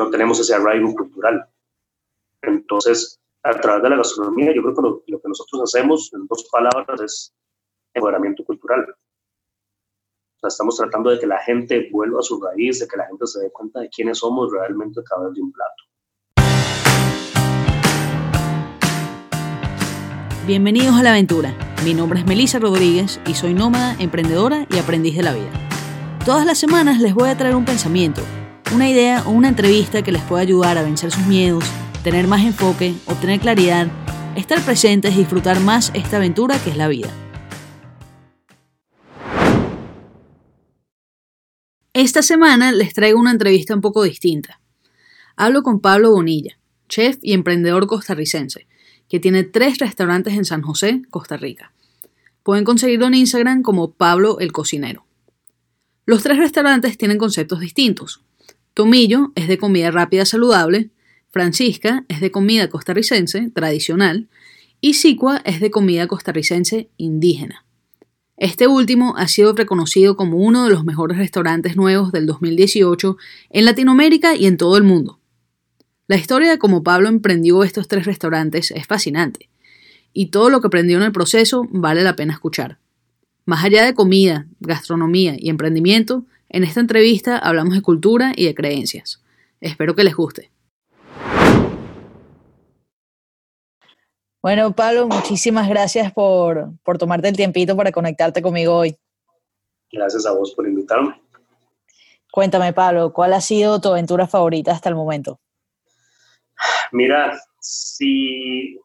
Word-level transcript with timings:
no 0.00 0.10
tenemos 0.10 0.40
ese 0.40 0.54
arraigo 0.54 0.94
cultural. 0.94 1.46
Entonces, 2.42 3.20
a 3.42 3.52
través 3.60 3.82
de 3.82 3.90
la 3.90 3.96
gastronomía, 3.96 4.54
yo 4.54 4.62
creo 4.62 4.74
que 4.74 4.82
lo, 4.82 5.02
lo 5.06 5.20
que 5.20 5.28
nosotros 5.28 5.62
hacemos, 5.62 6.10
en 6.14 6.26
dos 6.26 6.48
palabras, 6.50 7.00
es 7.02 7.34
empoderamiento 7.94 8.42
cultural. 8.44 8.86
O 8.88 10.40
sea, 10.40 10.48
estamos 10.48 10.76
tratando 10.78 11.10
de 11.10 11.18
que 11.18 11.26
la 11.26 11.38
gente 11.38 11.90
vuelva 11.92 12.20
a 12.20 12.22
su 12.22 12.40
raíz, 12.40 12.80
de 12.80 12.88
que 12.88 12.96
la 12.96 13.06
gente 13.08 13.26
se 13.26 13.40
dé 13.40 13.52
cuenta 13.52 13.80
de 13.80 13.90
quiénes 13.90 14.18
somos 14.18 14.50
realmente 14.50 15.00
a 15.00 15.02
través 15.02 15.34
de 15.34 15.42
un 15.42 15.52
plato. 15.52 15.84
Bienvenidos 20.46 20.96
a 20.96 21.02
la 21.02 21.10
aventura. 21.10 21.54
Mi 21.84 21.92
nombre 21.92 22.20
es 22.20 22.26
Melissa 22.26 22.58
Rodríguez 22.58 23.20
y 23.26 23.34
soy 23.34 23.52
nómada, 23.52 23.96
emprendedora 23.98 24.66
y 24.70 24.78
aprendiz 24.78 25.14
de 25.16 25.22
la 25.22 25.34
vida. 25.34 25.52
Todas 26.24 26.46
las 26.46 26.58
semanas 26.58 27.00
les 27.00 27.14
voy 27.14 27.28
a 27.28 27.36
traer 27.36 27.54
un 27.54 27.64
pensamiento, 27.64 28.22
una 28.72 28.88
idea 28.88 29.22
o 29.26 29.30
una 29.30 29.48
entrevista 29.48 30.02
que 30.02 30.12
les 30.12 30.22
pueda 30.22 30.42
ayudar 30.42 30.78
a 30.78 30.82
vencer 30.82 31.10
sus 31.10 31.26
miedos, 31.26 31.64
tener 32.04 32.28
más 32.28 32.44
enfoque, 32.44 32.94
obtener 33.06 33.40
claridad, 33.40 33.88
estar 34.36 34.62
presentes 34.64 35.14
y 35.14 35.18
disfrutar 35.18 35.60
más 35.60 35.90
esta 35.94 36.18
aventura 36.18 36.58
que 36.62 36.70
es 36.70 36.76
la 36.76 36.88
vida. 36.88 37.10
Esta 41.92 42.22
semana 42.22 42.70
les 42.70 42.94
traigo 42.94 43.18
una 43.18 43.32
entrevista 43.32 43.74
un 43.74 43.80
poco 43.80 44.04
distinta. 44.04 44.60
Hablo 45.36 45.62
con 45.62 45.80
Pablo 45.80 46.12
Bonilla, 46.12 46.58
chef 46.88 47.18
y 47.22 47.32
emprendedor 47.32 47.88
costarricense, 47.88 48.68
que 49.08 49.18
tiene 49.18 49.42
tres 49.42 49.78
restaurantes 49.78 50.34
en 50.34 50.44
San 50.44 50.62
José, 50.62 51.02
Costa 51.10 51.36
Rica. 51.36 51.72
Pueden 52.44 52.64
conseguirlo 52.64 53.06
en 53.08 53.14
Instagram 53.14 53.62
como 53.62 53.92
Pablo 53.92 54.38
el 54.38 54.52
Cocinero. 54.52 55.04
Los 56.06 56.22
tres 56.22 56.38
restaurantes 56.38 56.96
tienen 56.96 57.18
conceptos 57.18 57.60
distintos. 57.60 58.22
Tomillo 58.74 59.32
es 59.34 59.48
de 59.48 59.58
comida 59.58 59.90
rápida 59.90 60.24
saludable, 60.24 60.90
Francisca 61.30 62.04
es 62.08 62.20
de 62.20 62.30
comida 62.30 62.68
costarricense 62.68 63.50
tradicional 63.50 64.28
y 64.80 64.94
Sicua 64.94 65.42
es 65.44 65.60
de 65.60 65.70
comida 65.70 66.06
costarricense 66.06 66.88
indígena. 66.96 67.64
Este 68.36 68.66
último 68.66 69.16
ha 69.18 69.28
sido 69.28 69.52
reconocido 69.52 70.16
como 70.16 70.38
uno 70.38 70.64
de 70.64 70.70
los 70.70 70.84
mejores 70.84 71.18
restaurantes 71.18 71.76
nuevos 71.76 72.10
del 72.10 72.26
2018 72.26 73.16
en 73.50 73.64
Latinoamérica 73.66 74.34
y 74.34 74.46
en 74.46 74.56
todo 74.56 74.76
el 74.78 74.82
mundo. 74.82 75.18
La 76.06 76.16
historia 76.16 76.50
de 76.50 76.58
cómo 76.58 76.82
Pablo 76.82 77.08
emprendió 77.08 77.62
estos 77.62 77.86
tres 77.86 78.06
restaurantes 78.06 78.70
es 78.70 78.86
fascinante, 78.86 79.48
y 80.12 80.26
todo 80.26 80.48
lo 80.48 80.60
que 80.60 80.68
aprendió 80.68 80.96
en 80.96 81.02
el 81.04 81.12
proceso 81.12 81.68
vale 81.70 82.02
la 82.02 82.16
pena 82.16 82.32
escuchar. 82.32 82.78
Más 83.44 83.62
allá 83.62 83.84
de 83.84 83.94
comida, 83.94 84.46
gastronomía 84.60 85.36
y 85.38 85.50
emprendimiento, 85.50 86.24
en 86.50 86.64
esta 86.64 86.80
entrevista 86.80 87.38
hablamos 87.38 87.74
de 87.74 87.82
cultura 87.82 88.32
y 88.36 88.44
de 88.44 88.54
creencias. 88.54 89.22
Espero 89.60 89.94
que 89.94 90.04
les 90.04 90.16
guste. 90.16 90.50
Bueno, 94.42 94.74
Pablo, 94.74 95.06
muchísimas 95.06 95.68
gracias 95.68 96.12
por, 96.12 96.76
tomarte 96.98 97.28
el 97.28 97.36
tiempito 97.36 97.76
para 97.76 97.92
conectarte 97.92 98.42
conmigo 98.42 98.74
hoy. 98.74 98.96
Gracias 99.92 100.26
a 100.26 100.32
vos 100.32 100.52
por 100.54 100.66
invitarme. 100.66 101.20
Cuéntame, 102.32 102.72
Pablo, 102.72 103.12
¿cuál 103.12 103.34
ha 103.34 103.40
sido 103.40 103.80
tu 103.80 103.88
aventura 103.88 104.26
favorita 104.26 104.72
hasta 104.72 104.88
el 104.88 104.94
momento? 104.94 105.40
Mira, 106.90 107.38
si, 107.60 108.80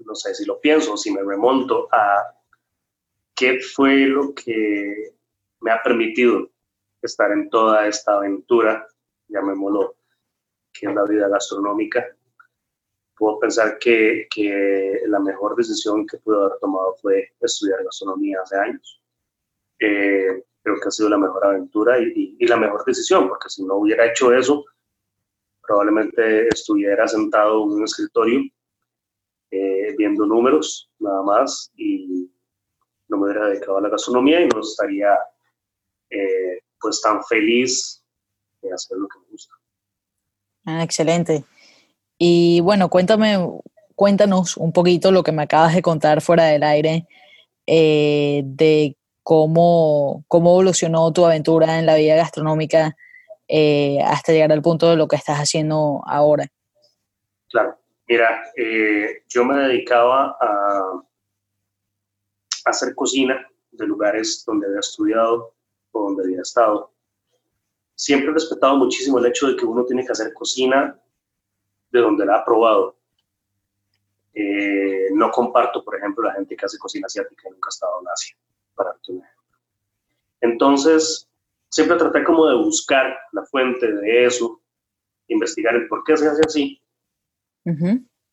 no 0.00 0.14
sé, 0.14 0.34
si 0.34 0.44
lo 0.44 0.60
pienso, 0.60 0.96
si 0.96 1.10
me 1.10 1.22
remonto 1.22 1.88
a 1.92 2.34
qué 3.34 3.60
fue 3.60 4.06
lo 4.06 4.34
que 4.34 5.19
me 5.60 5.70
ha 5.70 5.82
permitido 5.82 6.50
estar 7.02 7.30
en 7.32 7.48
toda 7.50 7.86
esta 7.86 8.14
aventura, 8.14 8.86
llamémoslo, 9.28 9.96
que 10.72 10.86
es 10.86 10.94
la 10.94 11.04
vida 11.04 11.28
gastronómica, 11.28 12.06
puedo 13.16 13.38
pensar 13.38 13.78
que, 13.78 14.26
que, 14.34 15.02
la 15.06 15.20
mejor 15.20 15.54
decisión 15.54 16.06
que 16.06 16.16
pude 16.18 16.38
haber 16.38 16.58
tomado 16.58 16.94
fue 17.02 17.32
estudiar 17.40 17.84
gastronomía 17.84 18.38
hace 18.42 18.56
años. 18.56 19.02
Eh, 19.78 20.42
creo 20.62 20.76
que 20.80 20.88
ha 20.88 20.90
sido 20.90 21.10
la 21.10 21.18
mejor 21.18 21.44
aventura 21.44 21.98
y, 21.98 22.36
la 22.46 22.56
mejor 22.56 22.84
decisión, 22.84 23.28
porque 23.28 23.50
si 23.50 23.64
no 23.64 23.76
hubiera 23.76 24.06
hecho 24.06 24.32
eso, 24.32 24.64
probablemente 25.62 26.48
estuviera 26.48 27.06
sentado 27.06 27.64
en 27.64 27.70
un 27.72 27.84
escritorio 27.84 28.40
eh, 29.50 29.94
viendo 29.96 30.24
números 30.26 30.90
nada 30.98 31.22
más 31.22 31.70
y 31.76 32.30
no 33.08 33.18
me 33.18 33.24
hubiera 33.24 33.48
dedicado 33.48 33.78
a 33.78 33.80
la 33.82 33.88
gastronomía 33.88 34.40
y 34.40 34.48
no 34.48 34.60
estaría 34.60 35.18
eh, 36.10 36.60
pues 36.80 37.00
tan 37.00 37.22
feliz 37.24 38.02
de 38.62 38.72
hacer 38.72 38.98
lo 38.98 39.08
que 39.08 39.18
me 39.20 39.26
gusta. 39.30 39.54
Ah, 40.66 40.82
excelente. 40.82 41.44
Y 42.18 42.60
bueno, 42.60 42.90
cuéntame, 42.90 43.38
cuéntanos 43.94 44.56
un 44.56 44.72
poquito 44.72 45.12
lo 45.12 45.22
que 45.22 45.32
me 45.32 45.42
acabas 45.42 45.74
de 45.74 45.82
contar 45.82 46.20
fuera 46.20 46.44
del 46.44 46.62
aire 46.62 47.06
eh, 47.66 48.42
de 48.44 48.96
cómo, 49.22 50.24
cómo 50.28 50.50
evolucionó 50.50 51.12
tu 51.12 51.24
aventura 51.24 51.78
en 51.78 51.86
la 51.86 51.94
vida 51.94 52.16
gastronómica 52.16 52.96
eh, 53.46 53.98
hasta 54.04 54.32
llegar 54.32 54.52
al 54.52 54.62
punto 54.62 54.88
de 54.90 54.96
lo 54.96 55.08
que 55.08 55.16
estás 55.16 55.38
haciendo 55.38 56.02
ahora. 56.06 56.46
Claro, 57.48 57.78
mira, 58.06 58.44
eh, 58.56 59.24
yo 59.28 59.44
me 59.44 59.56
dedicaba 59.56 60.36
a, 60.40 61.02
hacer 62.64 62.94
cocina 62.94 63.48
de 63.72 63.86
lugares 63.86 64.44
donde 64.46 64.66
había 64.66 64.80
estudiado 64.80 65.54
o 65.92 66.02
donde 66.04 66.24
había 66.24 66.42
estado. 66.42 66.92
Siempre 67.94 68.30
he 68.30 68.34
respetado 68.34 68.76
muchísimo 68.76 69.18
el 69.18 69.26
hecho 69.26 69.48
de 69.48 69.56
que 69.56 69.64
uno 69.64 69.84
tiene 69.84 70.04
que 70.04 70.12
hacer 70.12 70.32
cocina 70.32 70.98
de 71.90 72.00
donde 72.00 72.24
la 72.24 72.36
ha 72.36 72.44
probado. 72.44 72.96
Eh, 74.32 75.08
no 75.12 75.30
comparto, 75.30 75.84
por 75.84 75.96
ejemplo, 75.96 76.24
la 76.24 76.34
gente 76.34 76.56
que 76.56 76.64
hace 76.64 76.78
cocina 76.78 77.06
asiática 77.06 77.48
y 77.48 77.52
nunca 77.52 77.68
ha 77.68 77.74
estado 77.74 78.00
en 78.00 78.08
Asia, 78.08 78.36
para 78.74 78.90
darte 78.90 79.12
un 79.12 79.18
ejemplo. 79.18 79.58
Entonces, 80.40 81.28
siempre 81.68 81.96
traté 81.96 82.24
como 82.24 82.46
de 82.46 82.56
buscar 82.56 83.16
la 83.32 83.44
fuente 83.44 83.92
de 83.92 84.26
eso, 84.26 84.60
investigar 85.28 85.74
el 85.74 85.88
por 85.88 86.04
qué 86.04 86.16
se 86.16 86.28
hace 86.28 86.42
así, 86.46 86.82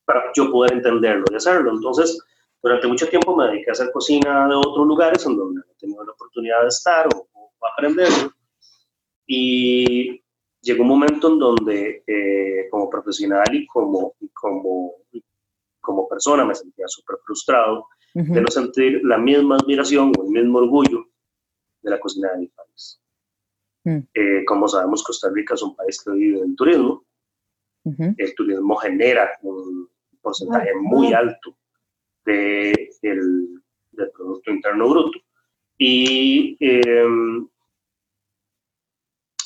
para 0.04 0.32
yo 0.34 0.50
poder 0.50 0.72
entenderlo 0.72 1.24
y 1.30 1.34
hacerlo. 1.34 1.72
Entonces, 1.72 2.18
durante 2.62 2.88
mucho 2.88 3.08
tiempo 3.08 3.36
me 3.36 3.46
dediqué 3.48 3.70
a 3.70 3.72
hacer 3.72 3.90
cocina 3.92 4.48
de 4.48 4.54
otros 4.54 4.86
lugares 4.86 5.24
en 5.26 5.36
donde 5.36 5.60
he 5.60 5.74
tenido 5.78 6.04
la 6.04 6.12
oportunidad 6.12 6.62
de 6.62 6.68
estar 6.68 7.06
o, 7.14 7.28
o 7.58 7.66
aprender. 7.66 8.10
Y 9.26 10.22
llegó 10.60 10.82
un 10.82 10.88
momento 10.88 11.28
en 11.28 11.38
donde 11.38 12.02
eh, 12.06 12.68
como 12.70 12.88
profesional 12.88 13.46
y 13.52 13.66
como, 13.66 14.14
como, 14.32 14.92
como 15.80 16.08
persona 16.08 16.44
me 16.44 16.54
sentía 16.54 16.86
súper 16.88 17.16
frustrado 17.24 17.86
de 18.14 18.40
no 18.40 18.48
sentir 18.48 19.00
la 19.04 19.16
misma 19.16 19.56
admiración 19.56 20.12
o 20.18 20.24
el 20.24 20.30
mismo 20.30 20.58
orgullo 20.58 21.06
de 21.82 21.90
la 21.90 22.00
cocina 22.00 22.32
de 22.32 22.38
mi 22.38 22.46
país. 22.48 23.00
Mm. 23.84 23.98
Eh, 24.12 24.44
como 24.44 24.66
sabemos, 24.66 25.04
Costa 25.04 25.30
Rica 25.32 25.54
es 25.54 25.62
un 25.62 25.76
país 25.76 26.02
que 26.02 26.10
vive 26.12 26.40
del 26.40 26.56
turismo. 26.56 27.04
El 27.84 28.34
turismo 28.34 28.76
genera 28.76 29.30
un 29.40 29.88
porcentaje 30.20 30.68
ah, 30.74 30.78
muy 30.82 31.14
alto 31.14 31.56
de, 32.26 32.90
del, 33.00 33.62
del 33.92 34.10
Producto 34.10 34.50
Interno 34.50 34.90
Bruto. 34.90 35.18
Y 35.78 36.56
em, 36.60 37.48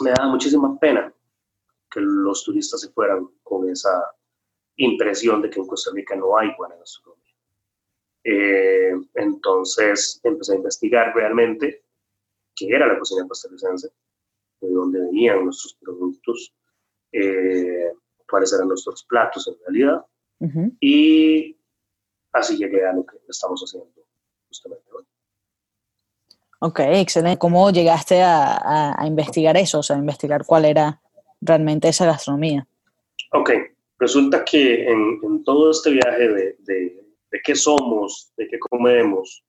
me 0.00 0.10
da 0.10 0.26
muchísima 0.26 0.78
pena 0.78 1.12
que 1.90 2.00
los 2.00 2.42
turistas 2.42 2.80
se 2.80 2.90
fueran 2.90 3.28
con 3.42 3.68
esa 3.68 4.02
impresión 4.76 5.42
de 5.42 5.50
que 5.50 5.60
en 5.60 5.66
Costa 5.66 5.90
Rica 5.94 6.16
no 6.16 6.36
hay 6.36 6.48
buena 6.56 6.74
gastronomía. 6.76 7.22
Eh, 8.24 8.94
entonces 9.14 10.20
empecé 10.22 10.52
a 10.52 10.56
investigar 10.56 11.14
realmente 11.14 11.84
qué 12.54 12.68
era 12.68 12.86
la 12.86 12.98
cocina 12.98 13.26
costarricense, 13.26 13.88
de 14.60 14.70
dónde 14.70 15.00
venían 15.00 15.44
nuestros 15.44 15.74
productos, 15.74 16.54
eh, 17.12 17.92
cuáles 18.28 18.52
eran 18.52 18.68
nuestros 18.68 19.04
platos 19.04 19.46
en 19.48 19.56
realidad, 19.66 20.06
y 20.80 21.56
así 22.32 22.56
llegué 22.56 22.84
a 22.84 22.92
lo 22.92 23.06
que 23.06 23.16
estamos 23.28 23.62
haciendo 23.62 24.04
justamente 24.48 24.90
hoy. 24.92 25.04
Ok, 26.64 26.78
excelente. 26.78 27.40
¿Cómo 27.40 27.72
llegaste 27.72 28.22
a, 28.22 28.96
investigar 29.04 29.56
eso? 29.56 29.80
O 29.80 29.82
sea, 29.82 29.96
investigar 29.96 30.44
cuál 30.46 30.64
era 30.64 31.00
realmente 31.40 31.88
esa 31.88 32.06
gastronomía. 32.06 32.64
Ok, 33.32 33.50
resulta 33.98 34.44
que 34.44 34.84
en, 34.88 35.42
todo 35.42 35.72
este 35.72 35.90
viaje 35.90 36.28
de, 36.28 36.56
de, 36.60 37.40
qué 37.42 37.56
somos, 37.56 38.30
de 38.36 38.46
qué 38.46 38.60
comemos, 38.60 39.42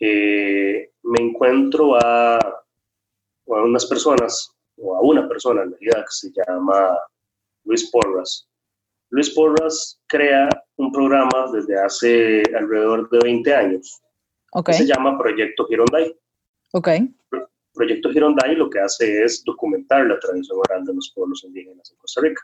eh, 0.00 0.90
me 1.02 1.22
encuentro 1.22 1.94
a, 1.94 2.36
a, 2.36 2.60
unas 3.46 3.86
personas, 3.86 4.54
o 4.76 4.94
a 4.94 5.00
una 5.00 5.26
persona 5.26 5.62
en 5.62 5.70
realidad, 5.70 6.04
que 6.04 6.28
se 6.28 6.30
llama 6.46 6.98
Luis 7.64 7.90
Porras. 7.90 8.46
Luis 9.08 9.30
Porras 9.30 9.98
crea 10.08 10.50
un 10.76 10.92
programa 10.92 11.50
desde 11.54 11.80
hace 11.80 12.42
alrededor 12.54 13.08
de 13.08 13.18
20 13.22 13.54
años 13.54 14.01
Okay. 14.52 14.74
Se 14.74 14.86
llama 14.86 15.16
Proyecto 15.18 15.66
Girondai. 15.66 16.14
Ok. 16.72 16.88
Proyecto 17.72 18.10
Gironday 18.10 18.54
lo 18.54 18.68
que 18.68 18.80
hace 18.80 19.22
es 19.24 19.42
documentar 19.44 20.06
la 20.06 20.18
tradición 20.18 20.58
oral 20.58 20.84
de 20.84 20.94
los 20.94 21.10
pueblos 21.14 21.42
indígenas 21.44 21.90
en 21.90 21.96
Costa 21.96 22.20
Rica. 22.20 22.42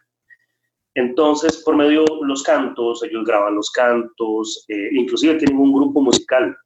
Entonces, 0.94 1.58
por 1.58 1.76
medio 1.76 2.05
de 2.05 2.26
los 2.26 2.43
cantos, 2.43 3.02
ellos 3.05 3.25
graban 3.25 3.55
los 3.55 3.70
cantos, 3.70 4.64
eh, 4.69 4.88
inclusive 4.93 5.34
tienen 5.34 5.58
un 5.58 5.72
grupo 5.72 6.00
musical, 6.00 6.56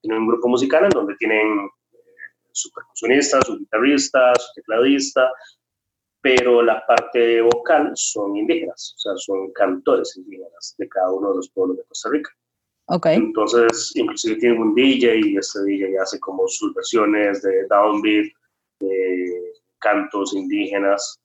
tienen 0.00 0.22
un 0.22 0.28
grupo 0.28 0.48
musical 0.48 0.84
en 0.84 0.90
donde 0.90 1.16
tienen 1.16 1.68
eh, 1.92 1.98
su 2.52 2.70
percusionista, 2.70 3.42
su 3.42 3.58
guitarrista, 3.58 4.34
su 4.36 4.52
tecladista, 4.54 5.30
pero 6.20 6.62
la 6.62 6.86
parte 6.86 7.42
vocal 7.42 7.90
son 7.94 8.36
indígenas, 8.36 8.94
o 8.96 8.98
sea, 8.98 9.12
son 9.16 9.52
cantores 9.52 10.16
indígenas 10.16 10.74
de 10.78 10.88
cada 10.88 11.12
uno 11.12 11.30
de 11.30 11.36
los 11.36 11.50
pueblos 11.50 11.76
de 11.76 11.84
Costa 11.84 12.08
Rica. 12.10 12.30
Okay. 12.88 13.16
Entonces, 13.16 13.92
inclusive 13.96 14.36
tienen 14.36 14.60
un 14.60 14.74
DJ 14.74 15.18
y 15.18 15.36
este 15.36 15.62
DJ 15.64 15.98
hace 15.98 16.20
como 16.20 16.46
sus 16.46 16.72
versiones 16.72 17.42
de 17.42 17.66
downbeat, 17.68 18.26
de 18.78 19.52
cantos 19.78 20.34
indígenas, 20.34 21.20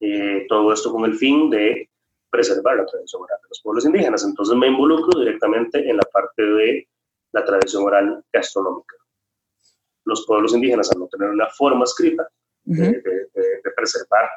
eh, 0.00 0.46
todo 0.48 0.72
esto 0.72 0.92
con 0.92 1.04
el 1.04 1.14
fin 1.14 1.50
de 1.50 1.88
preservar 2.30 2.76
la 2.76 2.86
tradición 2.86 3.22
oral 3.22 3.38
de 3.42 3.48
los 3.48 3.60
pueblos 3.62 3.84
indígenas. 3.84 4.24
Entonces 4.24 4.56
me 4.56 4.66
involucro 4.66 5.20
directamente 5.20 5.88
en 5.88 5.96
la 5.96 6.04
parte 6.12 6.42
de 6.42 6.88
la 7.32 7.44
tradición 7.44 7.84
oral 7.84 8.24
gastronómica. 8.32 8.96
Los 10.04 10.26
pueblos 10.26 10.54
indígenas, 10.54 10.90
al 10.90 11.00
no 11.00 11.08
tener 11.08 11.30
una 11.30 11.48
forma 11.50 11.84
escrita 11.84 12.28
de, 12.64 13.02
preservar 13.76 14.28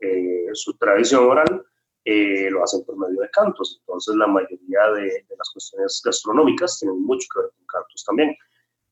eh, 0.00 0.48
su 0.52 0.74
tradición 0.74 1.24
oral, 1.26 1.64
eh, 2.04 2.50
lo 2.50 2.62
hacen 2.64 2.84
por 2.84 2.96
medio 2.96 3.20
de 3.20 3.30
cantos. 3.30 3.78
Entonces, 3.80 4.14
la 4.16 4.26
mayoría 4.26 4.90
de, 4.94 5.26
las 5.36 5.50
cuestiones 5.50 6.02
gastronómicas 6.04 6.78
tienen 6.78 7.02
mucho 7.02 7.26
que 7.32 7.40
ver 7.40 7.50
con 7.56 7.66
cantos 7.66 8.04
también. 8.04 8.36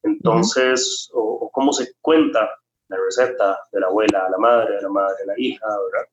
Entonces, 0.02 1.10
o, 1.12 1.50
cómo 1.52 1.72
se 1.72 1.92
cuenta 2.00 2.48
la 2.88 2.96
receta 2.96 3.58
de 3.72 3.80
la 3.80 3.86
abuela 3.86 4.26
a 4.26 4.30
la 4.30 4.38
madre, 4.38 4.76
de 4.76 4.82
la 4.82 4.88
madre 4.88 5.16
a 5.22 5.26
la 5.26 5.34
hija, 5.36 5.66
¿verdad? 5.66 6.08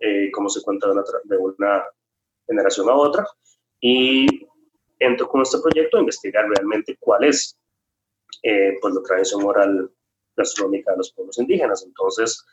Eh, 0.00 0.30
cómo 0.32 0.48
se 0.48 0.62
cuenta 0.62 0.86
de 0.88 0.92
una, 0.92 1.04
de 1.24 1.36
una, 1.36 1.84
generación 2.46 2.88
a 2.88 2.94
otra. 2.94 3.26
Y 3.80 4.26
entro 4.98 5.28
con 5.28 5.42
este 5.42 5.58
proyecto 5.58 5.96
a 5.96 6.00
investigar 6.00 6.46
realmente 6.48 6.96
cuál 6.98 7.24
es 7.24 7.58
eh, 8.42 8.76
pues, 8.80 8.94
la 8.94 9.02
tradición 9.02 9.44
oral 9.44 9.90
gastronómica 10.36 10.92
de 10.92 10.98
los 10.98 11.12
pueblos 11.12 11.38
indígenas. 11.38 11.84
Entonces, 11.84 12.44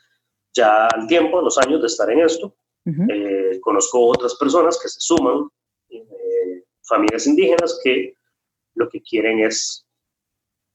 ya 0.54 0.86
al 0.88 1.06
tiempo, 1.06 1.40
los 1.40 1.58
años 1.58 1.80
de 1.80 1.86
estar 1.86 2.10
en 2.10 2.20
esto, 2.20 2.54
eh, 2.84 3.60
conozco 3.60 4.08
otras 4.08 4.34
personas 4.36 4.78
que 4.80 4.88
se 4.88 5.00
suman, 5.00 5.48
eh, 5.88 6.64
familias 6.82 7.26
indígenas 7.26 7.80
que 7.82 8.14
lo 8.74 8.88
que 8.88 9.00
quieren 9.02 9.40
es 9.40 9.86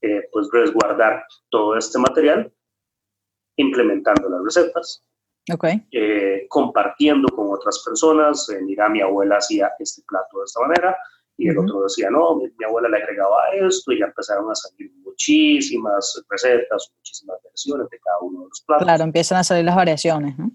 eh, 0.01 0.27
pues 0.31 0.47
resguardar 0.51 1.25
todo 1.49 1.77
este 1.77 1.99
material, 1.99 2.53
implementando 3.57 4.29
las 4.29 4.43
recetas, 4.43 5.03
compartiendo 6.49 7.27
con 7.29 7.53
otras 7.53 7.83
personas. 7.83 8.47
mira, 8.61 8.87
mi 8.89 9.01
abuela 9.01 9.37
hacía 9.37 9.71
este 9.79 10.01
plato 10.07 10.39
de 10.39 10.45
esta 10.45 10.61
manera, 10.61 10.97
y 11.39 11.49
el 11.49 11.57
otro 11.57 11.83
decía, 11.83 12.09
no, 12.09 12.35
mi, 12.35 12.51
abuela 12.65 12.89
le 12.89 12.97
agregaba 12.97 13.49
esto, 13.53 13.91
y 13.91 13.99
ya 13.99 14.05
empezaron 14.05 14.49
a 14.49 14.55
salir 14.55 14.91
muchísimas 15.03 16.23
recetas, 16.29 16.91
muchísimas 16.95 17.37
versiones 17.43 17.89
de 17.89 17.99
cada 17.99 18.19
uno 18.21 18.41
de 18.41 18.49
los 18.49 18.61
platos. 18.61 18.85
Claro, 18.85 19.03
empiezan 19.03 19.37
a 19.39 19.43
salir 19.43 19.65
las 19.65 19.75
variaciones, 19.75 20.37
¿no? 20.37 20.51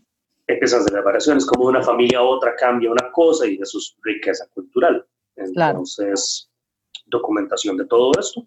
Hacer 0.60 1.02
variaciones, 1.02 1.46
como 1.46 1.64
de 1.64 1.78
una 1.78 1.82
familia 1.82 2.18
a 2.18 2.22
otra 2.22 2.54
cambia 2.56 2.90
una 2.90 3.10
cosa 3.12 3.46
y 3.46 3.58
eso 3.60 3.78
es 3.78 3.96
riqueza 4.02 4.46
cultural. 4.54 5.04
Entonces, 5.36 6.50
documentación 7.06 7.76
de 7.76 7.86
todo 7.86 8.12
esto. 8.18 8.46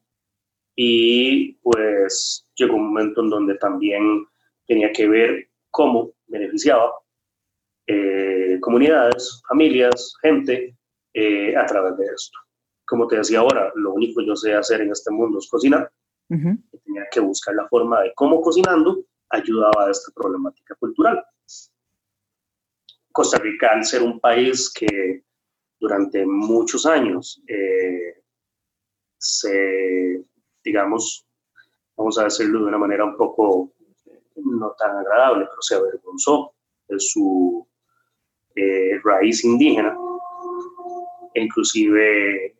Y 0.75 1.53
pues 1.61 2.45
llegó 2.55 2.75
un 2.75 2.87
momento 2.87 3.21
en 3.21 3.29
donde 3.29 3.55
también 3.55 4.25
tenía 4.67 4.91
que 4.91 5.07
ver 5.07 5.49
cómo 5.71 6.11
beneficiaba 6.27 6.91
eh, 7.87 8.57
comunidades, 8.61 9.41
familias, 9.47 10.15
gente 10.21 10.75
eh, 11.13 11.55
a 11.55 11.65
través 11.65 11.97
de 11.97 12.05
esto. 12.05 12.37
Como 12.85 13.07
te 13.07 13.17
decía 13.17 13.39
ahora, 13.39 13.71
lo 13.75 13.93
único 13.93 14.19
que 14.19 14.27
yo 14.27 14.35
sé 14.35 14.53
hacer 14.53 14.81
en 14.81 14.91
este 14.91 15.11
mundo 15.11 15.39
es 15.39 15.47
cocinar. 15.49 15.89
Tenía 16.27 17.05
que 17.11 17.19
buscar 17.19 17.55
la 17.55 17.67
forma 17.67 18.01
de 18.01 18.11
cómo 18.15 18.41
cocinando 18.41 19.05
ayudaba 19.29 19.85
a 19.85 19.91
esta 19.91 20.11
problemática 20.13 20.75
cultural. 20.75 21.23
Costa 23.15 23.37
Rica, 23.37 23.71
al 23.71 23.85
ser 23.85 24.03
un 24.03 24.19
país 24.19 24.69
que 24.69 25.23
durante 25.79 26.25
muchos 26.25 26.85
años 26.85 27.41
eh, 27.47 28.21
se, 29.17 30.21
digamos, 30.61 31.25
vamos 31.95 32.19
a 32.19 32.25
decirlo 32.25 32.59
de 32.59 32.65
una 32.65 32.77
manera 32.77 33.05
un 33.05 33.15
poco 33.15 33.71
no 34.35 34.75
tan 34.77 34.97
agradable, 34.97 35.45
pero 35.45 35.61
se 35.61 35.75
avergonzó 35.75 36.55
de 36.89 36.99
su 36.99 37.65
eh, 38.53 38.99
raíz 39.01 39.45
indígena. 39.45 39.97
E 41.33 41.41
inclusive 41.41 42.57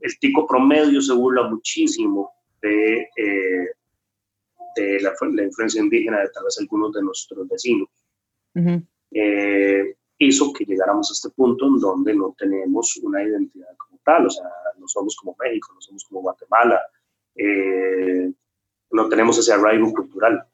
el 0.00 0.18
tico 0.20 0.46
promedio 0.46 1.00
se 1.00 1.14
burla 1.14 1.48
muchísimo 1.48 2.30
de, 2.60 3.08
eh, 3.16 3.70
de 4.76 5.00
la, 5.00 5.14
influencia 5.42 5.80
indígena 5.80 6.20
de 6.20 6.28
tal 6.28 6.44
vez 6.44 6.58
algunos 6.60 6.92
de 6.92 7.00
nuestros 7.00 7.48
vecinos 7.48 7.88
eh, 9.12 9.96
hizo 10.18 10.52
que 10.52 10.64
llegáramos 10.64 11.10
a 11.10 11.14
este 11.14 11.30
punto 11.30 11.66
en 11.66 11.78
donde 11.78 12.14
no 12.14 12.34
tenemos 12.38 12.96
una 12.98 13.22
identidad 13.22 13.76
como 13.76 14.00
tal, 14.04 14.26
o 14.26 14.30
sea, 14.30 14.46
no 14.78 14.88
somos 14.88 15.16
como 15.16 15.36
México, 15.38 15.72
no 15.74 15.80
somos 15.80 16.04
como 16.04 16.22
Guatemala, 16.22 16.80
eh, 17.34 18.32
no 18.90 19.08
tenemos 19.08 19.38
ese 19.38 19.52
arraigo 19.52 19.92
cultural. 19.92 20.46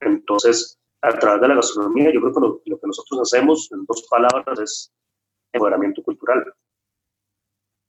Entonces, 0.00 0.78
a 1.00 1.10
través 1.18 1.40
de 1.40 1.48
la 1.48 1.54
gastronomía, 1.54 2.12
yo 2.12 2.20
creo 2.20 2.34
que 2.34 2.70
lo, 2.70 2.78
que 2.78 2.86
nosotros 2.86 3.20
hacemos, 3.20 3.70
en 3.72 3.84
dos 3.86 4.06
palabras, 4.10 4.58
es 4.60 4.92
empoderamiento 5.52 6.02
cultural. 6.02 6.44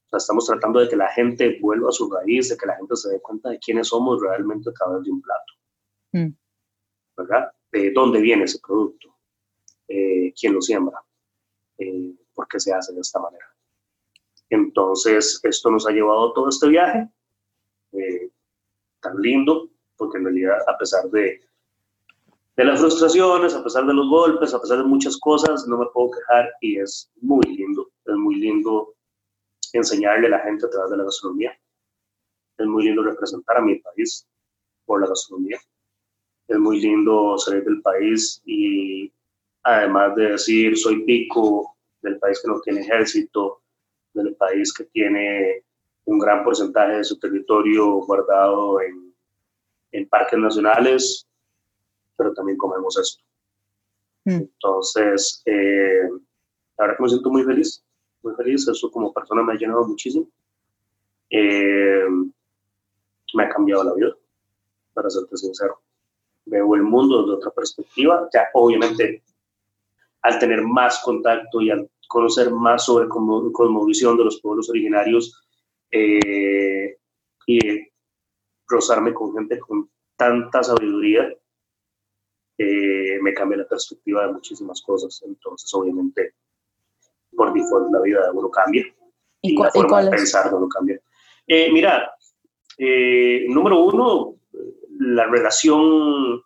O 0.05 0.09
sea, 0.09 0.17
estamos 0.17 0.45
tratando 0.45 0.79
de 0.79 0.87
que 0.87 0.95
la 0.95 1.09
gente 1.09 1.59
vuelva 1.61 1.89
a 1.89 1.91
su 1.91 2.09
raíz, 2.09 2.49
de 2.49 2.57
que 2.57 2.65
la 2.65 2.77
gente 2.77 2.95
se 2.95 3.09
dé 3.09 3.19
cuenta 3.19 3.49
de 3.49 3.59
quiénes 3.59 3.89
somos 3.89 4.21
realmente 4.21 4.69
a 4.69 4.73
través 4.73 5.03
de 5.03 5.11
un 5.11 5.21
plato. 5.21 5.53
Mm. 6.13 6.29
¿Verdad? 7.17 7.51
De 7.71 7.91
dónde 7.91 8.21
viene 8.21 8.45
ese 8.45 8.59
producto 8.65 9.16
eh, 9.87 10.33
quién 10.39 10.53
lo 10.53 10.61
siembra, 10.61 11.01
eh, 11.77 12.13
porque 12.33 12.59
se 12.59 12.73
hace 12.73 12.93
de 12.93 13.01
esta 13.01 13.19
manera. 13.19 13.45
Entonces, 14.49 15.39
esto 15.43 15.69
nos 15.69 15.87
ha 15.87 15.91
llevado 15.91 16.33
todo 16.33 16.49
este 16.49 16.69
viaje 16.69 17.09
eh, 17.93 18.29
tan 19.01 19.17
lindo, 19.21 19.69
porque 19.97 20.17
en 20.17 20.25
realidad, 20.25 20.57
a 20.67 20.77
pesar 20.77 21.09
de, 21.09 21.41
de 22.55 22.63
las 22.63 22.79
frustraciones, 22.79 23.53
a 23.53 23.63
pesar 23.63 23.85
de 23.85 23.93
los 23.93 24.09
golpes, 24.09 24.53
a 24.53 24.61
pesar 24.61 24.77
de 24.79 24.83
muchas 24.83 25.17
cosas, 25.17 25.67
no 25.67 25.77
me 25.77 25.85
puedo 25.93 26.11
quejar 26.11 26.49
y 26.61 26.79
es 26.79 27.11
muy 27.21 27.43
lindo, 27.45 27.89
es 28.05 28.15
muy 28.15 28.35
lindo 28.35 28.95
enseñarle 29.73 30.27
a 30.27 30.31
la 30.31 30.39
gente 30.39 30.65
a 30.65 30.69
través 30.69 30.91
de 30.91 30.97
la 30.97 31.03
gastronomía. 31.03 31.59
Es 32.57 32.65
muy 32.65 32.85
lindo 32.85 33.03
representar 33.03 33.57
a 33.57 33.61
mi 33.61 33.75
país 33.79 34.27
por 34.85 35.01
la 35.01 35.07
gastronomía. 35.07 35.59
Es 36.47 36.57
muy 36.57 36.79
lindo 36.79 37.37
salir 37.37 37.63
del 37.63 37.81
país 37.81 38.41
y 38.45 39.11
además 39.67 40.15
de 40.15 40.31
decir 40.31 40.77
soy 40.77 41.03
pico 41.03 41.75
del 42.01 42.17
país 42.19 42.41
que 42.41 42.47
no 42.47 42.61
tiene 42.61 42.81
ejército, 42.81 43.61
del 44.13 44.33
país 44.35 44.73
que 44.73 44.85
tiene 44.85 45.63
un 46.05 46.19
gran 46.19 46.43
porcentaje 46.43 46.97
de 46.97 47.03
su 47.03 47.19
territorio 47.19 47.97
guardado 48.05 48.81
en, 48.81 49.13
en 49.91 50.07
parques 50.07 50.39
nacionales, 50.39 51.27
pero 52.15 52.33
también 52.33 52.57
comemos 52.57 52.97
esto. 52.97 53.23
Mm. 54.23 54.31
Entonces, 54.31 55.41
eh, 55.45 56.09
la 56.77 56.85
verdad 56.85 56.97
que 56.97 57.03
me 57.03 57.09
siento 57.09 57.29
muy 57.29 57.43
feliz, 57.43 57.83
muy 58.23 58.33
feliz, 58.35 58.67
eso 58.67 58.89
como 58.89 59.13
persona 59.13 59.43
me 59.43 59.53
ha 59.53 59.57
llenado 59.57 59.85
muchísimo. 59.85 60.29
Eh, 61.29 62.05
me 63.33 63.43
ha 63.43 63.49
cambiado 63.49 63.83
la 63.83 63.93
vida, 63.93 64.15
para 64.93 65.09
serte 65.09 65.35
sincero. 65.35 65.81
Veo 66.45 66.73
el 66.75 66.83
mundo 66.83 67.23
desde 67.23 67.33
otra 67.33 67.51
perspectiva, 67.51 68.29
ya 68.33 68.47
obviamente 68.53 69.21
al 70.27 70.39
tener 70.39 70.61
más 70.61 70.99
contacto 70.99 71.61
y 71.61 71.71
al 71.71 71.89
conocer 72.09 72.51
más 72.51 72.85
sobre 72.85 73.07
cosmovisión 73.07 74.17
de 74.17 74.25
los 74.25 74.41
pueblos 74.41 74.69
originarios 74.69 75.41
eh, 75.89 76.97
y 77.45 77.59
rozarme 78.67 79.13
con 79.13 79.33
gente 79.33 79.57
con 79.57 79.89
tanta 80.17 80.63
sabiduría, 80.63 81.33
eh, 82.57 83.19
me 83.21 83.33
cambia 83.33 83.59
la 83.59 83.67
perspectiva 83.67 84.27
de 84.27 84.33
muchísimas 84.33 84.81
cosas. 84.81 85.21
Entonces, 85.25 85.73
obviamente, 85.73 86.33
por 87.33 87.53
default, 87.53 87.89
la 87.93 88.01
vida 88.01 88.23
de 88.25 88.31
uno 88.31 88.51
cambia 88.51 88.85
y, 89.41 89.57
la 89.57 89.71
forma 89.71 90.03
de 90.03 90.09
pensar 90.09 90.49
de 90.49 90.55
uno 90.57 90.67
cambia. 90.67 90.99
Eh, 91.47 91.71
mira, 91.71 92.11
número 93.47 93.79
uno, 93.79 94.35
la 94.99 95.25
relación, 95.27 96.43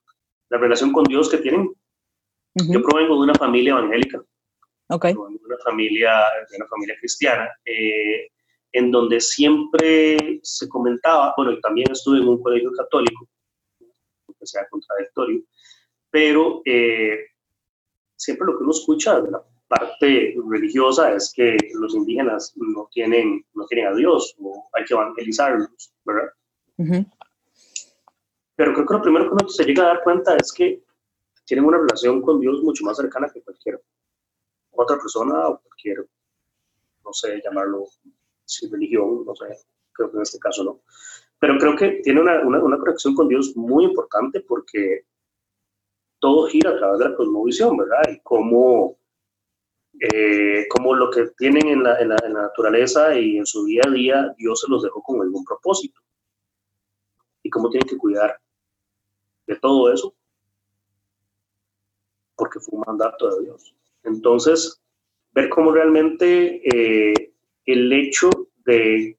la 0.49 0.57
relación 0.59 0.93
con 0.93 1.03
Dios 1.05 1.29
que 1.29 1.37
tienen 1.37 1.73
yo 2.55 2.81
provengo 2.81 3.15
de 3.15 3.21
una 3.21 3.35
familia 3.35 3.71
evangélica. 3.71 4.23
Okay. 4.93 5.13
de 5.13 5.19
una 5.19 5.57
familia, 5.63 6.11
de 6.49 6.57
una 6.57 6.67
familia 6.67 6.97
cristiana, 6.99 7.49
eh, 7.63 8.27
en 8.73 8.91
donde 8.91 9.21
siempre 9.21 10.41
se 10.43 10.67
comentaba, 10.67 11.33
bueno, 11.37 11.57
también 11.61 11.89
estuve 11.91 12.17
en 12.17 12.27
un 12.27 12.41
colegio 12.41 12.71
católico, 12.73 13.25
que 14.37 14.45
sea 14.45 14.67
contradictorio, 14.69 15.41
pero 16.09 16.61
eh, 16.65 17.19
siempre 18.17 18.47
lo 18.47 18.57
que 18.57 18.63
uno 18.63 18.71
escucha 18.71 19.21
de 19.21 19.31
la 19.31 19.41
parte 19.67 20.35
religiosa 20.49 21.13
es 21.13 21.31
que 21.33 21.55
los 21.75 21.95
indígenas 21.95 22.53
no 22.57 22.89
tienen, 22.91 23.45
no 23.53 23.65
tienen 23.67 23.87
a 23.87 23.95
Dios 23.95 24.35
o 24.41 24.67
hay 24.73 24.83
que 24.83 24.93
evangelizarlos, 24.93 25.93
¿verdad? 26.03 26.33
Pero 28.55 28.73
creo 28.73 28.85
que 28.85 28.93
lo 28.93 29.01
primero 29.01 29.25
que 29.25 29.35
uno 29.35 29.47
se 29.47 29.63
llega 29.63 29.83
a 29.83 29.87
dar 29.87 30.03
cuenta 30.03 30.35
es 30.35 30.51
que 30.51 30.83
tienen 31.51 31.65
una 31.65 31.79
relación 31.79 32.21
con 32.21 32.39
Dios 32.39 32.63
mucho 32.63 32.85
más 32.85 32.95
cercana 32.95 33.29
que 33.29 33.41
cualquier 33.41 33.83
otra 34.71 34.95
persona 34.95 35.49
o 35.49 35.59
cualquier, 35.59 36.07
no 37.03 37.11
sé, 37.11 37.41
llamarlo 37.43 37.87
sin 38.45 38.71
religión, 38.71 39.25
no 39.25 39.35
sé, 39.35 39.47
creo 39.91 40.09
que 40.09 40.15
en 40.15 40.21
este 40.23 40.39
caso 40.39 40.63
no. 40.63 40.79
Pero 41.39 41.57
creo 41.57 41.75
que 41.75 41.99
tiene 42.05 42.21
una, 42.21 42.39
una, 42.39 42.63
una 42.63 42.77
conexión 42.77 43.13
con 43.15 43.27
Dios 43.27 43.51
muy 43.57 43.83
importante 43.83 44.39
porque 44.39 45.01
todo 46.19 46.47
gira 46.47 46.69
a 46.69 46.77
través 46.77 46.99
de 46.99 47.09
la 47.09 47.15
cosmovisión, 47.17 47.75
¿verdad? 47.75 48.03
Y 48.09 48.21
cómo, 48.21 48.97
eh, 49.99 50.65
lo 50.71 51.09
que 51.11 51.31
tienen 51.37 51.67
en 51.67 51.83
la, 51.83 51.99
en, 51.99 52.07
la, 52.07 52.29
naturaleza 52.29 53.13
y 53.19 53.35
en 53.35 53.45
su 53.45 53.65
día 53.65 53.81
a 53.85 53.91
día, 53.91 54.33
Dios 54.37 54.61
se 54.61 54.71
los 54.71 54.83
dejó 54.83 55.03
con 55.03 55.21
algún 55.21 55.43
propósito. 55.43 55.99
Y 57.43 57.49
cómo 57.49 57.69
tienen 57.69 57.89
que 57.89 57.97
cuidar 57.97 58.39
de 59.47 59.57
todo 59.57 59.91
eso, 59.91 60.15
porque 62.41 62.59
fue 62.59 62.79
un 62.79 62.83
mandato 62.87 63.29
de 63.29 63.43
Dios. 63.43 63.75
Entonces, 64.01 64.81
ver 65.31 65.47
cómo 65.49 65.71
realmente 65.71 66.59
eh, 66.67 67.35
el 67.65 67.93
hecho 67.93 68.31
de 68.65 69.15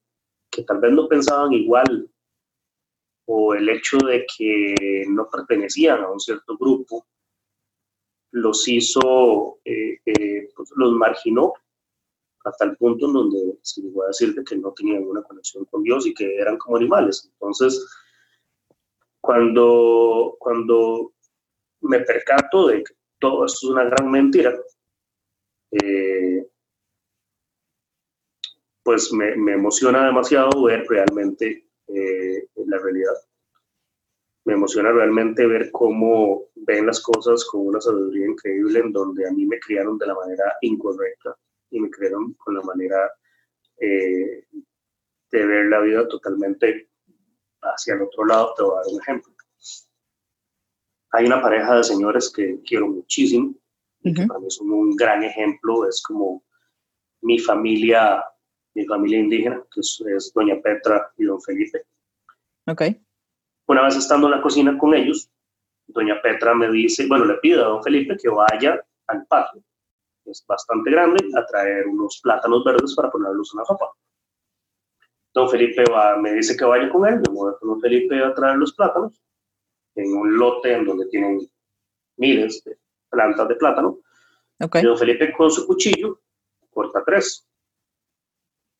que 0.50 0.64
tal 0.64 0.81
vez 0.81 0.91
no 0.91 1.07
pensaban 1.07 1.52
igual 1.52 2.11
o 3.26 3.55
el 3.55 3.69
hecho 3.69 3.97
de 3.99 4.26
que 4.26 5.05
no 5.09 5.31
pertenecían 5.31 6.00
a 6.00 6.11
un 6.11 6.19
cierto 6.19 6.59
grupo 6.59 7.07
los 8.33 8.67
hizo, 8.67 9.61
eh, 9.64 10.00
eh, 10.05 10.49
pues 10.57 10.73
los 10.75 10.93
marginó 10.95 11.52
hasta 12.45 12.64
el 12.64 12.76
punto 12.76 13.07
en 13.07 13.12
donde 13.12 13.59
se 13.62 13.83
llegó 13.83 14.02
a 14.02 14.09
decir 14.09 14.35
que 14.45 14.57
no 14.57 14.73
tenían 14.73 15.05
una 15.05 15.23
conexión 15.23 15.64
con 15.67 15.85
Dios 15.85 16.09
y 16.09 16.12
que 16.12 16.38
eran 16.38 16.59
como 16.59 16.76
animales. 16.76 17.31
Entonces, 17.35 17.88
cuando, 19.21 20.35
cuando 20.41 21.12
me 21.83 22.00
percato 22.00 22.67
de 22.67 22.83
que 22.83 23.01
todo 23.23 23.47
esto 23.47 23.69
es 23.69 23.71
una 23.71 23.85
gran 23.85 24.11
mentira, 24.11 24.52
eh, 25.71 26.45
pues 28.83 29.12
me, 29.12 29.37
me, 29.37 29.52
emociona 29.52 30.07
demasiado 30.07 30.64
ver 30.64 30.85
realmente 30.88 31.69
eh, 31.87 32.49
la 32.67 32.79
realidad. 32.79 33.14
Me 34.45 34.55
emociona 34.55 34.91
realmente 34.91 35.47
ver 35.47 35.71
cómo 35.71 36.49
ven 36.57 36.85
las 36.85 37.00
cosas 37.00 37.45
con 37.45 37.69
una 37.69 37.81
sabiduría 37.81 38.26
increíble 38.26 38.81
en 38.81 38.93
donde 38.93 39.29
a 39.29 39.31
mí 39.31 39.47
me 39.47 39.61
criaron 39.61 39.97
de 39.99 40.09
la 40.09 40.14
manera 40.14 40.57
incorrecta 40.61 41.37
y 41.71 41.79
me 41.79 41.91
criaron 41.91 42.35
con 42.35 42.55
la 42.55 42.62
manera 42.62 43.09
eh, 43.79 44.47
de 45.31 45.47
ver 45.47 45.67
la 45.67 45.81
vida 45.81 46.09
totalmente 46.09 46.91
hacia 47.62 47.95
el 47.95 48.02
otro 48.02 48.25
lado. 48.25 48.52
Te 48.57 48.62
voy 48.64 48.73
a 48.73 48.76
dar 48.79 48.87
un 48.93 49.00
ejemplo. 49.00 49.32
Hay 51.12 51.26
una 51.26 51.40
pareja 51.40 51.76
de 51.76 51.85
señores 51.85 52.33
que 52.35 52.61
quiero 52.64 52.88
muchísimo 52.88 53.54
y 54.02 54.12
que 54.14 54.26
para 54.26 54.40
mí 54.40 54.50
son 54.50 54.71
un 54.71 54.97
gran 54.97 55.23
ejemplo. 55.23 55.87
Es 55.88 56.02
como 56.02 56.42
mi 57.21 57.38
familia 57.38 58.25
mi 58.75 58.87
familia 58.87 59.19
indígena, 59.19 59.62
que 59.73 59.81
es, 59.81 60.33
doña 60.35 60.61
Petra 60.62 61.11
y 61.16 61.25
don 61.25 61.40
Felipe. 61.40 61.85
Ok. 62.66 62.83
Una 63.66 63.83
vez 63.85 63.97
estando 63.97 64.26
en 64.26 64.33
la 64.33 64.42
cocina 64.42 64.76
con 64.78 64.95
ellos, 64.95 65.31
doña 65.87 66.21
Petra 66.23 66.54
me 66.54 66.71
dice, 66.71 67.07
bueno, 67.07 67.25
le 67.25 67.35
pide 67.35 67.61
a 67.61 67.64
don 67.64 67.83
Felipe 67.83 68.16
que 68.16 68.28
vaya 68.28 68.81
al 69.09 69.26
patio, 69.26 69.62
que 70.25 70.31
es 70.31 70.45
bastante 70.47 70.90
grande, 70.90 71.25
a 71.37 71.47
traer 71.47 71.87
unos 71.87 72.21
plátanos 72.23 72.64
verdes 72.64 72.95
para 72.95 73.11
ponerlos 73.11 73.52
en 73.52 73.59
la 73.59 73.64
sopa. 73.64 73.90
Don 75.35 75.49
Felipe 75.49 75.85
va, 75.90 76.16
me 76.16 76.33
dice 76.33 76.57
que 76.57 76.64
vaya 76.64 76.90
con 76.90 77.07
él, 77.07 77.21
me 77.26 77.33
mueve 77.33 77.57
con 77.59 77.71
don 77.71 77.81
Felipe 77.81 78.23
a 78.23 78.35
traer 78.35 78.57
los 78.57 78.73
plátanos, 78.75 79.21
en 79.95 80.13
un 80.15 80.37
lote 80.37 80.73
en 80.73 80.85
donde 80.85 81.07
tienen 81.07 81.41
miles 82.17 82.63
de 82.65 82.79
plantas 83.11 83.49
de 83.49 83.57
plátano. 83.57 83.99
Okay. 84.61 84.83
Y 84.83 84.85
don 84.87 84.99
Felipe 84.99 85.33
con 85.33 85.51
su 85.51 85.67
cuchillo 85.67 86.21
corta 86.71 87.03
tres. 87.05 87.47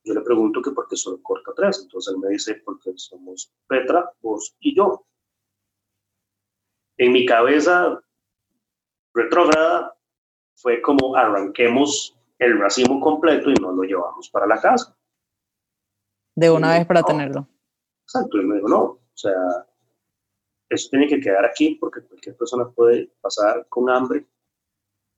Yo 0.04 0.14
le 0.14 0.23
pregunto 0.23 0.61
que 0.61 0.73
por 0.73 0.88
qué 0.88 0.97
solo 0.97 1.23
corta 1.23 1.52
tres. 1.54 1.81
Entonces 1.83 2.12
él 2.12 2.21
me 2.21 2.28
dice, 2.28 2.62
porque 2.64 2.92
somos 2.97 3.52
Petra, 3.66 4.11
vos 4.21 4.57
y 4.61 4.75
yo. 4.76 5.07
En 6.97 7.12
mi 7.12 7.25
cabeza 7.26 8.02
retrógrada 9.14 9.97
fue 10.54 10.81
como 10.81 11.16
arranquemos 11.16 12.16
el 12.38 12.59
racimo 12.59 13.00
completo 13.00 13.50
y 13.50 13.54
no 13.54 13.73
lo 13.73 13.83
llevamos 13.83 14.28
para 14.31 14.47
la 14.47 14.61
casa. 14.61 14.97
De 16.35 16.50
una 16.50 16.73
vez 16.73 16.87
para 16.87 17.02
tenerlo. 17.02 17.47
Exacto, 18.04 18.38
y 18.38 18.45
me 18.45 18.57
dijo, 18.57 18.69
no, 18.69 18.83
o 18.83 19.00
sea, 19.14 19.66
eso 20.74 20.88
tiene 20.90 21.08
que 21.08 21.20
quedar 21.20 21.44
aquí 21.44 21.76
porque 21.76 22.02
cualquier 22.02 22.36
persona 22.36 22.68
puede 22.68 23.12
pasar 23.20 23.66
con 23.68 23.90
hambre 23.90 24.26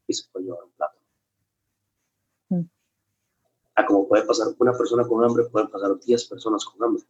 y 0.07 0.13
se 0.13 0.29
puede 0.31 0.47
llevar 0.47 0.65
un 0.65 0.71
plato 0.73 1.05
a 3.75 3.85
como 3.85 4.07
puede 4.07 4.25
pasar 4.25 4.49
una 4.59 4.73
persona 4.73 5.07
con 5.07 5.25
hambre, 5.25 5.45
pueden 5.45 5.69
pasar 5.69 5.99
10 5.99 6.25
personas 6.27 6.65
con 6.65 6.83
hambre. 6.83 7.05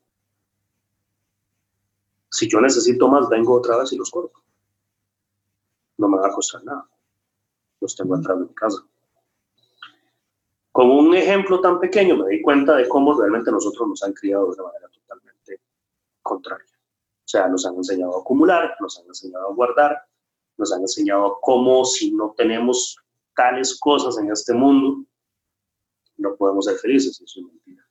Si 2.30 2.48
yo 2.48 2.60
necesito 2.60 3.08
más, 3.08 3.28
vengo 3.28 3.54
otra 3.54 3.76
vez 3.76 3.92
y 3.92 3.96
los 3.96 4.10
corto. 4.10 4.42
No 5.98 6.08
me 6.08 6.18
va 6.18 6.28
a 6.28 6.32
costar 6.32 6.64
nada. 6.64 6.88
Los 7.80 7.94
tengo 7.94 8.16
atrás 8.16 8.38
de 8.38 8.46
mi 8.46 8.54
casa. 8.54 8.84
Con 10.72 10.90
un 10.90 11.14
ejemplo 11.14 11.60
tan 11.60 11.78
pequeño 11.78 12.16
me 12.16 12.28
di 12.28 12.42
cuenta 12.42 12.74
de 12.74 12.88
cómo 12.88 13.18
realmente 13.18 13.52
nosotros 13.52 13.88
nos 13.88 14.02
han 14.02 14.12
criado 14.12 14.46
de 14.46 14.54
una 14.54 14.64
manera 14.64 14.88
totalmente 14.88 15.60
contraria. 16.22 16.73
Sea, 17.34 17.48
nos 17.48 17.66
han 17.66 17.74
enseñado 17.74 18.16
a 18.16 18.20
acumular, 18.20 18.76
nos 18.78 18.96
han 18.96 19.06
enseñado 19.06 19.48
a 19.48 19.54
guardar, 19.54 20.06
nos 20.56 20.72
han 20.72 20.82
enseñado 20.82 21.38
cómo 21.40 21.84
si 21.84 22.12
no 22.12 22.32
tenemos 22.36 22.96
tales 23.34 23.76
cosas 23.80 24.16
en 24.18 24.30
este 24.30 24.54
mundo, 24.54 25.04
no 26.16 26.36
podemos 26.36 26.66
ser 26.66 26.76
felices, 26.76 27.20
eso 27.20 27.40
es 27.40 27.46
mentira. 27.46 27.84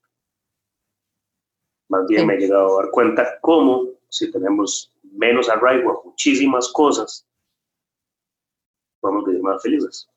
Más 1.90 2.08
bien 2.08 2.26
me 2.26 2.36
he 2.36 2.38
llegado 2.38 2.80
a 2.80 2.84
dar 2.84 2.92
cuenta 2.92 3.38
cómo, 3.42 3.90
si 4.08 4.32
tenemos 4.32 4.96
menos 5.12 5.50
arraigo 5.50 5.92
a 5.92 6.06
muchísimas 6.06 6.72
cosas, 6.72 7.28
podemos 9.02 9.26
vivir 9.26 9.42
más 9.42 9.62
felices. 9.62 10.08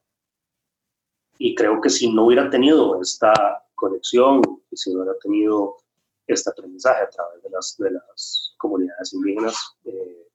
Y 1.36 1.56
creo 1.56 1.80
que 1.80 1.90
si 1.90 2.14
no 2.14 2.26
hubiera 2.26 2.48
tenido 2.48 3.02
esta 3.02 3.32
conexión 3.74 4.40
y 4.70 4.76
si 4.76 4.94
no 4.94 5.00
hubiera 5.00 5.18
tenido 5.18 5.78
este 6.26 6.50
aprendizaje 6.50 7.02
a 7.02 7.08
través 7.08 7.42
de 7.42 7.50
las, 7.50 7.76
de 7.78 7.90
las 7.90 8.54
comunidades 8.58 9.12
indígenas, 9.12 9.56
eh, 9.84 10.28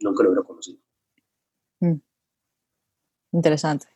nunca 0.00 0.22
lo 0.22 0.30
hubiera 0.30 0.46
conocido. 0.46 0.78
Mm. 1.80 1.96
Interesante. 3.32 3.86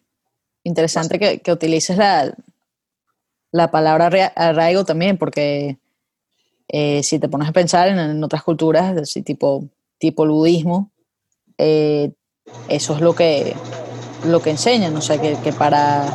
Interesante 0.65 1.19
que, 1.19 1.41
que, 1.41 1.53
utilices 1.53 1.97
la, 1.97 2.35
la 3.53 3.71
palabra 3.71 4.33
arraigo 4.37 4.85
también, 4.85 5.17
porque 5.17 5.79
eh, 6.69 7.03
si 7.03 7.19
te 7.19 7.29
pones 7.29 7.49
a 7.49 7.53
pensar 7.53 7.89
en, 7.89 8.23
otras 8.23 8.43
culturas, 8.43 8.97
así 8.97 9.23
tipo, 9.23 9.65
tipo 9.99 10.27
budismo, 10.27 10.91
eh, 11.57 12.13
eso 12.69 12.95
es 12.95 13.01
lo 13.01 13.15
que, 13.15 13.55
lo 14.27 14.41
que 14.41 14.51
enseñan, 14.51 14.97
o 14.97 15.01
sea, 15.01 15.21
que, 15.21 15.37
que, 15.43 15.53
para, 15.53 16.07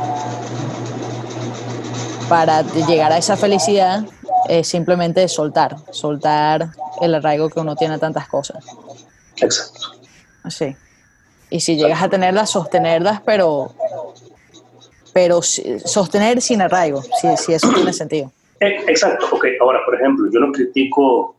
para 2.29 2.61
llegar 2.87 3.11
a 3.11 3.17
esa 3.17 3.35
felicidad 3.35 4.05
es 4.47 4.67
simplemente 4.67 5.27
soltar, 5.27 5.75
soltar 5.91 6.69
el 7.01 7.15
arraigo 7.15 7.49
que 7.49 7.59
uno 7.59 7.75
tiene 7.75 7.95
a 7.95 7.97
tantas 7.97 8.27
cosas. 8.27 8.65
Exacto. 9.41 9.93
Así. 10.43 10.75
Y 11.49 11.59
si 11.59 11.75
llegas 11.75 12.01
a 12.01 12.09
tenerlas, 12.09 12.49
sostenerlas, 12.49 13.21
pero 13.21 13.73
pero 15.15 15.41
sostener 15.41 16.41
sin 16.41 16.61
arraigo, 16.61 17.01
si, 17.01 17.37
si 17.37 17.53
eso 17.53 17.71
tiene 17.73 17.93
sentido. 17.93 18.33
Eh, 18.59 18.83
exacto, 18.87 19.27
ok. 19.31 19.45
Ahora, 19.61 19.79
por 19.85 19.95
ejemplo, 19.95 20.29
yo 20.29 20.41
no 20.41 20.51
critico, 20.51 21.37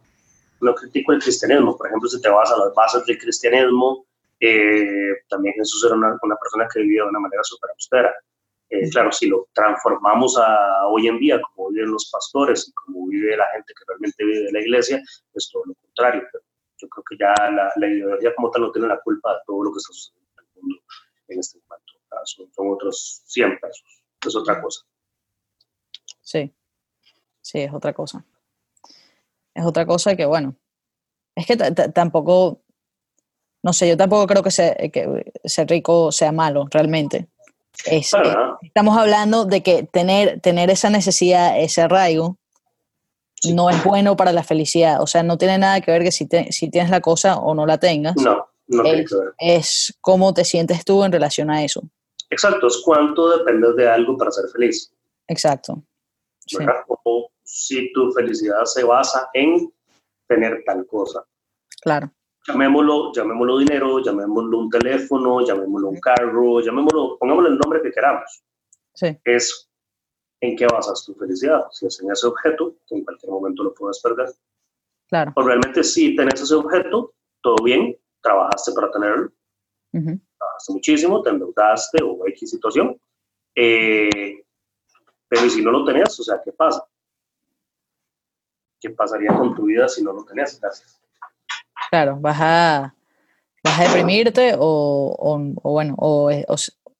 no 0.63 0.75
critico 0.75 1.13
el 1.13 1.21
cristianismo. 1.21 1.77
Por 1.77 1.89
ejemplo, 1.89 2.09
si 2.09 2.19
te 2.23 2.31
vas 2.31 2.51
a 2.51 2.57
las 2.57 2.75
bases 2.75 3.05
del 3.05 3.19
cristianismo, 3.19 4.07
eh, 4.41 5.13
también 5.29 5.55
Jesús 5.57 5.85
era 5.85 5.95
una, 5.95 6.17
una, 6.23 6.37
persona 6.37 6.67
que 6.73 6.81
vivía 6.81 7.03
de 7.03 7.09
una 7.11 7.21
manera 7.21 7.43
súper 7.45 7.71
austera. 7.71 8.15
Eh, 8.69 8.91
claro, 8.91 9.13
si 9.13 9.29
lo 9.29 9.49
transformamos 9.53 10.37
a 10.39 10.89
hoy 10.89 11.07
en 11.07 11.19
día, 11.19 11.41
como 11.41 11.71
viven 11.71 11.93
los 11.93 12.11
pastores 12.11 12.69
y 12.69 12.73
como 12.73 13.07
vive 13.07 13.37
la 13.37 13.47
gente 13.55 13.73
que 13.73 13.85
realmente 13.87 14.25
vive 14.25 14.45
de 14.45 14.53
la 14.53 14.61
iglesia, 14.61 15.01
es 15.35 15.51
todo 15.51 15.65
lo 15.67 15.75
contrario. 15.75 16.23
yo 16.79 16.89
creo 16.89 17.05
que 17.09 17.17
ya 17.19 17.51
la, 17.51 17.73
la 17.77 17.87
ideología 17.87 18.35
como 18.35 18.51
tal 18.51 18.63
no 18.63 18.73
tiene 18.73 18.89
la 18.89 19.01
culpa 19.01 19.33
de 19.35 19.41
todo 19.47 19.65
lo 19.65 19.73
que 19.73 19.79
está 19.79 19.93
sucediendo 19.93 20.33
en 20.39 20.45
el 20.45 20.63
mundo 20.63 20.83
en 21.29 21.41
este 21.41 21.59
momento 21.59 21.97
son, 22.25 22.73
otros 22.73 23.23
100 23.27 23.59
pesos, 23.61 24.03
es 24.27 24.37
otra 24.37 24.61
cosa. 24.61 24.85
Sí, 26.21 26.53
sí, 27.41 27.61
es 27.61 27.73
otra 27.73 27.93
cosa. 27.93 28.25
Es 29.55 29.65
otra 29.65 29.87
cosa 29.87 30.17
que, 30.17 30.27
bueno, 30.27 30.57
es 31.35 31.47
que 31.47 31.57
tampoco, 31.57 32.63
no 33.63 33.73
sé, 33.73 33.89
yo 33.89 33.97
tampoco 33.97 34.27
creo 34.27 34.43
que 34.43 34.51
ser, 34.51 34.91
que 34.91 35.33
ser 35.45 35.69
rico 35.69 36.11
sea 36.13 36.33
malo, 36.33 36.67
realmente. 36.71 37.29
Es, 37.85 38.15
eh, 38.15 38.19
estamos 38.63 38.97
hablando 38.97 39.45
de 39.45 39.63
que 39.63 39.83
tener, 39.85 40.41
tener 40.41 40.71
esa 40.71 40.91
necesidad, 40.91 41.61
ese 41.61 41.83
arraigo, 41.83 42.39
no 43.53 43.71
es 43.71 43.83
bueno 43.85 44.17
para 44.17 44.33
la 44.33 44.43
felicidad. 44.43 45.03
O 45.03 45.07
sea, 45.07 45.23
no 45.23 45.39
tiene 45.39 45.59
nada 45.59 45.81
que 45.81 45.91
ver 45.91 46.03
que 46.03 46.13
si, 46.13 46.27
si 46.51 46.71
tienes 46.71 46.91
la 46.91 47.01
cosa 47.01 47.37
o 47.37 47.55
no 47.55 47.67
la 47.67 47.79
tengas. 47.79 48.17
No, 48.17 48.49
no 48.69 48.83
tiene 48.83 49.05
que 49.05 49.15
ver. 49.15 49.35
Es 49.39 49.97
cómo 50.01 50.33
te 50.35 50.45
sientes 50.45 50.85
tú 50.85 51.05
en 51.05 51.13
relación 51.13 51.51
a 51.51 51.63
eso. 51.65 51.83
Exacto, 52.31 52.67
es 52.67 52.83
cuánto 52.85 53.39
dependes 53.39 53.77
de 53.77 53.89
algo 53.89 54.17
para 54.17 54.31
ser 54.31 54.47
feliz. 54.53 54.93
Exacto. 55.29 55.83
O 57.05 57.31
si 57.43 57.93
tu 57.93 58.11
felicidad 58.13 58.65
se 58.65 58.85
basa 58.85 59.29
en 59.33 59.73
tener 60.27 60.63
tal 60.65 60.87
cosa. 60.87 61.25
Claro. 61.83 62.13
Llamémoslo, 62.47 63.13
llamémoslo 63.13 63.59
dinero, 63.59 63.99
llamémoslo 64.01 64.59
un 64.59 64.71
teléfono, 64.71 65.45
llamémoslo 65.45 65.89
un 65.89 66.01
carro, 66.01 66.61
llamémoslo, 66.61 67.19
pongámosle 67.19 67.51
el 67.51 67.59
nombre 67.59 67.83
que 67.83 67.91
queramos. 67.91 68.43
Sí. 68.95 69.19
Es 69.25 69.69
en 70.41 70.57
qué 70.57 70.67
basas 70.67 71.05
tu 71.05 71.15
felicidad. 71.15 71.67
Si 71.73 71.87
es 71.87 72.01
en 72.01 72.11
ese 72.11 72.27
objeto, 72.27 72.77
que 72.87 72.95
en 72.95 73.05
cualquier 73.05 73.33
momento 73.33 73.65
lo 73.65 73.75
puedes 73.75 74.01
perder. 74.01 74.29
Claro. 75.09 75.33
O 75.35 75.43
realmente 75.43 75.83
si 75.83 76.15
tenés 76.15 76.41
ese 76.41 76.55
objeto, 76.55 77.15
todo 77.41 77.57
bien, 77.63 77.97
trabajaste 78.21 78.73
para 78.73 78.91
tenerlo, 78.91 79.31
trabajaste 79.93 80.73
muchísimo, 80.73 81.23
te 81.23 81.31
endeudaste 81.31 82.03
o 82.03 82.27
X 82.27 82.51
situación, 82.51 83.01
eh, 83.55 84.45
pero 85.29 85.49
si 85.49 85.63
no 85.63 85.71
lo 85.71 85.85
tenías, 85.85 86.19
o 86.19 86.23
sea, 86.23 86.41
¿qué 86.45 86.53
pasa? 86.53 86.87
¿Qué 88.81 88.91
pasaría 88.91 89.35
con 89.37 89.55
tu 89.55 89.65
vida 89.65 89.89
si 89.89 90.03
no 90.03 90.13
lo 90.13 90.25
tenías? 90.25 90.61
Gracias. 90.61 91.01
Claro, 91.91 92.19
vas 92.21 92.39
a, 92.41 92.95
vas 93.63 93.81
a 93.81 93.83
deprimirte 93.85 94.55
o, 94.59 95.17
o, 95.19 95.71
bueno, 95.71 95.95
o, 95.99 96.31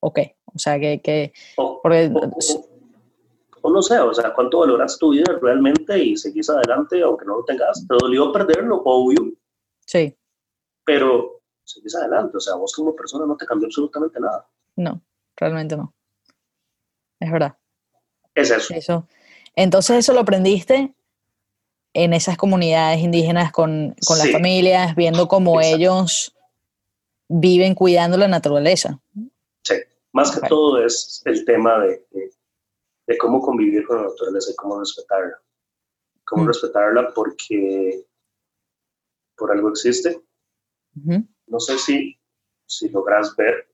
o, 0.01 0.13
qué. 0.13 0.37
O 0.55 0.59
sea, 0.59 0.79
que... 0.79 1.01
que 1.03 1.33
o, 1.57 1.81
no 3.71 3.83
sé, 3.83 3.99
o 3.99 4.15
sea, 4.15 4.33
cuánto 4.33 4.61
valoras 4.61 4.97
tu 4.97 5.11
vida 5.11 5.39
realmente 5.43 5.99
y 5.99 6.17
seguís 6.17 6.49
adelante 6.49 7.03
aunque 7.03 7.25
no 7.25 7.39
lo 7.39 7.45
tengas. 7.45 7.85
Te 7.87 7.97
dolió 8.01 8.33
perderlo, 8.33 8.81
obvio. 8.85 9.33
Sí. 9.85 10.17
Pero 10.85 11.41
seguís 11.65 11.97
adelante, 11.97 12.37
o 12.37 12.41
sea, 12.41 12.55
vos 12.55 12.73
como 12.73 12.95
persona 12.95 13.27
no 13.27 13.37
te 13.37 13.45
cambió 13.45 13.67
absolutamente 13.67 14.21
nada. 14.21 14.49
No, 14.77 15.03
realmente 15.37 15.77
no. 15.77 15.93
Es 17.19 17.33
verdad. 17.33 17.57
Es 18.35 18.51
eso. 18.51 18.75
eso. 18.75 19.09
Entonces 19.57 19.97
eso 19.97 20.13
lo 20.13 20.21
aprendiste 20.21 20.95
en 21.97 22.13
esas 22.13 22.37
comunidades 22.37 23.01
indígenas 23.01 23.51
con, 23.51 23.97
con 24.07 24.19
las 24.19 24.31
familias, 24.31 24.95
viendo 24.95 25.29
cómo 25.29 25.63
ellos 25.63 26.37
viven 27.27 27.75
cuidando 27.75 28.19
la 28.19 28.29
naturaleza. 28.29 29.01
Sí, 29.63 29.77
más 30.13 30.31
que 30.39 30.47
todo 30.47 30.85
es 30.85 31.23
el 31.25 31.47
tema 31.47 31.79
de, 31.79 32.05
de, 33.07 33.17
cómo 33.17 33.41
convivir 33.41 33.87
con 33.87 33.97
la 33.97 34.09
naturaleza 34.09 34.51
y 34.53 34.57
cómo 34.57 34.79
respetarla. 34.79 35.41
Cómo 36.27 36.45
mm. 36.45 36.49
respetarla 36.49 37.15
porque 37.15 38.05
por 39.35 39.51
algo 39.51 39.71
existe. 39.71 40.21
No 41.47 41.61
sé 41.61 41.79
si, 41.79 42.21
si 42.67 42.91
logras 42.91 43.35
ver. 43.37 43.71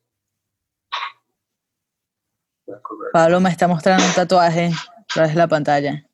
Pablo 3.12 3.40
me 3.40 3.50
está 3.50 3.66
mostrando 3.66 4.06
un 4.06 4.14
tatuaje 4.14 4.66
a 4.68 5.04
través 5.12 5.32
de 5.32 5.38
la 5.38 5.48
pantalla 5.48 6.06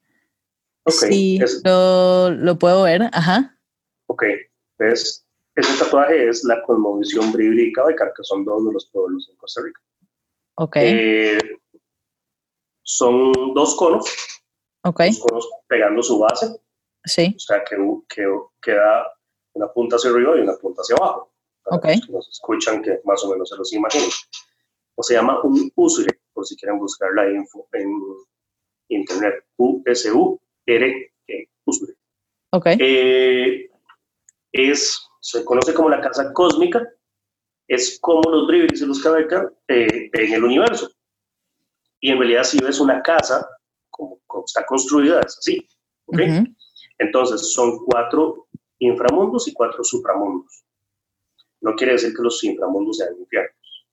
sí, 0.87 1.39
lo, 1.65 2.59
puedo 2.59 2.83
ver, 2.85 3.03
ajá. 3.13 3.59
Ok, 4.07 4.25
ese 4.79 5.25
tatuaje 5.79 6.29
es 6.29 6.45
la 6.45 6.63
cosmovisión 6.63 7.33
bíblica 7.33 7.85
de 7.87 7.97
que 7.97 8.23
son 8.23 8.45
dos 8.45 8.65
de 8.65 8.73
los 8.73 8.87
pueblos 8.87 9.29
en 9.29 9.37
Costa 9.37 9.63
Rica. 9.63 9.81
Ok. 10.55 10.77
Eh, 10.77 11.39
son 12.83 13.33
dos 13.55 13.75
conos. 13.77 14.07
Ok. 14.85 15.01
Dos 15.01 15.19
conos 15.19 15.49
pegando 15.67 16.03
su 16.03 16.19
base. 16.19 16.61
Sí. 17.05 17.35
O 17.37 17.39
sea, 17.41 17.65
que, 17.65 17.77
que 18.09 18.25
queda 18.63 19.07
una 19.55 19.73
punta 19.73 19.97
hacia 19.97 20.11
arriba 20.11 20.37
y 20.37 20.43
una 20.43 20.57
punta 20.57 20.83
hacia 20.83 20.97
abajo. 20.97 21.33
ok. 21.65 21.87
Los 22.09 22.29
escuchan 22.29 22.83
que 22.83 23.01
más 23.05 23.25
o 23.25 23.31
menos 23.31 23.49
se 23.49 23.57
los 23.57 23.73
imaginen. 23.73 24.11
O 24.95 25.03
se 25.03 25.15
llama 25.15 25.41
un 25.43 25.71
usure, 25.77 26.21
por 26.33 26.47
si 26.47 26.57
quieren 26.57 26.79
buscar 26.79 27.11
la 27.15 27.29
info 27.31 27.69
en 27.73 28.01
internet. 28.89 29.45
USU 29.57 30.41
R. 30.69 31.13
Usure. 31.65 31.95
Okay. 32.51 32.77
Eh, 32.81 33.71
es, 34.53 35.07
se 35.21 35.45
conoce 35.45 35.75
como 35.75 35.91
la 35.91 36.01
casa 36.01 36.33
cósmica, 36.33 36.87
es 37.67 37.99
como 38.01 38.23
los 38.31 38.49
Dribblis 38.49 38.81
y 38.81 38.87
los 38.87 39.03
Cabeca 39.03 39.51
eh, 39.69 40.11
en 40.13 40.33
el 40.33 40.45
universo. 40.45 40.91
Y 42.01 42.11
en 42.11 42.19
realidad 42.19 42.45
si 42.45 42.59
ves 42.59 42.81
una 42.81 43.03
casa, 43.03 43.47
como, 43.91 44.21
está 44.47 44.65
construida, 44.65 45.21
es 45.21 45.37
así. 45.39 45.69
Entonces 46.99 47.53
son 47.53 47.85
cuatro 47.85 48.49
inframundos 48.79 49.49
y 49.49 49.53
cuatro 49.53 49.85
supramundos. 49.85 50.65
No 51.61 51.75
quiere 51.75 51.95
decir 51.95 52.15
que 52.15 52.23
los 52.23 52.43
inframundos 52.45 52.99
sean 52.99 53.19
infiernos. 53.19 53.87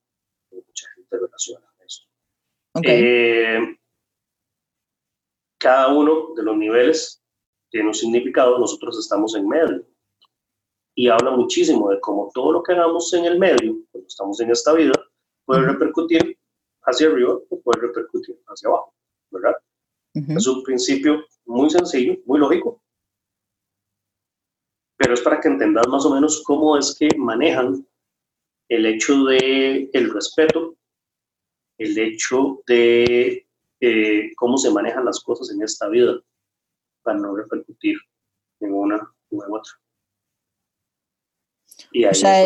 Mucha 0.52 0.88
gente 0.96 1.18
relaciona 1.18 1.66
eso. 1.86 2.04
Okay. 2.74 3.02
Eh, 3.04 3.78
cada 5.58 5.90
uno 5.90 6.34
de 6.36 6.44
los 6.44 6.58
niveles 6.58 7.22
tiene 7.70 7.88
un 7.88 7.94
significado, 7.94 8.58
nosotros 8.58 8.98
estamos 9.00 9.36
en 9.36 9.48
medio. 9.48 9.86
Y 10.96 11.10
habla 11.10 11.32
muchísimo 11.32 11.90
de 11.90 12.00
cómo 12.00 12.32
todo 12.34 12.54
lo 12.54 12.64
que 12.64 12.72
hagamos 12.72 13.12
en 13.14 13.26
el 13.26 13.38
medio, 13.38 13.78
cuando 13.92 14.08
estamos 14.08 14.40
en 14.40 14.52
esta 14.52 14.74
vida, 14.74 14.94
puede 15.46 15.62
repercutir 15.62 16.38
hacia 16.84 17.08
arriba 17.08 17.34
o 17.50 17.62
puede 17.62 17.82
repercutir 17.88 18.40
hacia 18.48 18.70
abajo, 18.70 18.94
¿verdad? 19.32 19.56
Es 20.14 20.48
un 20.48 20.64
principio 20.64 21.26
muy 21.46 21.70
sencillo, 21.70 22.16
muy 22.26 22.40
lógico, 22.40 22.82
pero 24.98 25.14
es 25.14 25.22
para 25.22 25.42
que 25.42 25.50
entendas 25.50 25.88
más 25.88 26.06
o 26.06 26.14
menos 26.14 26.42
cómo 26.44 26.78
es 26.78 26.96
que 26.98 27.10
manejan 27.18 27.86
el 28.70 28.86
hecho 28.86 29.26
de 29.26 29.90
el 29.94 30.14
respeto, 30.14 30.76
el 31.78 31.98
hecho 31.98 32.62
de 32.66 33.45
eh, 33.86 34.32
cómo 34.36 34.58
se 34.58 34.72
manejan 34.72 35.06
las 35.06 35.20
cosas 35.20 35.52
en 35.52 35.62
esta 35.62 35.88
vida 35.90 36.20
para 37.04 37.20
no 37.20 37.36
repercutir 37.36 37.98
en 38.60 38.74
una 38.74 38.98
u 39.30 39.44
en 39.44 39.54
otra. 39.54 39.72
Y 41.92 42.06
o 42.06 42.14
sea, 42.14 42.42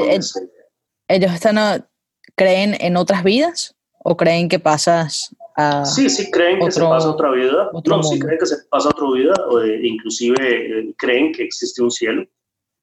ellos 1.07 1.33
están 1.33 1.87
creen 2.35 2.75
en 2.79 2.97
otras 2.97 3.23
vidas 3.23 3.75
o 4.03 4.15
creen 4.17 4.49
que 4.49 4.59
pasas 4.59 5.35
a 5.55 5.85
sí 5.85 6.09
sí 6.09 6.31
creen 6.31 6.59
que 6.59 6.71
se 6.71 6.79
pasa 6.79 7.09
otra 7.09 7.31
vida. 7.31 7.69
no 7.73 8.03
sí 8.03 8.19
creen 8.19 8.39
que 8.39 8.45
se 8.45 8.57
pasa 8.69 8.89
otra 8.89 9.07
vida 9.11 9.33
o 9.49 9.63
inclusive 9.65 10.35
eh, 10.39 10.93
creen 10.97 11.31
que 11.33 11.43
existe 11.43 11.81
un 11.81 11.91
cielo. 11.91 12.25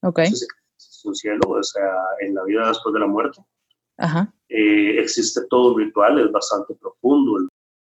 Okay 0.03 0.27
existe 0.27 1.07
un 1.07 1.15
cielo 1.15 1.41
o 1.47 1.63
sea 1.63 1.91
en 2.21 2.35
la 2.35 2.43
vida 2.43 2.67
después 2.67 2.93
de 2.93 2.99
la 2.99 3.07
muerte. 3.07 3.41
Ajá. 3.97 4.31
Eh, 4.49 4.99
existe 4.99 5.41
todo 5.49 5.73
un 5.73 5.79
ritual 5.79 6.19
es 6.19 6.31
bastante 6.31 6.75
profundo 6.75 7.47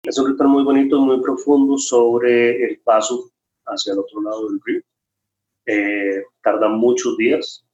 es 0.04 0.18
un 0.18 0.28
ritual 0.32 0.50
muy 0.50 0.64
bonito, 0.64 1.00
muy 1.00 1.22
profundo 1.22 1.78
sobre 1.78 2.64
el 2.66 2.80
paso 2.82 3.32
hacia 3.66 3.94
el 3.94 4.00
otro 4.00 4.22
lado 4.22 4.50
del 4.50 4.60
río. 4.64 4.82
Eh, 5.66 6.24
tarda 6.42 6.68
muchos 6.68 7.16
días 7.18 7.66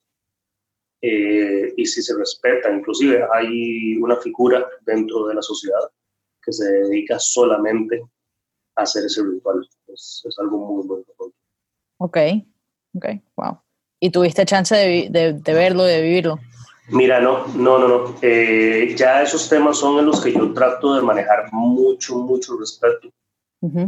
eh, 1.01 1.73
y 1.75 1.85
si 1.85 2.03
se 2.03 2.15
respeta, 2.15 2.71
inclusive 2.71 3.25
hay 3.33 3.97
una 3.97 4.15
figura 4.17 4.67
dentro 4.85 5.27
de 5.27 5.33
la 5.33 5.41
sociedad 5.41 5.89
que 6.43 6.53
se 6.53 6.71
dedica 6.71 7.17
solamente 7.17 7.99
a 8.75 8.83
hacer 8.83 9.05
ese 9.05 9.23
ritual. 9.23 9.67
Es, 9.87 10.23
algo 10.37 10.59
muy, 10.59 10.85
muy 10.85 11.03
profundo. 11.03 11.35
Ok, 11.97 12.17
ok, 12.93 13.05
wow. 13.37 13.59
¿Y 13.99 14.11
tuviste 14.11 14.45
chance 14.45 14.75
de, 14.75 15.07
de, 15.09 15.33
de 15.33 15.53
verlo, 15.53 15.83
de 15.83 16.01
vivirlo? 16.01 16.39
Mira, 16.91 17.19
no, 17.19 17.47
no, 17.55 17.77
no, 17.77 17.87
no. 17.87 18.15
Eh, 18.21 18.93
ya 18.95 19.21
esos 19.23 19.47
temas 19.47 19.77
son 19.77 19.99
en 19.99 20.07
los 20.07 20.23
que 20.23 20.33
yo 20.33 20.53
trato 20.53 20.95
de 20.95 21.01
manejar 21.01 21.51
mucho, 21.51 22.15
mucho 22.15 22.57
respeto. 22.57 23.09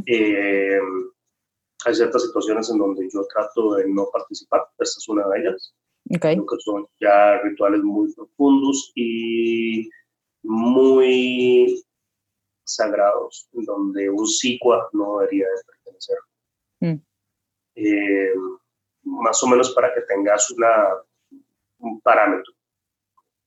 Eh, 0.06 0.80
hay 1.86 1.96
ciertas 1.96 2.24
situaciones 2.24 2.70
en 2.70 2.78
donde 2.78 3.10
yo 3.12 3.26
trato 3.34 3.76
de 3.76 3.88
no 3.88 4.08
participar. 4.12 4.68
Esta 4.78 5.00
es 5.00 5.10
una 5.10 5.28
de 5.28 5.40
ellas. 5.40 5.74
Okay. 6.14 6.36
que 6.36 6.56
son 6.60 6.88
ya 7.00 7.40
rituales 7.44 7.84
muy 7.84 8.12
profundos 8.14 8.92
y 8.96 9.88
muy 10.44 11.84
sagrados, 12.64 13.48
en 13.54 13.66
donde 13.66 14.10
un 14.10 14.28
sicua 14.28 14.90
no 14.94 15.20
debería 15.20 15.46
de 15.46 15.64
pertenecer. 15.66 16.18
Mm. 16.80 17.02
Eh, 17.76 18.34
más 19.04 19.42
o 19.44 19.48
menos 19.48 19.72
para 19.72 19.94
que 19.94 20.02
tengas 20.02 20.50
una, 20.52 20.96
un 21.80 22.02
parámetro. 22.02 22.54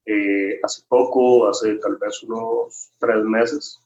Eh, 0.06 0.60
hace 0.62 0.82
poco, 0.88 1.48
hace 1.48 1.76
tal 1.76 1.96
vez 1.96 2.22
unos 2.22 2.90
tres 2.98 3.24
meses, 3.24 3.80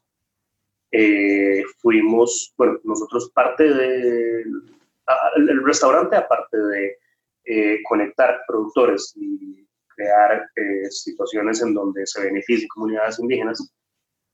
eh, 0.90 1.62
fuimos, 1.78 2.52
bueno, 2.56 2.78
nosotros 2.84 3.30
parte 3.30 3.64
del 3.64 4.62
el 5.36 5.64
restaurante, 5.64 6.16
aparte 6.16 6.56
de 6.58 6.98
eh, 7.44 7.78
conectar 7.88 8.40
productores 8.46 9.14
y 9.16 9.66
crear 9.86 10.48
eh, 10.56 10.90
situaciones 10.90 11.62
en 11.62 11.74
donde 11.74 12.06
se 12.06 12.22
beneficien 12.22 12.68
comunidades 12.68 13.18
indígenas, 13.18 13.72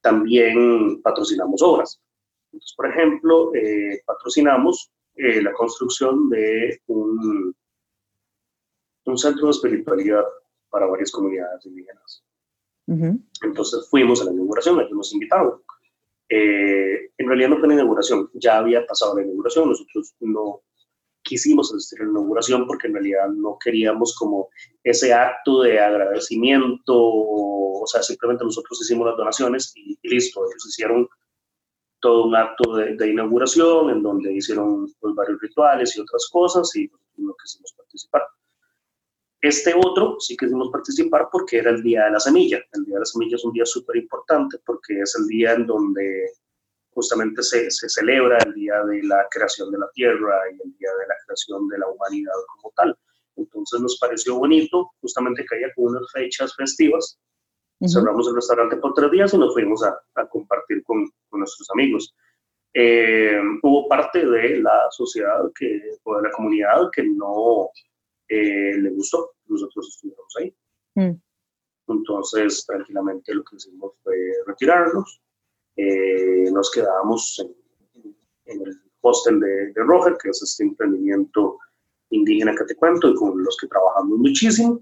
también 0.00 1.00
patrocinamos 1.02 1.62
obras. 1.62 2.00
Entonces, 2.46 2.74
por 2.76 2.88
ejemplo, 2.88 3.54
eh, 3.54 4.02
patrocinamos 4.04 4.90
eh, 5.16 5.42
la 5.42 5.52
construcción 5.52 6.28
de 6.28 6.80
un, 6.86 7.54
un 9.06 9.18
centro 9.18 9.46
de 9.46 9.50
espiritualidad 9.52 10.24
para 10.74 10.86
varias 10.86 11.12
comunidades 11.12 11.64
indígenas. 11.66 12.24
Entonces 13.42 13.88
fuimos 13.88 14.20
a 14.20 14.24
la 14.24 14.32
inauguración, 14.32 14.80
ellos 14.80 14.90
nos 14.92 15.12
invitaron. 15.14 15.62
Eh, 16.28 17.12
en 17.16 17.28
realidad 17.28 17.50
no 17.50 17.58
fue 17.60 17.68
la 17.68 17.74
inauguración, 17.74 18.28
ya 18.34 18.58
había 18.58 18.84
pasado 18.84 19.14
la 19.14 19.22
inauguración, 19.22 19.68
nosotros 19.68 20.16
no 20.18 20.62
quisimos 21.22 21.72
asistir 21.72 22.00
a 22.00 22.04
la 22.06 22.10
inauguración 22.10 22.66
porque 22.66 22.88
en 22.88 22.94
realidad 22.94 23.28
no 23.28 23.56
queríamos 23.62 24.16
como 24.16 24.48
ese 24.82 25.14
acto 25.14 25.62
de 25.62 25.78
agradecimiento, 25.78 26.92
o 26.96 27.84
sea, 27.86 28.02
simplemente 28.02 28.44
nosotros 28.44 28.80
hicimos 28.82 29.06
las 29.06 29.16
donaciones 29.16 29.72
y, 29.76 29.96
listo, 30.02 30.40
ellos 30.40 30.66
hicieron 30.66 31.08
todo 32.00 32.26
un 32.26 32.34
acto 32.34 32.74
de, 32.74 33.08
inauguración 33.08 33.90
en 33.90 34.02
donde 34.02 34.34
hicieron 34.34 34.92
pues, 34.98 35.14
varios 35.14 35.40
rituales 35.40 35.96
y 35.96 36.00
otras 36.00 36.28
cosas 36.32 36.74
y 36.74 36.90
no 37.16 37.32
quisimos 37.40 37.72
participar. 37.76 38.22
Este 39.44 39.74
otro 39.76 40.16
sí 40.20 40.38
quisimos 40.38 40.70
participar 40.70 41.28
porque 41.30 41.58
era 41.58 41.70
el 41.70 41.82
Día 41.82 42.06
de 42.06 42.12
la 42.12 42.18
Semilla. 42.18 42.64
El 42.72 42.86
Día 42.86 42.94
de 42.94 43.00
la 43.00 43.04
Semilla 43.04 43.36
es 43.36 43.44
un 43.44 43.52
día 43.52 43.66
súper 43.66 43.96
importante 43.96 44.56
porque 44.64 44.98
es 45.00 45.14
el 45.20 45.26
día 45.26 45.52
en 45.52 45.66
donde 45.66 46.30
justamente 46.94 47.42
se, 47.42 47.70
se, 47.70 47.86
celebra 47.90 48.38
el 48.38 48.54
día 48.54 48.82
de 48.84 49.02
la 49.02 49.26
creación 49.30 49.70
de 49.70 49.80
la 49.80 49.90
tierra 49.92 50.40
y 50.50 50.54
el 50.66 50.74
día 50.78 50.88
de 50.98 51.06
la 51.06 51.14
creación 51.26 51.68
de 51.68 51.76
la 51.76 51.88
humanidad 51.88 52.32
como 52.54 52.72
tal. 52.74 52.98
Entonces 53.36 53.82
nos 53.82 53.98
pareció 53.98 54.36
bonito 54.36 54.92
justamente 55.02 55.44
que 55.44 55.56
haya 55.56 55.66
unas 55.76 56.10
fechas 56.10 56.56
festivas. 56.56 57.20
Cerramos 57.86 58.26
el 58.28 58.36
restaurante 58.36 58.78
por 58.78 58.94
tres 58.94 59.10
días 59.10 59.34
y 59.34 59.36
nos 59.36 59.52
fuimos 59.52 59.84
a, 59.84 59.94
a 60.14 60.26
compartir 60.26 60.82
con, 60.84 61.04
con, 61.28 61.40
nuestros 61.40 61.68
amigos. 61.72 62.14
Eh, 62.72 63.38
hubo 63.62 63.88
parte 63.88 64.24
de 64.24 64.60
la 64.60 64.86
sociedad 64.90 65.42
que, 65.54 65.82
o 66.04 66.16
de 66.16 66.22
la 66.22 66.30
comunidad 66.30 66.88
que 66.94 67.02
no, 67.02 67.68
eh, 68.28 68.78
le 68.78 68.90
gustó, 68.90 69.33
nosotros 69.48 69.88
estuvimos 69.88 70.36
ahí. 70.38 70.54
Mm. 70.94 71.20
Entonces, 71.88 72.64
tranquilamente 72.66 73.34
lo 73.34 73.44
que 73.44 73.56
hicimos 73.56 73.92
fue 74.02 74.16
retirarnos. 74.46 75.20
Eh, 75.76 76.50
nos 76.52 76.70
quedamos 76.70 77.44
en, 78.46 78.60
el 78.60 78.80
hostel 79.00 79.40
de, 79.40 79.72
de, 79.72 79.82
Roger, 79.82 80.16
que 80.22 80.30
es 80.30 80.42
este 80.42 80.64
emprendimiento 80.64 81.58
indígena 82.10 82.54
que 82.54 82.64
te 82.64 82.76
cuento 82.76 83.10
y 83.10 83.14
con 83.14 83.42
los 83.42 83.56
que 83.60 83.66
trabajamos 83.66 84.18
muchísimo, 84.18 84.80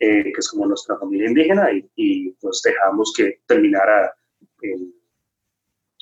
eh, 0.00 0.24
que 0.24 0.38
es 0.38 0.48
como 0.48 0.66
nuestra 0.66 0.96
familia 0.98 1.28
indígena, 1.28 1.68
y, 1.96 2.30
pues 2.40 2.62
dejamos 2.62 3.12
que 3.16 3.40
terminara 3.46 4.14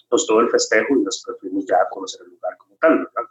pues 0.09 0.27
todo 0.27 0.41
el 0.41 0.51
festejo 0.51 0.97
y 0.97 1.05
después 1.05 1.37
fuimos 1.41 1.67
ya 1.67 1.77
a 1.77 1.89
conocer 1.91 2.23
el 2.25 2.33
lugar 2.33 2.57
como 2.59 2.77
tal, 2.77 2.99
¿verdad? 2.99 3.31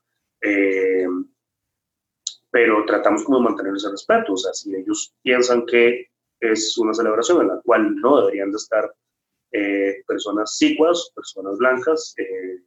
Pero 2.55 2.85
tratamos 2.85 3.25
como 3.25 3.39
de 3.39 3.43
mantener 3.43 3.75
ese 3.75 3.91
respeto. 3.91 4.31
O 4.31 4.37
sea, 4.37 4.53
si 4.53 4.73
ellos 4.73 5.13
piensan 5.21 5.65
que 5.65 6.07
es 6.39 6.77
una 6.77 6.93
celebración 6.93 7.41
en 7.41 7.49
la 7.49 7.59
cual 7.61 7.97
no 7.97 8.21
deberían 8.21 8.49
de 8.49 8.55
estar 8.55 8.95
eh, 9.51 10.01
personas 10.07 10.55
sicuas, 10.55 11.11
personas 11.13 11.57
blancas, 11.57 12.15
eh, 12.17 12.63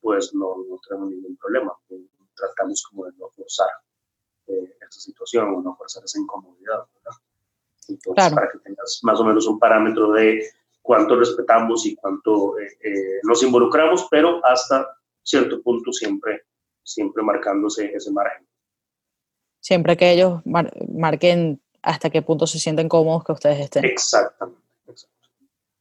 pues 0.00 0.34
no, 0.34 0.56
no, 0.66 0.80
tenemos 0.88 1.10
ningún 1.10 1.36
problema. 1.36 1.74
Tratamos 2.34 2.82
como 2.84 3.04
de 3.04 3.12
no 3.18 3.28
forzar 3.28 3.68
eh, 4.46 4.74
esa 4.80 5.00
situación 5.00 5.54
o 5.54 5.60
no 5.60 5.76
forzar 5.76 6.02
esa 6.02 6.18
incomodidad. 6.18 6.86
¿verdad? 6.94 7.20
Entonces, 7.88 8.32
para 8.32 8.50
que 8.50 8.58
tengas 8.60 9.00
más 9.02 9.20
o 9.20 9.24
menos 9.24 9.46
un 9.46 9.58
parámetro 9.58 10.12
de 10.12 10.48
cuánto 10.80 11.16
respetamos 11.16 11.84
y 11.84 11.94
cuánto 11.94 12.54
nos 13.24 13.42
involucramos, 13.42 14.08
pero 14.10 14.40
hasta 14.46 14.96
cierto 15.22 15.60
punto 15.60 15.92
siempre, 15.92 16.44
siempre 16.82 17.22
marcándose 17.22 17.92
ese 17.94 18.10
margen 18.10 18.46
siempre 19.64 19.96
que 19.96 20.12
ellos 20.12 20.42
marquen 20.44 21.58
hasta 21.80 22.10
qué 22.10 22.20
punto 22.20 22.46
se 22.46 22.58
sienten 22.58 22.86
cómodos 22.86 23.24
que 23.24 23.32
ustedes 23.32 23.60
estén. 23.60 23.86
Exactamente. 23.86 24.60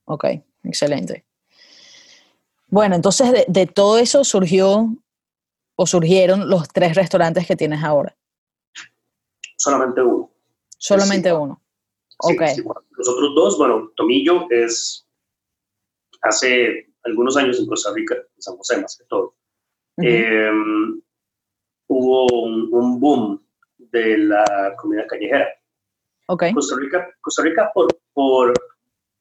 Ok, 0.06 0.26
excelente. 0.64 1.26
Bueno, 2.68 2.96
entonces 2.96 3.46
de, 3.46 3.68
todo 3.68 3.98
eso 4.00 4.24
surgió 4.24 4.88
o 5.76 5.86
surgieron 5.86 6.50
los 6.50 6.70
tres 6.70 6.96
restaurantes 6.96 7.46
que 7.46 7.58
tienes 7.58 7.84
ahora. 7.84 8.16
Solamente 9.58 10.02
uno. 10.02 10.32
Solamente 10.78 11.34
uno. 11.34 11.62
ok. 12.20 12.42
Los 12.92 13.10
otros 13.10 13.36
dos, 13.36 13.58
bueno, 13.58 13.92
Tomillo 13.98 14.48
es 14.50 15.06
hace 16.22 16.90
algunos 17.04 17.36
años 17.36 17.60
en 17.60 17.68
Costa 17.68 17.92
Rica, 17.94 18.16
en 18.16 18.42
San 18.42 18.56
José 18.56 18.82
más 18.82 18.98
que 18.98 19.04
todo. 19.06 19.36
Em, 19.98 21.02
hubo 21.88 22.28
un 22.32 23.00
boom 23.00 23.44
de 23.94 24.18
la 24.18 24.76
comida 24.78 25.08
callejera. 25.08 25.48
Okay. 26.28 26.54
Costa 26.54 26.76
Rica, 26.78 27.16
Costa 27.22 27.44
Rica 27.44 27.72
por, 27.74 27.88
por, 28.14 28.54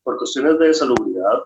por 0.03 0.17
cuestiones 0.17 0.59
de 0.59 0.73
salubridad, 0.75 1.45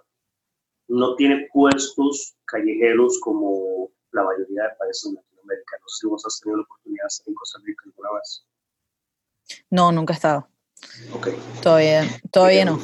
no 0.89 1.17
tiene 1.17 1.49
puestos 1.53 2.37
callejeros 2.47 3.19
como 3.21 3.91
la 4.13 4.23
mayoría 4.23 4.63
de 4.63 4.77
países 4.79 5.07
en 5.07 5.15
Latinoamérica. 5.17 5.77
No 5.81 5.89
sé 5.89 5.99
si 6.01 6.07
vos 6.07 6.25
has 6.25 6.41
tenido 6.41 6.59
la 6.59 6.65
oportunidad 6.65 7.03
de 7.03 7.09
estar 7.09 7.29
en 7.29 7.35
Costa 7.35 7.59
Rica 7.65 7.83
alguna 7.85 8.09
vez. 8.13 8.47
No, 9.71 9.93
nunca 9.93 10.13
he 10.13 10.17
estado. 10.17 10.49
Ok. 11.13 11.29
Todavía, 11.63 12.05
todavía 12.31 12.65
no. 12.65 12.79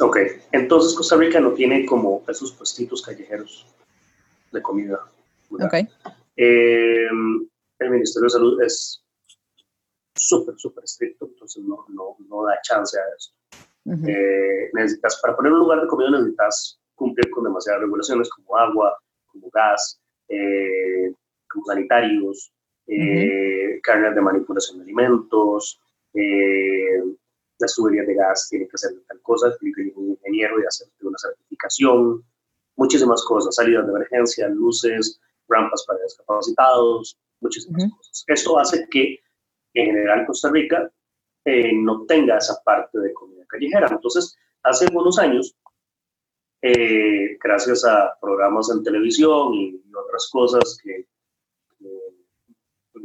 Ok, 0.00 0.18
entonces 0.52 0.94
Costa 0.94 1.16
Rica 1.16 1.40
no 1.40 1.52
tiene 1.52 1.86
como 1.86 2.24
esos 2.28 2.52
puestitos 2.52 3.02
callejeros 3.02 3.66
de 4.52 4.62
comida. 4.62 5.00
Ok. 5.50 5.74
Eh, 6.36 7.06
el 7.78 7.90
Ministerio 7.90 8.24
de 8.24 8.30
Salud 8.30 8.62
es 8.62 9.03
súper, 10.16 10.54
súper 10.58 10.84
estricto, 10.84 11.26
entonces 11.26 11.62
no, 11.62 11.84
no, 11.88 12.16
no 12.28 12.44
da 12.44 12.60
chance 12.62 12.98
a 12.98 13.02
eso. 13.16 13.32
Eh, 14.08 14.70
necesitas, 14.72 15.20
para 15.20 15.36
poner 15.36 15.52
un 15.52 15.58
lugar 15.58 15.82
de 15.82 15.86
comida 15.86 16.10
necesitas 16.10 16.80
cumplir 16.94 17.30
con 17.30 17.44
demasiadas 17.44 17.82
regulaciones 17.82 18.30
como 18.30 18.56
agua, 18.56 18.96
como 19.26 19.50
gas, 19.50 20.00
eh, 20.28 21.12
como 21.50 21.66
sanitarios, 21.66 22.50
eh, 22.86 23.80
carnes 23.82 24.14
de 24.14 24.20
manipulación 24.20 24.78
de 24.78 24.84
alimentos, 24.84 25.80
las 27.58 27.74
tuberías 27.74 28.06
de 28.06 28.14
gas 28.14 28.48
tienen 28.48 28.68
que 28.68 28.74
hacer 28.74 28.92
tal 29.06 29.20
cosa, 29.22 29.54
tiene 29.58 29.74
que 29.74 29.82
ir 29.82 29.92
un 29.96 30.10
ingeniero 30.10 30.60
y 30.60 30.66
hacer 30.66 30.88
una 31.02 31.18
certificación, 31.18 32.24
muchísimas 32.76 33.22
cosas, 33.24 33.54
salidas 33.54 33.86
de 33.86 33.92
emergencia, 33.92 34.48
luces, 34.48 35.20
rampas 35.48 35.84
para 35.86 36.00
discapacitados, 36.02 37.18
muchísimas 37.40 37.90
cosas. 37.96 38.24
Esto 38.26 38.58
hace 38.58 38.86
que 38.90 39.18
en 39.74 39.86
general 39.86 40.26
Costa 40.26 40.50
Rica 40.50 40.90
eh, 41.44 41.72
no 41.74 42.06
tenga 42.06 42.38
esa 42.38 42.62
parte 42.64 42.98
de 42.98 43.12
comida 43.12 43.44
callejera. 43.46 43.88
Entonces, 43.90 44.36
hace 44.62 44.86
algunos 44.86 45.18
años, 45.18 45.54
eh, 46.62 47.36
gracias 47.42 47.84
a 47.84 48.16
programas 48.20 48.70
en 48.70 48.82
televisión 48.82 49.52
y, 49.54 49.80
otras 49.94 50.28
cosas 50.32 50.78
que, 50.82 51.06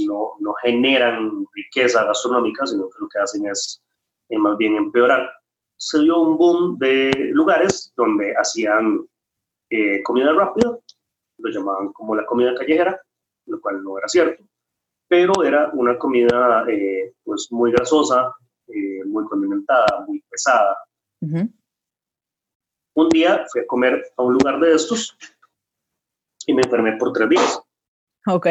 no, 0.06 0.36
no, 0.40 0.54
generan 0.64 1.46
riqueza 1.54 2.06
gastronómica, 2.06 2.66
sino 2.66 2.90
que 2.90 2.98
lo 3.00 3.10
que 3.10 3.20
hacen 3.20 3.46
es 3.48 3.84
eh, 4.30 4.38
más 4.40 4.58
bien 4.58 4.76
empeorar, 4.76 5.30
se 5.76 6.00
dio 6.00 6.22
un 6.22 6.38
boom 6.38 6.80
de 6.80 7.12
lugares 7.34 7.94
donde 7.96 8.34
hacían 8.36 9.06
comida 10.04 10.34
rápida, 10.34 10.80
lo 11.38 11.50
llamaban 11.50 11.94
como 11.94 12.16
la 12.16 12.26
comida 12.26 12.56
callejera, 12.56 13.00
lo 13.46 13.62
cual 13.62 13.84
no 13.84 13.98
era 14.00 14.08
cierto 14.08 14.49
pero 15.10 15.44
era 15.44 15.70
una 15.74 15.98
comida 15.98 16.64
eh, 16.70 17.14
pues 17.24 17.48
muy 17.52 17.72
grasosa, 17.72 18.34
eh, 18.68 19.04
muy 19.06 19.26
condimentada, 19.26 20.06
muy 20.08 20.24
pesada. 20.30 20.78
Un 21.22 23.10
día 23.10 23.46
fui 23.52 23.62
a 23.62 23.68
comer 23.68 24.04
a 24.16 24.24
un 24.24 24.34
lugar 24.34 24.60
de 24.60 24.76
estos 24.76 25.18
y 26.46 26.54
me 26.54 26.62
enfermé 26.62 26.96
por 26.98 27.12
tres 27.12 27.30
días. 27.30 27.62
Ok. 28.28 28.48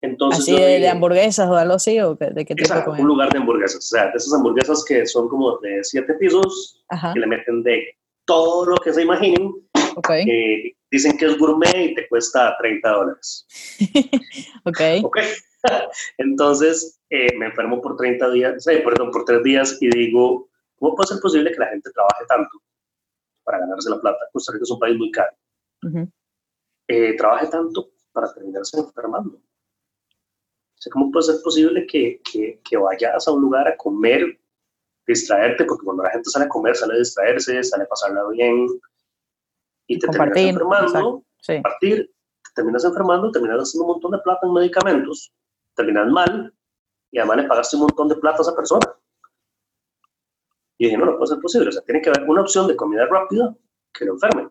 Entonces, 0.00 0.40
¿Así 0.42 0.56
de, 0.56 0.88
hamburguesas 0.88 1.48
o 1.48 1.56
algo 1.56 1.74
así? 1.74 1.98
¿O 1.98 2.14
de 2.14 2.44
qué 2.44 2.54
tipo 2.54 2.60
exacto, 2.60 2.92
un 2.92 3.06
lugar 3.08 3.30
de 3.32 3.38
hamburguesas. 3.38 3.78
O 3.78 3.80
sea, 3.80 4.04
de 4.10 4.16
esas 4.16 4.32
hamburguesas 4.34 4.84
que 4.84 5.06
son 5.06 5.28
como 5.28 5.58
de 5.58 5.82
siete 5.82 6.14
pisos, 6.14 6.84
que 7.12 7.18
le 7.18 7.26
meten 7.26 7.62
de 7.62 7.96
todo 8.24 8.66
lo 8.66 8.76
que 8.76 8.92
se 8.92 9.02
imaginen. 9.02 9.52
Okay. 9.96 10.28
Eh, 10.28 10.76
dicen 10.90 11.16
que 11.16 11.26
es 11.26 11.38
gourmet 11.38 11.90
y 11.90 11.94
te 11.94 12.08
cuesta 12.08 12.56
30 12.58 12.88
dólares. 12.88 13.46
ok. 14.64 14.80
Ok. 15.04 15.18
Entonces 16.18 17.00
eh, 17.10 17.36
me 17.36 17.46
enfermo 17.46 17.80
por 17.80 17.96
30 17.96 18.30
días, 18.30 18.66
eh, 18.66 18.80
perdón, 18.80 19.10
por 19.10 19.24
3 19.24 19.42
días 19.42 19.76
y 19.80 19.88
digo, 19.90 20.48
¿cómo 20.76 20.94
puede 20.94 21.08
ser 21.08 21.20
posible 21.20 21.52
que 21.52 21.58
la 21.58 21.68
gente 21.68 21.90
trabaje 21.90 22.24
tanto 22.28 22.62
para 23.44 23.58
ganarse 23.58 23.90
la 23.90 24.00
plata? 24.00 24.18
Costa 24.32 24.52
Rica 24.52 24.64
es 24.64 24.70
un 24.70 24.78
país 24.78 24.96
muy 24.96 25.10
caro. 25.10 25.36
Eh, 26.88 27.16
trabaje 27.16 27.48
tanto 27.48 27.90
para 28.12 28.32
terminarse 28.32 28.78
enfermando. 28.78 29.36
O 29.36 30.80
sea, 30.80 30.92
¿Cómo 30.92 31.10
puede 31.10 31.26
ser 31.26 31.36
posible 31.42 31.86
que, 31.86 32.20
que, 32.30 32.60
que, 32.68 32.76
vayas 32.76 33.26
a 33.26 33.32
un 33.32 33.42
lugar 33.42 33.66
a 33.66 33.76
comer 33.76 34.38
distraerte, 35.06 35.64
porque 35.64 35.84
cuando 35.84 36.04
la 36.04 36.10
gente 36.10 36.30
sale 36.30 36.44
a 36.44 36.48
comer, 36.48 36.76
sale 36.76 36.94
a 36.94 36.98
distraerse, 36.98 37.62
sale 37.64 37.84
a 37.84 37.88
pasarla 37.88 38.28
bien 38.28 38.68
y 39.88 39.98
te 39.98 40.06
terminas 40.06 40.36
enfermando, 40.36 41.24
sí. 41.40 41.60
partir, 41.60 42.06
te 42.44 42.50
terminas 42.54 42.84
enfermando, 42.84 43.32
terminas 43.32 43.62
haciendo 43.62 43.86
un 43.86 43.92
montón 43.92 44.12
de 44.12 44.18
plata 44.18 44.46
en 44.46 44.52
medicamentos, 44.52 45.32
terminas 45.74 46.06
mal 46.08 46.54
y 47.10 47.18
además 47.18 47.38
le 47.38 47.44
pagaste 47.44 47.76
un 47.76 47.82
montón 47.82 48.08
de 48.08 48.16
plata 48.16 48.38
a 48.38 48.42
esa 48.42 48.54
persona. 48.54 48.86
Y 50.76 50.84
dije, 50.84 50.98
no, 50.98 51.06
no 51.06 51.16
puede 51.16 51.28
ser 51.28 51.40
posible, 51.40 51.70
o 51.70 51.72
sea, 51.72 51.82
tiene 51.82 52.00
que 52.02 52.10
haber 52.10 52.28
una 52.28 52.42
opción 52.42 52.68
de 52.68 52.76
comida 52.76 53.06
rápida 53.06 53.56
que 53.92 54.04
lo 54.04 54.12
enferme. 54.12 54.48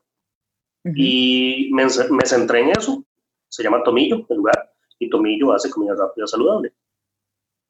Y 0.96 1.70
me, 1.74 1.84
me 1.84 2.26
centré 2.26 2.62
en 2.62 2.70
eso, 2.70 3.04
se 3.50 3.62
llama 3.62 3.84
Tomillo 3.84 4.26
el 4.30 4.38
lugar, 4.38 4.74
y 5.00 5.10
Tomillo 5.10 5.54
hace 5.54 5.70
comida 5.70 5.94
rápida 5.96 6.28
saludable. 6.28 6.74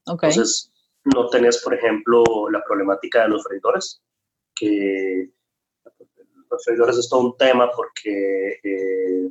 Okay. 0.05 0.29
Entonces, 0.29 0.71
no 1.03 1.27
tenés, 1.29 1.61
por 1.63 1.73
ejemplo, 1.73 2.23
la 2.51 2.63
problemática 2.63 3.23
de 3.23 3.29
los 3.29 3.43
freidores, 3.43 4.01
que 4.55 5.31
los 6.49 6.63
freidores 6.63 6.97
es 6.97 7.09
todo 7.09 7.21
un 7.21 7.37
tema 7.37 7.69
porque 7.75 8.59
eh, 8.63 9.29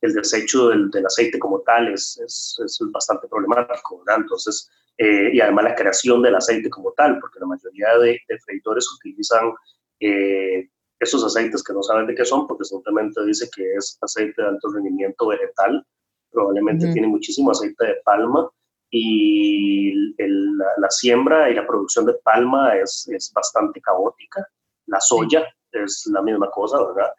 el 0.00 0.14
desecho 0.14 0.68
del, 0.68 0.90
del, 0.90 1.06
aceite 1.06 1.38
como 1.38 1.60
tal 1.60 1.92
es, 1.92 2.18
es, 2.24 2.56
es 2.64 2.80
bastante 2.90 3.28
problemático, 3.28 4.02
¿verdad? 4.04 4.22
Entonces, 4.22 4.70
eh, 5.02 5.30
y 5.32 5.40
además 5.40 5.64
la 5.64 5.74
creación 5.74 6.20
del 6.20 6.34
aceite 6.34 6.68
como 6.68 6.92
tal, 6.92 7.18
porque 7.20 7.40
la 7.40 7.46
mayoría 7.46 7.96
de, 7.98 8.20
freidores 8.44 8.86
utilizan 8.92 9.50
eh, 9.98 10.68
esos 10.98 11.24
aceites 11.24 11.62
que 11.62 11.72
no 11.72 11.82
saben 11.82 12.06
de 12.06 12.14
qué 12.14 12.22
son, 12.22 12.46
porque 12.46 12.64
simplemente 12.64 13.24
dice 13.24 13.48
que 13.54 13.62
es 13.76 13.96
aceite 14.02 14.42
de 14.42 14.48
alto 14.48 14.68
rendimiento 14.70 15.28
vegetal, 15.28 15.86
probablemente 16.30 16.92
tiene 16.92 17.08
muchísimo 17.08 17.50
aceite 17.50 17.82
de 17.86 17.94
palma, 18.04 18.50
y 18.90 20.14
la, 20.18 20.90
siembra 20.90 21.48
y 21.48 21.54
la 21.54 21.66
producción 21.66 22.04
de 22.04 22.14
palma 22.22 22.76
es, 22.76 23.08
es, 23.08 23.32
bastante 23.32 23.80
caótica. 23.80 24.46
La 24.86 25.00
soya 25.00 25.46
es 25.72 26.06
la 26.12 26.22
misma 26.22 26.50
cosa, 26.50 26.82
¿verdad? 26.84 27.10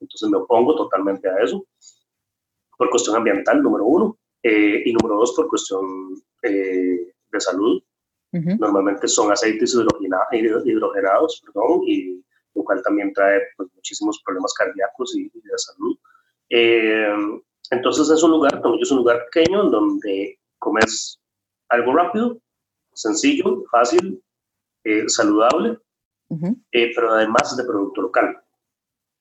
Entonces 0.00 0.28
me 0.28 0.36
opongo 0.36 0.76
totalmente 0.76 1.28
a 1.28 1.38
eso, 1.42 1.64
por 2.76 2.90
cuestión 2.90 3.16
ambiental, 3.16 3.62
número 3.62 3.84
uno, 3.84 4.18
eh, 4.42 4.82
y 4.84 4.92
número 4.92 5.16
dos, 5.16 5.34
por 5.34 5.48
cuestión 5.48 6.14
eh, 6.42 7.12
de 7.30 7.40
salud. 7.40 7.82
Normalmente 8.30 9.08
son 9.08 9.32
aceites 9.32 9.74
hidrogenados, 9.74 11.42
perdón, 11.44 11.80
y 11.86 12.22
lo 12.54 12.62
cual 12.62 12.82
también 12.82 13.12
trae 13.14 13.40
pues, 13.56 13.70
muchísimos 13.74 14.20
problemas 14.22 14.52
cardíacos 14.52 15.16
y, 15.16 15.24
de 15.30 15.58
salud. 15.58 15.96
Eh, 16.50 17.40
entonces 17.70 18.10
es 18.10 18.22
un 18.22 18.32
lugar, 18.32 18.62
es 18.80 18.90
un 18.90 18.98
lugar 18.98 19.24
pequeño 19.30 19.64
en 19.64 19.70
donde 19.70 20.38
comes 20.58 21.20
algo 21.70 21.94
rápido, 21.94 22.38
sencillo, 22.92 23.64
fácil, 23.70 24.22
saludable, 26.28 26.60
eh, 26.72 26.92
pero 26.94 27.12
además 27.12 27.56
de 27.56 27.64
producto 27.64 28.02
local. 28.02 28.42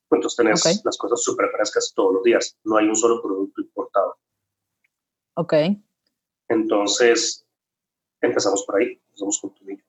Entonces 0.10 0.38
tenés 0.38 0.86
las 0.86 0.98
cosas 0.98 1.22
súper 1.22 1.50
frescas 1.52 1.92
todos 1.94 2.14
los 2.14 2.24
días, 2.24 2.58
no 2.64 2.78
hay 2.78 2.88
un 2.88 2.96
solo 2.96 3.22
producto 3.22 3.62
importado. 3.62 4.18
Ok. 5.36 5.54
Entonces, 6.50 7.46
empezamos 8.22 8.64
por 8.66 8.78
ahí, 8.78 9.02
empezamos 9.08 9.40
con 9.42 9.54
tomillo. 9.54 9.84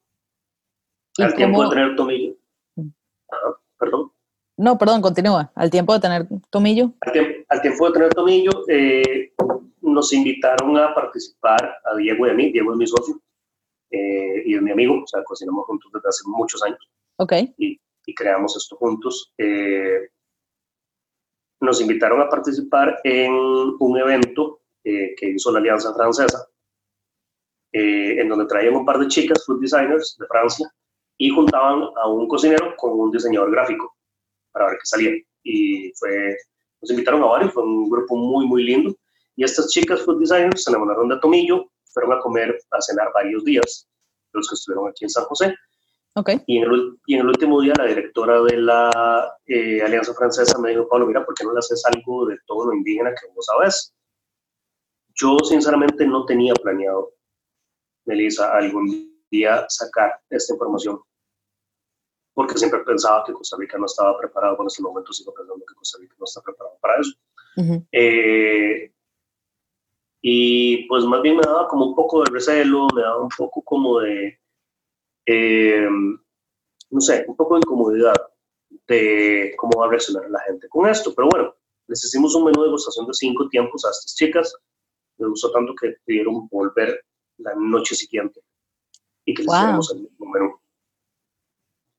Al 1.18 1.34
tiempo 1.34 1.62
de 1.64 1.68
tener 1.70 1.96
tomillo. 1.96 2.36
Mm. 2.76 2.88
perdón. 3.78 4.12
No, 4.56 4.76
perdón, 4.76 5.00
continúa. 5.00 5.52
Al 5.54 5.70
tiempo 5.70 5.94
de 5.94 6.00
tener 6.00 6.26
tomillo. 6.50 6.92
Al, 7.00 7.62
tiempo 7.62 7.86
de 7.86 7.92
tener 7.92 8.14
tomillo, 8.14 8.50
eh, 8.68 9.32
nos 9.80 10.12
invitaron 10.12 10.76
a 10.76 10.92
participar 10.94 11.76
a 11.84 11.96
Diego 11.96 12.26
y 12.26 12.30
a 12.30 12.34
mí. 12.34 12.50
Diego 12.50 12.72
es 12.72 12.78
mi 12.78 12.86
socio 12.86 13.20
eh, 13.90 14.42
y 14.44 14.54
es 14.54 14.62
mi 14.62 14.72
amigo, 14.72 15.02
o 15.02 15.06
sea, 15.06 15.22
cocinamos 15.24 15.64
juntos 15.66 15.90
desde 15.92 16.08
hace 16.08 16.22
muchos 16.26 16.62
años. 16.62 16.90
Ok. 17.18 17.32
Y, 17.58 17.80
creamos 18.16 18.56
esto 18.56 18.76
juntos. 18.76 19.34
Eh, 19.36 20.08
nos 21.60 21.80
invitaron 21.80 22.22
a 22.22 22.28
participar 22.28 23.00
en 23.04 23.32
un 23.32 23.98
evento 23.98 24.62
que 24.82 25.28
hizo 25.28 25.52
la 25.52 25.58
Alianza 25.58 25.92
Francesa, 25.92 26.48
en 27.72 28.26
donde 28.26 28.46
traían 28.46 28.76
un 28.76 28.86
par 28.86 28.98
de 28.98 29.08
chicas, 29.08 29.44
food 29.44 29.60
designers 29.60 30.16
de 30.18 30.26
Francia, 30.26 30.72
y 31.18 31.28
juntaban 31.30 31.82
a 32.00 32.08
un 32.08 32.26
cocinero 32.28 32.74
con 32.76 32.98
un 32.98 33.10
diseñador 33.10 33.50
gráfico 33.50 33.94
para 34.52 34.66
ver 34.66 34.78
qué 34.78 34.86
salía. 34.86 35.12
Y 35.42 35.92
fue, 35.94 36.36
nos 36.80 36.90
invitaron 36.90 37.22
a 37.24 37.26
varios, 37.26 37.52
fue 37.52 37.64
un 37.64 37.90
grupo 37.90 38.16
muy, 38.16 38.46
muy 38.46 38.62
lindo. 38.62 38.96
Y 39.36 39.44
estas 39.44 39.68
chicas 39.68 40.02
food 40.02 40.20
designers 40.20 40.64
se 40.64 40.70
enamoraron 40.70 41.08
de 41.08 41.18
Tomillo, 41.18 41.70
fueron 41.92 42.12
a 42.12 42.20
comer, 42.20 42.58
a 42.70 42.80
cenar 42.80 43.10
varios 43.12 43.44
días, 43.44 43.88
los 44.32 44.48
que 44.48 44.54
estuvieron 44.54 44.88
aquí 44.88 45.04
en 45.04 45.10
San 45.10 45.24
José. 45.24 45.54
Okay. 46.18 46.42
Y, 46.46 46.58
en 46.58 46.64
el, 46.64 46.98
y 47.06 47.14
en 47.14 47.20
el 47.20 47.28
último 47.28 47.60
día 47.60 47.74
la 47.78 47.84
directora 47.84 48.42
de 48.42 48.56
la 48.56 49.36
eh, 49.46 49.80
Alianza 49.82 50.12
Francesa 50.14 50.58
me 50.58 50.70
dijo, 50.70 50.88
Pablo, 50.88 51.06
mira, 51.06 51.24
¿por 51.24 51.34
qué 51.34 51.44
no 51.44 51.52
le 51.52 51.60
haces 51.60 51.84
algo 51.86 52.26
de 52.26 52.36
todo 52.46 52.66
lo 52.66 52.74
indígena 52.74 53.10
que 53.10 53.32
vos 53.34 53.46
sabes? 53.46 53.94
Yo 55.14 55.38
sinceramente 55.44 56.06
no 56.06 56.24
tenía 56.24 56.54
planeado, 56.54 57.12
Melissa, 58.04 58.52
algún 58.52 59.22
día 59.30 59.64
sacar 59.68 60.20
esta 60.30 60.54
información 60.54 61.00
porque 62.38 62.56
siempre 62.56 62.78
pensaba 62.84 63.24
que 63.24 63.32
Costa 63.32 63.56
Rica 63.58 63.76
no 63.78 63.86
estaba 63.86 64.16
preparado, 64.16 64.54
bueno, 64.54 64.68
en 64.68 64.72
este 64.72 64.82
momento 64.84 65.12
sigo 65.12 65.34
pensando 65.34 65.64
que 65.66 65.74
Costa 65.74 65.98
Rica 65.98 66.14
no 66.20 66.24
está 66.24 66.40
preparado 66.40 66.78
para 66.80 67.00
eso. 67.00 67.12
Eh, 67.90 68.92
y 70.22 70.86
pues 70.86 71.04
más 71.04 71.20
bien 71.20 71.34
me 71.34 71.42
daba 71.42 71.66
como 71.66 71.86
un 71.86 71.96
poco 71.96 72.22
de 72.22 72.30
recelo, 72.30 72.86
me 72.94 73.02
daba 73.02 73.20
un 73.20 73.28
poco 73.36 73.60
como 73.62 73.98
de, 73.98 74.38
eh, 75.30 75.86
no 76.90 77.00
sé, 77.00 77.24
un 77.28 77.36
poco 77.36 77.54
de 77.54 77.60
incomodidad 77.60 78.16
de 78.86 79.54
cómo 79.58 79.78
va 79.78 79.86
a 79.86 79.90
reaccionar 79.90 80.30
la 80.30 80.40
gente 80.40 80.68
con 80.68 80.88
esto. 80.88 81.14
Pero 81.14 81.28
bueno, 81.28 81.54
les 81.86 82.02
hicimos 82.02 82.34
un 82.34 82.44
menú 82.44 82.62
de 82.62 82.68
degustación 82.68 83.06
de 83.06 83.12
cinco 83.12 83.46
tiempos 83.50 83.84
a 83.84 83.90
estas 83.90 84.14
chicas. 84.14 84.56
Me 85.18 85.28
gustó 85.28 85.52
tanto 85.52 85.74
que 85.74 85.96
pidieron 86.06 86.48
volver 86.48 87.04
la 87.36 87.54
noche 87.54 87.94
siguiente 87.94 88.40
y 89.26 89.34
que 89.34 89.42
les 89.42 89.52
hiciéramos 89.52 89.92
el 89.92 90.00
mismo 90.02 90.26
menú. 90.32 90.58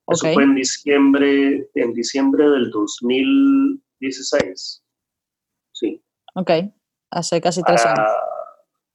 Eso 0.08 0.32
fue 0.32 0.42
en 0.42 0.56
diciembre, 0.56 1.70
en 1.74 1.92
diciembre 1.92 2.50
del 2.50 2.68
2016. 2.70 4.82
Sí. 5.72 6.02
Ok, 6.34 6.50
hace 7.12 7.40
casi 7.40 7.62
tres 7.62 7.86
años. 7.86 8.10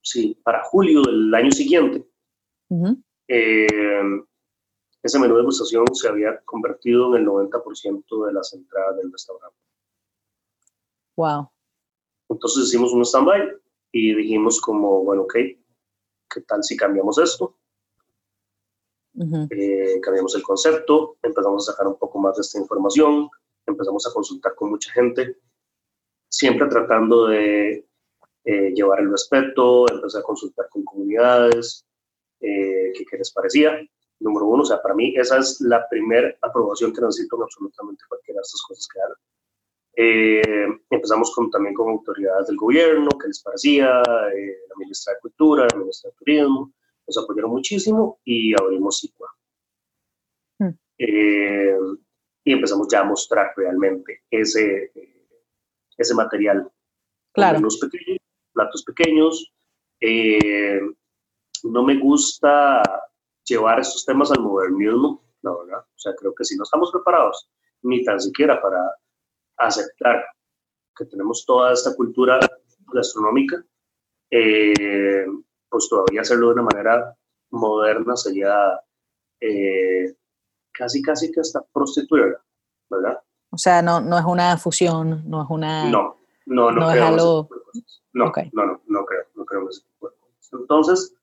Sí, 0.02 0.38
para 0.43 0.62
julio 0.65 1.04
del 1.04 1.34
año 1.34 1.52
siguiente. 1.52 2.06
Eh, 3.27 4.01
ese 5.01 5.19
menú 5.19 5.35
de 5.35 5.41
degustación 5.41 5.85
se 5.93 6.07
había 6.07 6.41
convertido 6.45 7.15
en 7.15 7.21
el 7.21 7.27
90% 7.27 8.25
de 8.25 8.33
las 8.33 8.53
entradas 8.53 8.97
del 8.97 9.11
restaurante. 9.11 9.57
Wow. 11.15 11.49
Entonces 12.29 12.65
hicimos 12.65 12.91
un 12.91 13.05
stand-by 13.05 13.55
y 13.91 14.15
dijimos 14.15 14.59
como, 14.59 15.03
bueno, 15.03 15.23
ok, 15.23 15.33
¿qué 15.33 16.41
tal 16.47 16.63
si 16.63 16.75
cambiamos 16.75 17.17
esto? 17.19 17.55
Eh, 19.51 20.01
cambiamos 20.01 20.35
el 20.35 20.43
concepto, 20.43 21.17
empezamos 21.21 21.69
a 21.69 21.71
sacar 21.71 21.88
un 21.88 21.97
poco 21.97 22.19
más 22.19 22.35
de 22.35 22.41
esta 22.41 22.59
información, 22.59 23.29
empezamos 23.65 24.05
a 24.07 24.11
consultar 24.11 24.55
con 24.55 24.71
mucha 24.71 24.91
gente, 24.91 25.38
siempre 26.27 26.67
tratando 26.67 27.27
de 27.27 27.88
eh, 28.43 28.73
llevar 28.73 28.99
el 28.99 29.11
respeto, 29.11 29.89
empezar 29.89 30.21
a 30.21 30.25
consultar 30.25 30.67
con 30.69 30.83
comunidades, 30.83 31.85
eh, 32.39 32.93
qué 33.10 33.17
les 33.17 33.32
parecía. 33.32 33.80
Número 34.19 34.48
uno, 34.48 34.63
o 34.63 34.65
sea, 34.65 34.82
para 34.82 34.95
mí 34.95 35.13
esa 35.17 35.39
es 35.39 35.60
la 35.62 35.88
primera 35.89 36.34
aprobación 36.41 36.93
que 36.93 37.02
necesito 37.02 37.36
en 37.36 37.43
absolutamente 37.43 38.04
cualquiera 38.08 38.38
de 38.38 38.41
estas 38.43 38.62
cosas 38.62 38.88
que 38.88 39.00
hagan. 39.02 40.80
empezamos 40.89 41.34
con, 41.36 41.50
también 41.52 41.76
con 41.76 41.89
autoridades 41.89 42.48
del 42.48 42.58
gobierno, 42.58 43.10
qué 43.21 43.28
les 43.28 43.41
parecía, 43.41 43.88
la 43.88 44.76
ministra 44.78 45.13
de 45.13 45.19
Cultura, 45.19 45.67
la 45.71 45.78
ministra 45.78 46.10
de 46.10 46.15
Turismo, 46.17 46.74
nos 47.08 47.17
apoyaron 47.17 47.52
muchísimo 47.52 48.19
y 48.24 48.54
abrimos 48.60 49.00
SICUA. 49.00 49.30
Hmm. 50.60 50.78
Eh, 50.98 51.78
y 52.43 52.54
empezamos 52.54 52.88
ya 52.91 53.02
a 53.02 53.06
mostrar 53.06 53.54
realmente 53.56 54.24
ese, 54.30 54.91
ese 55.98 56.15
material. 56.15 56.71
Claro. 57.34 57.60
pequeños, 57.60 58.19
platos 58.54 58.84
pequeños. 58.84 59.54
No 61.65 61.84
me 61.84 61.99
gusta 61.99 62.82
llevar 63.43 63.80
estos 63.80 64.06
temas 64.06 64.32
al 64.32 64.41
modernismo, 64.41 65.23
la 65.41 65.51
verdad. 65.51 65.80
O 65.80 65.99
sea, 65.99 66.13
creo 66.15 66.34
que 66.36 66.45
si 66.45 66.56
no 66.56 66.63
estamos 66.63 66.91
preparados, 66.91 67.49
ni 67.82 68.04
tan 68.04 68.19
siquiera 68.19 68.62
para 68.62 68.80
aceptar 69.58 70.23
que 70.95 71.06
tenemos 71.06 71.43
toda 71.45 71.73
esta 71.73 71.95
cultura 71.95 72.39
gastronómica, 72.93 73.63
eh, 74.30 75.25
pues 75.69 75.89
todavía 75.89 76.21
hacerlo 76.21 76.47
de 76.47 76.54
una 76.54 76.63
manera 76.63 77.15
moderna 77.51 78.15
sería 78.15 78.80
eh, 79.39 80.15
casi, 80.71 81.01
casi 81.01 81.32
que 81.32 81.41
hasta 81.41 81.63
prostituir, 81.73 82.38
¿verdad? 82.89 83.19
O 83.51 83.58
sea, 83.58 83.82
no, 83.82 84.01
no 84.01 84.17
es 84.17 84.25
una 84.25 84.58
fusión, 84.58 85.23
no 85.30 85.43
es 85.43 85.49
una... 85.49 85.89
No, 85.89 86.17
no, 86.45 86.71
no, 86.71 86.89
creo 86.89 86.91
es 86.91 87.01
algo... 87.01 87.49
No, 88.13 88.32
no, 88.54 88.65
no, 88.65 88.82
no 88.88 89.06
creo, 89.06 89.23
no 89.36 89.45
creo. 89.45 89.69
Entonces, 90.54 91.15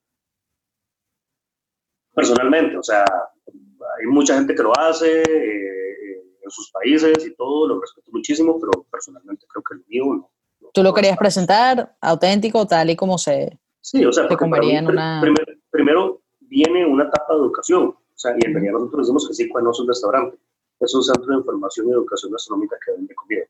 personalmente, 2.13 2.77
o 2.77 2.83
sea, 2.83 3.03
hay 3.03 4.05
mucha 4.07 4.35
gente 4.35 4.55
que 4.55 4.63
lo 4.63 4.77
hace 4.77 5.21
eh, 5.21 6.23
en 6.43 6.49
sus 6.49 6.71
países 6.71 7.25
y 7.25 7.35
todo, 7.35 7.67
lo 7.67 7.81
respeto 7.81 8.09
muchísimo, 8.11 8.59
pero 8.59 8.83
personalmente 8.91 9.45
creo 9.47 9.63
que 9.63 9.75
el 9.75 9.83
mío 9.87 10.15
no. 10.15 10.29
¿Tú 10.73 10.81
lo 10.81 10.93
querías 10.93 11.17
presentar 11.17 11.95
auténtico, 12.01 12.65
tal 12.65 12.89
y 12.89 12.95
como 12.95 13.17
se, 13.17 13.59
sí, 13.81 14.03
o 14.05 14.11
sea, 14.11 14.27
en 14.29 14.87
una... 14.87 15.21
Primero, 15.69 16.21
viene 16.39 16.85
una 16.85 17.05
etapa 17.05 17.33
de 17.33 17.39
educación, 17.39 17.83
o 17.85 18.17
sea, 18.17 18.35
y 18.39 18.45
en 18.45 18.53
realidad 18.53 18.73
nosotros 18.73 19.07
decimos 19.07 19.27
que 19.27 19.33
sí, 19.33 19.49
cuando 19.49 19.69
no 19.69 19.71
es 19.71 19.79
un 19.79 19.87
restaurante, 19.87 20.37
es 20.79 20.93
un 20.93 21.03
centro 21.03 21.25
de 21.25 21.37
información 21.37 21.87
y 21.87 21.91
educación 21.91 22.31
gastronómica 22.31 22.77
que 22.85 22.91
vende 22.91 23.15
comida. 23.15 23.45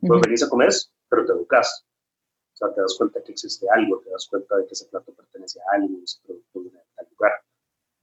Pues 0.00 0.20
venís 0.20 0.42
a 0.42 0.48
comer, 0.48 0.70
pero 1.08 1.24
te 1.24 1.32
educas. 1.32 1.86
O 2.54 2.56
sea, 2.56 2.74
te 2.74 2.80
das 2.80 2.94
cuenta 2.98 3.22
que 3.22 3.32
existe 3.32 3.66
algo, 3.70 4.00
te 4.00 4.10
das 4.10 4.26
cuenta 4.28 4.56
de 4.56 4.66
que 4.66 4.72
ese 4.72 4.86
plato 4.86 5.12
pertenece 5.12 5.60
a 5.60 5.76
alguien, 5.76 6.02
ese 6.02 6.18
producto 6.26 6.60
viene 6.60 6.78
de 6.78 6.84
tal 6.96 7.06
lugar. 7.10 7.32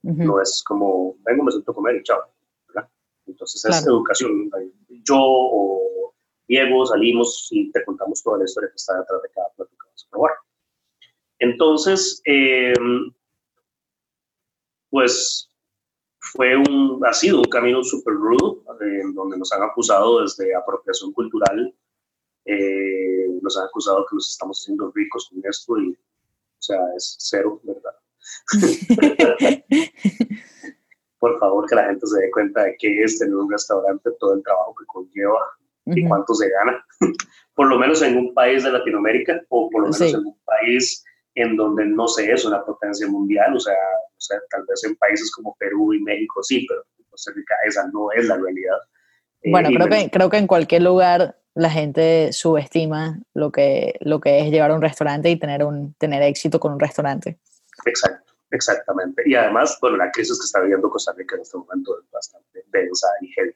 No 0.02 0.40
es 0.40 0.62
como, 0.66 1.16
vengo, 1.24 1.44
me 1.44 1.52
siento 1.52 1.72
a 1.72 1.74
comer 1.74 1.96
y 1.96 2.02
chao. 2.02 2.22
Entonces 3.26 3.64
es 3.64 3.86
educación. 3.86 4.50
Yo 5.04 5.16
o 5.18 6.14
Diego 6.48 6.84
salimos 6.86 7.48
y 7.52 7.70
te 7.70 7.84
contamos 7.84 8.22
toda 8.22 8.38
la 8.38 8.44
historia 8.44 8.70
que 8.70 8.76
está 8.76 8.98
detrás 8.98 9.22
de 9.22 9.28
cada 9.30 9.48
plato 9.50 9.70
que 9.70 9.90
vas 9.90 10.04
a 10.04 10.10
probar. 10.10 10.32
Entonces, 11.38 12.20
em, 12.24 13.12
pues 14.90 15.48
fue 16.18 16.56
un, 16.56 17.00
ha 17.06 17.12
sido 17.12 17.38
un 17.38 17.44
camino 17.44 17.82
súper 17.82 18.14
rudo, 18.14 18.62
en 18.80 19.14
donde 19.14 19.38
nos 19.38 19.52
han 19.52 19.62
acusado 19.62 20.22
desde 20.22 20.54
apropiación 20.54 21.12
cultural, 21.12 21.74
eh, 22.44 23.26
nos 23.42 23.56
han 23.56 23.66
acusado 23.66 24.04
que 24.08 24.16
nos 24.16 24.30
estamos 24.30 24.60
haciendo 24.60 24.90
ricos 24.94 25.28
con 25.30 25.40
esto 25.44 25.78
y, 25.78 25.92
o 25.92 26.62
sea, 26.62 26.80
es 26.96 27.16
cero, 27.20 27.60
¿verdad? 27.62 27.94
Por 31.18 31.38
favor, 31.38 31.68
que 31.68 31.74
la 31.74 31.86
gente 31.86 32.06
se 32.06 32.18
dé 32.20 32.30
cuenta 32.30 32.64
de 32.64 32.76
qué 32.78 33.02
es 33.02 33.18
tener 33.18 33.34
un 33.34 33.50
restaurante, 33.50 34.10
todo 34.18 34.34
el 34.34 34.42
trabajo 34.42 34.74
que 34.74 34.86
conlleva 34.86 35.38
y 35.86 36.06
cuánto 36.06 36.34
se 36.34 36.48
gana. 36.48 36.84
por 37.54 37.68
lo 37.68 37.78
menos 37.78 38.00
en 38.00 38.16
un 38.16 38.32
país 38.32 38.64
de 38.64 38.72
Latinoamérica 38.72 39.38
o 39.50 39.68
por 39.68 39.82
lo 39.82 39.88
menos 39.88 40.00
en 40.00 40.26
un 40.26 40.38
país 40.46 41.04
en 41.34 41.56
donde 41.56 41.84
no 41.84 42.08
se 42.08 42.32
es 42.32 42.44
una 42.46 42.64
potencia 42.64 43.06
mundial, 43.06 43.54
o 43.54 43.60
sea, 43.60 43.74
o 43.74 44.20
sea, 44.20 44.38
tal 44.50 44.64
vez 44.66 44.82
en 44.84 44.96
países 44.96 45.30
como 45.30 45.54
Perú 45.58 45.92
y 45.92 46.00
México 46.00 46.42
sí, 46.42 46.66
pero 46.66 46.82
Costa 47.10 47.32
Rica 47.34 47.54
esa 47.66 47.86
no 47.92 48.10
es 48.12 48.26
la 48.26 48.36
realidad. 48.36 48.78
Bueno, 49.44 49.68
eh, 49.68 49.74
creo, 49.74 49.88
que, 49.88 50.10
creo 50.10 50.30
que 50.30 50.36
en 50.38 50.46
cualquier 50.46 50.82
lugar 50.82 51.36
la 51.54 51.68
gente 51.68 52.32
subestima 52.32 53.20
lo 53.34 53.52
que, 53.52 53.94
lo 54.00 54.20
que 54.20 54.40
es 54.40 54.50
llevar 54.50 54.70
a 54.70 54.74
un 54.74 54.82
restaurante 54.82 55.30
y 55.30 55.38
tener, 55.38 55.64
un, 55.64 55.94
tener 55.94 56.22
éxito 56.22 56.60
con 56.60 56.72
un 56.72 56.80
restaurante. 56.80 57.38
Exacto, 57.86 58.32
exactamente. 58.50 59.22
Y 59.26 59.34
además, 59.34 59.78
bueno, 59.80 59.96
la 59.96 60.10
crisis 60.10 60.38
que 60.38 60.44
está 60.44 60.60
viviendo 60.60 60.90
Costa 60.90 61.12
Rica 61.16 61.36
en 61.36 61.42
este 61.42 61.58
momento 61.58 62.00
es 62.00 62.10
bastante 62.10 62.64
densa 62.72 63.08
y 63.20 63.28
heavy. 63.28 63.54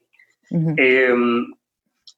Em, 0.77 1.53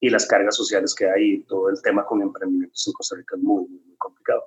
y 0.00 0.10
las 0.10 0.26
cargas 0.26 0.56
sociales 0.56 0.94
que 0.94 1.08
hay, 1.08 1.42
todo 1.44 1.70
el 1.70 1.80
tema 1.80 2.04
con 2.04 2.20
emprendimientos 2.20 2.86
en 2.86 2.92
Costa 2.92 3.16
Rica 3.16 3.36
es 3.36 3.42
muy, 3.42 3.66
muy, 3.68 3.96
complicado. 3.96 4.44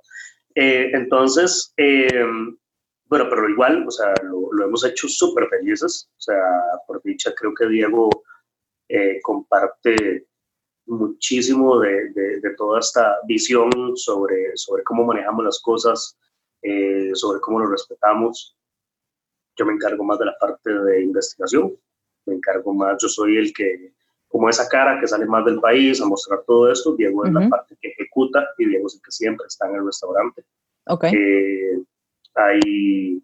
Eh, 0.53 0.91
entonces, 0.93 1.73
em, 1.77 2.57
bueno, 3.05 3.25
pero 3.29 3.49
igual, 3.49 3.85
o 3.87 3.91
sea, 3.91 4.13
lo, 4.23 4.63
hemos 4.63 4.85
hecho 4.85 5.07
súper 5.07 5.47
felices. 5.49 6.09
O 6.17 6.21
sea, 6.21 6.43
por 6.85 7.01
dicha, 7.01 7.33
creo 7.35 7.53
que 7.53 7.67
Diego 7.67 8.09
eh, 8.87 9.19
comparte 9.23 10.27
muchísimo 10.85 11.79
de, 11.79 12.09
de, 12.13 12.55
toda 12.57 12.79
esta 12.79 13.17
visión 13.27 13.69
sobre, 13.95 14.51
sobre 14.55 14.83
cómo 14.83 15.05
manejamos 15.05 15.45
las 15.45 15.59
cosas, 15.61 16.17
eh, 16.61 17.11
sobre 17.13 17.39
cómo 17.39 17.59
nos 17.59 17.71
respetamos. 17.71 18.57
Yo 19.55 19.65
me 19.65 19.73
encargo 19.73 20.03
más 20.03 20.19
de 20.19 20.25
la 20.25 20.37
parte 20.39 20.71
de 20.71 21.03
investigación, 21.03 21.75
me 22.25 22.35
encargo 22.35 22.73
más, 22.73 22.97
yo 23.01 23.09
soy 23.09 23.37
el 23.37 23.53
que, 23.53 23.93
como 24.27 24.47
esa 24.49 24.67
cara 24.69 24.99
que 24.99 25.07
sale 25.07 25.25
más 25.25 25.43
del 25.45 25.59
país 25.59 26.01
a 26.01 26.05
mostrar 26.05 26.43
todo 26.45 26.71
esto, 26.71 26.95
Diego 26.95 27.25
es 27.25 27.33
la 27.33 27.49
parte 27.49 27.75
que 27.81 27.89
ejecuta 27.89 28.47
y 28.57 28.67
Diego 28.67 28.87
es 28.87 28.95
el 28.95 29.01
que 29.01 29.11
siempre 29.11 29.47
está 29.47 29.67
en 29.67 29.75
el 29.75 29.85
restaurante. 29.85 30.45
Okay. 30.85 31.11
Eh, 31.13 31.83
hay, 32.35 33.23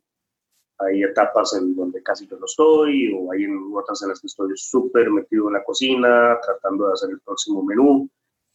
hay 0.80 1.04
etapas 1.04 1.54
en 1.54 1.76
donde 1.76 2.02
casi 2.04 2.28
yo 2.28 2.38
no 2.38 2.46
estoy, 2.46 3.14
o 3.14 3.32
hay 3.32 3.46
otras 3.74 4.02
en 4.04 4.10
las 4.10 4.20
que 4.20 4.28
estoy 4.28 4.50
súper 4.56 5.10
metido 5.10 5.48
en 5.48 5.54
la 5.54 5.64
cocina, 5.64 6.38
tratando 6.44 6.88
de 6.88 6.94
hacer 6.94 7.12
el 7.12 7.22
próximo 7.22 7.64
menú, 7.64 8.10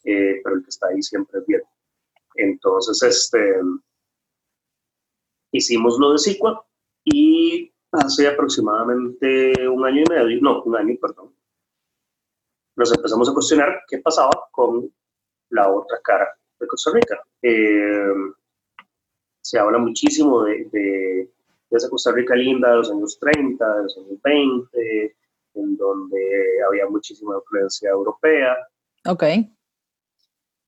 eh, 0.05 0.41
pero 0.43 0.57
el 0.57 0.63
que 0.63 0.71
está 0.71 0.89
ahí 0.89 1.03
siempre 1.03 1.41
es 1.41 1.47
bien. 1.47 1.63
Entonces, 2.35 3.03
este, 3.03 3.61
hicimos 5.53 5.99
lo 5.99 6.13
de 6.13 6.19
Sicua 6.19 6.65
y 7.05 7.73
hace 7.93 8.29
aproximadamente 8.29 9.69
un 9.69 9.85
año 9.85 10.03
y 10.07 10.11
medio, 10.11 10.41
no, 10.41 10.63
un 10.63 10.77
año, 10.77 10.97
perdón, 11.01 11.35
nos 12.77 12.93
empezamos 12.95 13.29
a 13.29 13.35
cuestionar 13.35 13.83
qué 13.89 13.99
pasaba 13.99 14.31
con 14.51 14.93
la 15.51 15.71
otra 15.71 15.99
cara 16.03 16.29
de 16.59 16.67
Costa 16.67 16.91
Rica. 16.93 17.23
Eh, 17.43 18.13
se 19.41 19.59
habla 19.59 19.79
muchísimo 19.79 20.45
de, 20.45 20.65
de, 20.71 21.31
esa 21.71 21.89
Costa 21.89 22.13
Rica 22.13 22.35
linda 22.35 22.71
de 22.71 22.77
los 22.77 22.91
años 22.91 23.19
30, 23.19 23.77
de 23.77 23.83
los 23.83 23.99
años 23.99 24.23
20, 24.23 25.17
en 25.55 25.77
donde 25.77 26.63
había 26.67 26.87
muchísima 26.89 27.37
influencia 27.37 27.91
europea. 27.91 28.57
Ok. 29.07 29.25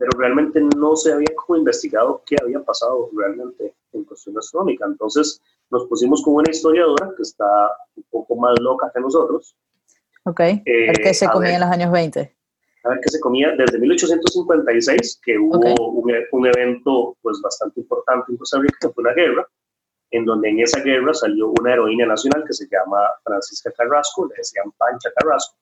Pero 0.02 0.18
realmente 0.18 0.60
no 0.76 0.96
se 0.96 1.12
había 1.12 1.32
como 1.36 1.58
investigado 1.58 2.22
qué 2.26 2.34
había 2.42 2.60
pasado 2.60 3.08
realmente 3.16 3.72
en 3.92 4.02
cuestión 4.02 4.36
astronómica. 4.36 4.84
Entonces 4.84 5.40
nos 5.70 5.86
pusimos 5.86 6.22
con 6.24 6.34
una 6.34 6.50
historiadora 6.50 7.12
que 7.16 7.22
está 7.22 7.46
un 7.94 8.02
poco 8.10 8.34
más 8.34 8.58
loca 8.58 8.90
que 8.92 9.00
nosotros. 9.00 9.56
Ok. 10.24 10.40
Eh, 10.40 10.92
¿Qué 11.00 11.14
se 11.14 11.28
comía 11.28 11.54
en 11.54 11.60
los 11.60 11.70
años 11.70 11.92
20? 11.92 12.34
a 12.84 12.88
ver, 12.88 13.00
que 13.00 13.10
se 13.10 13.20
comía 13.20 13.54
desde 13.56 13.78
1856, 13.78 15.20
que 15.24 15.38
hubo 15.38 15.56
un, 15.56 16.12
un, 16.32 16.46
evento 16.46 17.16
pues 17.22 17.40
bastante 17.40 17.80
importante 17.80 18.32
en 18.32 18.38
Costa 18.38 18.58
Rica, 18.58 18.76
que 18.80 18.88
fue 18.88 19.02
una 19.02 19.14
guerra, 19.14 19.46
en 20.10 20.24
donde 20.24 20.48
en 20.48 20.60
esa 20.60 20.80
guerra 20.80 21.14
salió 21.14 21.52
una 21.60 21.74
heroína 21.74 22.06
nacional 22.06 22.44
que 22.44 22.52
se 22.52 22.66
llama 22.68 22.98
Francisca 23.22 23.70
Carrasco, 23.76 24.26
le 24.26 24.34
decían 24.36 24.72
Pancha 24.76 25.10
Carrasco, 25.14 25.56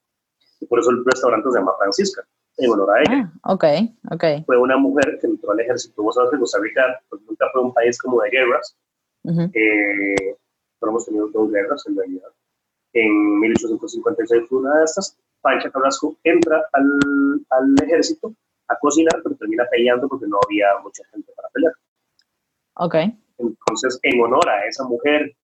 y 0.61 0.67
por 0.67 0.81
eso 0.81 0.91
el 0.91 1.05
restaurante 1.05 1.51
se 1.51 1.59
llama 1.59 1.75
Francisca, 1.79 2.27
en 2.61 2.71
honor 2.71 2.91
a 2.97 3.01
ella. 3.01 3.33
Ah, 3.43 3.53
ok, 3.53 3.65
ok. 4.11 4.25
Fue 4.47 4.59
una 4.59 4.77
mujer 4.77 5.19
que 5.21 5.27
entró 5.27 5.53
al 5.53 5.61
ejército, 5.61 6.03
vos 6.03 6.15
sabes 6.15 6.31
que 6.31 6.39
Costa 6.39 6.59
Rica 6.61 7.01
pues, 7.09 7.23
nunca 7.23 7.47
fue 7.53 7.63
un 7.63 7.75
país 7.75 8.01
como 8.01 8.21
de 8.23 8.31
guerras, 8.31 8.77
eh, 9.25 10.37
pero 10.79 10.91
hemos 10.91 11.07
tenido 11.07 11.29
dos 11.29 11.51
guerras 11.51 11.85
en 11.87 11.97
realidad. 11.97 12.29
En 12.93 13.41
1856 13.41 14.49
fue 14.49 14.59
una 14.59 14.79
de 14.79 14.85
estas, 14.85 15.17
Pancha 15.41 15.71
Carrasco 15.71 16.17
entra 16.25 16.65
al, 16.73 17.47
al, 17.51 17.75
ejército 17.83 18.35
a 18.69 18.79
cocinar, 18.79 19.21
pero 19.23 19.37
termina 19.37 19.65
peleando 19.71 20.09
porque 20.09 20.27
no 20.27 20.39
había 20.45 20.67
mucha 20.83 21.03
gente 21.13 21.33
para 21.35 21.49
pelear. 21.49 21.73
Ok. 22.75 22.95
Entonces, 23.39 23.99
en 24.03 24.21
honor 24.21 24.49
a 24.49 24.67
esa 24.67 24.85
mujer 24.85 25.35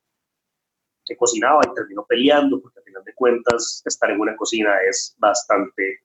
que 1.06 1.16
cocinaba 1.16 1.60
y 1.64 1.74
terminó 1.74 2.04
peleando, 2.04 2.60
porque 2.60 2.80
al 2.80 2.84
final 2.84 3.04
de 3.04 3.14
cuentas 3.14 3.82
estar 3.84 4.10
en 4.10 4.20
una 4.20 4.36
cocina 4.36 4.74
es 4.88 5.14
bastante 5.18 6.00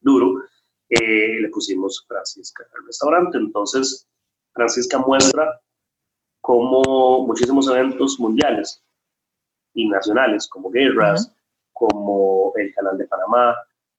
duro, 0.00 0.42
eh, 0.88 1.40
le 1.40 1.48
pusimos 1.48 2.04
Francisca 2.06 2.64
al 2.74 2.86
restaurante. 2.86 3.38
Entonces, 3.38 4.08
Francisca 4.52 4.98
muestra 4.98 5.60
cómo 6.40 7.26
muchísimos 7.26 7.68
eventos 7.68 8.18
mundiales 8.20 8.82
y 9.74 9.88
nacionales, 9.88 10.48
como 10.48 10.70
guerras, 10.70 11.32
como 11.72 12.52
el 12.56 12.72
Canal 12.74 12.96
de 12.96 13.06
Panamá, 13.06 13.54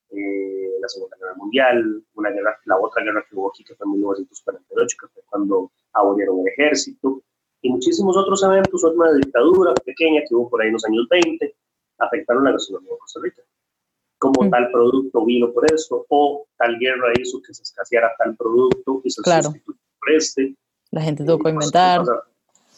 eh, 0.09 0.71
la 0.81 0.87
Segunda 0.87 1.17
Guerra 1.17 1.35
Mundial, 1.35 2.03
una 2.15 2.29
guerra, 2.29 2.57
la 2.65 2.77
otra 2.77 3.03
guerra 3.03 3.23
que 3.29 3.35
hubo 3.35 3.49
aquí, 3.49 3.63
que 3.63 3.75
fue 3.75 3.85
en 3.85 3.91
1948, 3.93 4.97
que 4.99 5.07
fue 5.07 5.23
cuando 5.27 5.71
abolieron 5.93 6.39
el 6.39 6.47
ejército, 6.47 7.21
y 7.61 7.69
muchísimos 7.69 8.15
otros 8.17 8.41
eventos, 8.43 8.83
una 8.83 9.11
dictadura 9.13 9.73
pequeña 9.73 10.21
que 10.27 10.33
hubo 10.33 10.49
por 10.49 10.61
ahí 10.61 10.67
en 10.67 10.73
los 10.73 10.85
años 10.85 11.07
20, 11.09 11.55
afectaron 11.99 12.43
la 12.43 12.51
gastronomía 12.51 12.93
de 12.93 12.99
Costa 12.99 13.19
Rica. 13.21 13.41
Como 14.33 14.47
mm. 14.47 14.51
tal 14.51 14.71
producto 14.71 15.25
vino 15.25 15.51
por 15.51 15.71
eso, 15.71 16.05
o 16.09 16.45
tal 16.57 16.77
guerra 16.79 17.13
hizo 17.19 17.41
que 17.41 17.53
se 17.53 17.63
escaseara 17.63 18.11
tal 18.17 18.35
producto 18.35 19.01
y 19.03 19.09
se 19.09 19.21
claro. 19.21 19.53
por 19.65 20.11
este. 20.11 20.55
La 20.91 21.01
gente 21.01 21.23
tuvo 21.23 21.39
que 21.39 21.49
inventar. 21.49 22.01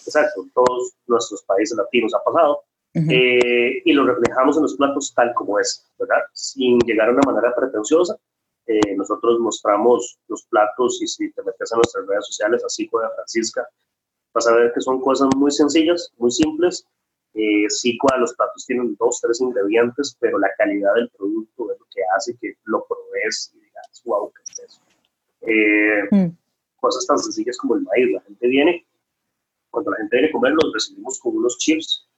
Exacto, 0.06 0.46
todos 0.54 0.94
nuestros 1.08 1.44
países 1.44 1.78
latinos 1.78 2.14
ha 2.14 2.24
pasado. 2.24 2.64
Eh, 2.96 3.82
y 3.86 3.94
lo 3.94 4.06
reflejamos 4.06 4.58
en 4.58 4.64
los 4.64 4.76
platos 4.76 5.14
tal 5.14 5.34
como 5.36 5.60
es, 5.60 5.88
¿verdad? 6.00 6.22
Sin 6.34 6.80
llegar 6.80 7.10
a 7.10 7.12
una 7.12 7.22
manera 7.26 7.56
pretenciosa. 7.56 8.18
Eh, 8.66 8.96
nosotros 8.96 9.40
mostramos 9.40 10.20
los 10.28 10.44
platos 10.44 11.02
y 11.02 11.08
si 11.08 11.32
te 11.32 11.44
metes 11.44 11.72
a 11.72 11.76
nuestras 11.76 12.06
redes 12.08 12.26
sociales, 12.26 12.64
así 12.64 12.88
como 12.88 13.04
Francisca, 13.16 13.68
vas 14.34 14.48
a 14.48 14.54
ver 14.54 14.72
que 14.74 14.82
son 14.82 15.02
cosas 15.02 15.30
muy 15.36 15.52
sencillas, 15.52 16.12
muy 16.18 16.32
simples. 16.32 16.86
Eh, 17.34 17.70
sí, 17.70 17.98
los 18.20 18.34
platos 18.34 18.66
tienen 18.66 18.96
dos, 19.00 19.20
tres 19.22 19.40
ingredientes, 19.42 20.18
pero 20.20 20.40
la 20.40 20.50
calidad 20.58 20.94
del 20.96 21.10
producto 21.12 21.72
es 21.72 21.80
lo 21.80 21.86
que 21.94 22.02
hace 22.16 22.38
que 22.40 22.56
lo 22.66 22.86
pruebes 22.86 23.54
y 23.56 23.60
digas, 23.60 24.02
wow, 24.06 24.32
¿qué 24.34 24.42
es 24.44 24.60
eso? 24.60 24.82
Eh, 25.42 26.04
mm. 26.12 26.38
Cosas 26.80 27.06
tan 27.06 27.20
sencillas 27.20 27.58
como 27.58 27.76
el 27.76 27.82
maíz. 27.82 28.12
La 28.12 28.22
gente 28.22 28.48
viene, 28.48 28.86
cuando 29.70 29.92
la 29.92 29.98
gente 29.98 30.16
viene 30.16 30.30
a 30.30 30.32
comer, 30.32 30.54
los 30.54 30.74
recibimos 30.74 31.20
con 31.20 31.38
unos 31.38 31.58
chips 31.58 32.10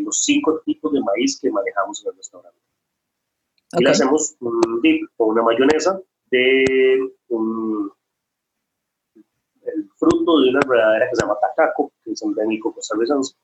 los 0.00 0.24
cinco 0.24 0.60
tipos 0.64 0.92
de 0.92 1.00
maíz 1.00 1.38
que 1.40 1.50
manejamos 1.50 2.02
en 2.04 2.10
el 2.10 2.16
restaurante. 2.16 2.58
Y 3.72 3.84
le 3.84 3.90
hacemos 3.90 4.36
un 4.40 4.80
dip 4.82 5.08
o 5.16 5.26
una 5.26 5.42
mayonesa 5.42 6.00
de 6.30 6.98
un, 7.28 7.90
el 9.14 9.90
fruto 9.98 10.40
de 10.40 10.50
una 10.50 10.60
enredadera 10.62 11.08
que 11.08 11.16
se 11.16 11.22
llama 11.22 11.38
tacaco, 11.40 11.92
que 12.04 12.12
es 12.12 12.22
endémico 12.22 12.74
costarricense. 12.74 13.34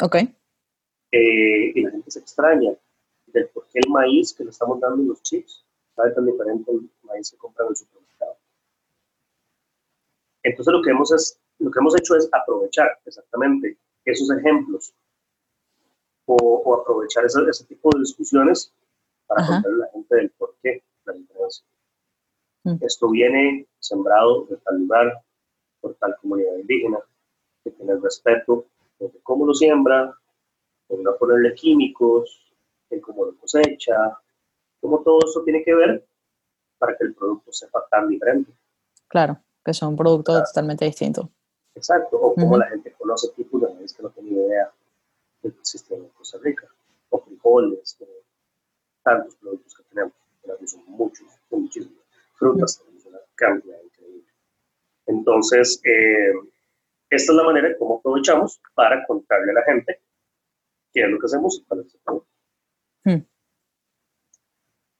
Ok. 0.00 0.16
Eh, 0.16 1.72
y 1.74 1.82
la 1.82 1.90
gente 1.90 2.10
se 2.10 2.18
extraña 2.18 2.72
del 3.26 3.48
por 3.48 3.66
qué 3.68 3.80
el 3.84 3.90
maíz 3.90 4.32
que 4.32 4.44
le 4.44 4.50
estamos 4.50 4.80
dando 4.80 5.02
en 5.02 5.08
los 5.08 5.22
chips 5.22 5.64
sabe 5.94 6.10
tan 6.12 6.26
diferente 6.26 6.70
al 6.70 6.90
maíz 7.04 7.30
que 7.30 7.36
compran 7.36 7.66
en 7.66 7.70
el 7.70 7.76
supermercado. 7.76 8.36
Entonces 10.42 10.72
lo 10.72 10.82
que 10.82 10.90
hemos, 10.90 11.12
es, 11.12 11.38
lo 11.58 11.70
que 11.70 11.78
hemos 11.78 11.96
hecho 11.96 12.16
es 12.16 12.28
aprovechar 12.32 12.98
exactamente 13.04 13.78
esos 14.04 14.30
ejemplos 14.36 14.92
o, 16.26 16.80
aprovechar 16.80 17.24
ese, 17.24 17.40
ese, 17.48 17.64
tipo 17.64 17.90
de 17.94 18.00
discusiones 18.00 18.72
para 19.26 19.46
contarle 19.46 19.84
a 19.84 19.86
la 19.86 19.92
gente 19.92 20.16
del 20.16 20.30
por 20.30 20.54
qué 20.62 20.82
la 21.04 21.12
diferencia. 21.12 21.64
Mm. 22.64 22.76
Esto 22.80 23.10
viene 23.10 23.66
sembrado 23.78 24.46
de 24.46 24.56
tal 24.56 24.78
lugar, 24.80 25.22
por 25.80 25.94
tal 25.94 26.16
comunidad 26.20 26.56
indígena, 26.56 26.98
que 27.62 27.70
tiene 27.70 27.92
el 27.92 28.02
respeto 28.02 28.66
de 29.12 29.20
cómo 29.22 29.46
lo 29.46 29.54
siembra, 29.54 30.16
de 30.88 31.02
no 31.02 31.16
ponerle 31.16 31.54
químicos, 31.54 32.54
de 32.90 33.00
cómo 33.00 33.24
lo 33.26 33.36
cosecha, 33.36 34.18
cómo 34.80 35.02
todo 35.02 35.18
eso 35.28 35.42
tiene 35.42 35.62
que 35.64 35.74
ver 35.74 36.06
para 36.78 36.96
que 36.96 37.04
el 37.04 37.14
producto 37.14 37.52
sepa 37.52 37.86
tan 37.90 38.08
diferente. 38.08 38.52
Claro, 39.08 39.38
que 39.64 39.72
son 39.72 39.96
productos 39.96 40.44
totalmente 40.52 40.84
distintos. 40.84 41.26
Exacto, 41.74 42.16
o 42.16 42.34
cómo 42.34 42.56
la 42.56 42.66
gente 42.66 42.92
conoce 42.92 43.32
tipos 43.32 43.60
de 43.62 43.74
maíz 43.74 43.94
que 43.94 44.02
no 44.02 44.10
tiene 44.10 44.30
idea 44.30 44.70
que 45.40 45.48
existen 45.48 46.04
en 46.04 46.08
Costa 46.10 46.38
Rica, 46.42 46.68
o 47.10 47.18
frijoles, 47.18 47.96
o 48.00 48.06
tantos 49.02 49.34
productos 49.36 49.74
que 49.74 49.82
tenemos, 49.84 50.14
que 50.58 50.68
son 50.68 50.84
muchos, 50.86 51.26
son 51.50 51.62
muchísimos. 51.62 52.04
Frutas, 52.34 52.78
tenemos 52.78 53.04
una 53.06 53.18
cantidad 53.34 53.80
increíble. 53.82 54.28
Entonces, 55.06 55.80
eh, 55.84 56.32
esta 57.14 57.32
es 57.32 57.36
la 57.36 57.44
manera 57.44 57.68
en 57.68 57.76
cómo 57.78 57.98
aprovechamos 57.98 58.60
para 58.74 59.04
contarle 59.06 59.52
a 59.52 59.54
la 59.54 59.62
gente 59.62 60.00
qué 60.92 61.02
es 61.02 61.08
lo 61.08 61.18
que 61.18 61.26
hacemos 61.26 61.54
este 61.54 61.98
producto. 62.04 62.26
Hmm. 63.04 63.26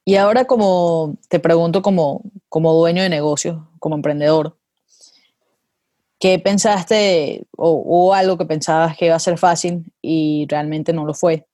Y 0.04 0.16
ahora 0.16 0.44
como 0.44 1.16
te 1.28 1.40
pregunto 1.40 1.82
como, 1.82 2.22
como 2.48 2.74
dueño 2.74 3.02
de 3.02 3.08
negocio, 3.08 3.70
como 3.78 3.96
emprendedor, 3.96 4.56
¿qué 6.18 6.38
pensaste 6.38 7.46
o, 7.56 7.70
o, 7.70 8.14
algo 8.14 8.36
que 8.36 8.44
pensabas 8.44 8.96
que 8.96 9.06
iba 9.06 9.14
a 9.14 9.20
ser 9.20 9.38
fácil 9.38 9.84
y 10.02 10.46
realmente 10.48 10.92
no 10.92 11.06
lo 11.06 11.14
fue 11.14 11.46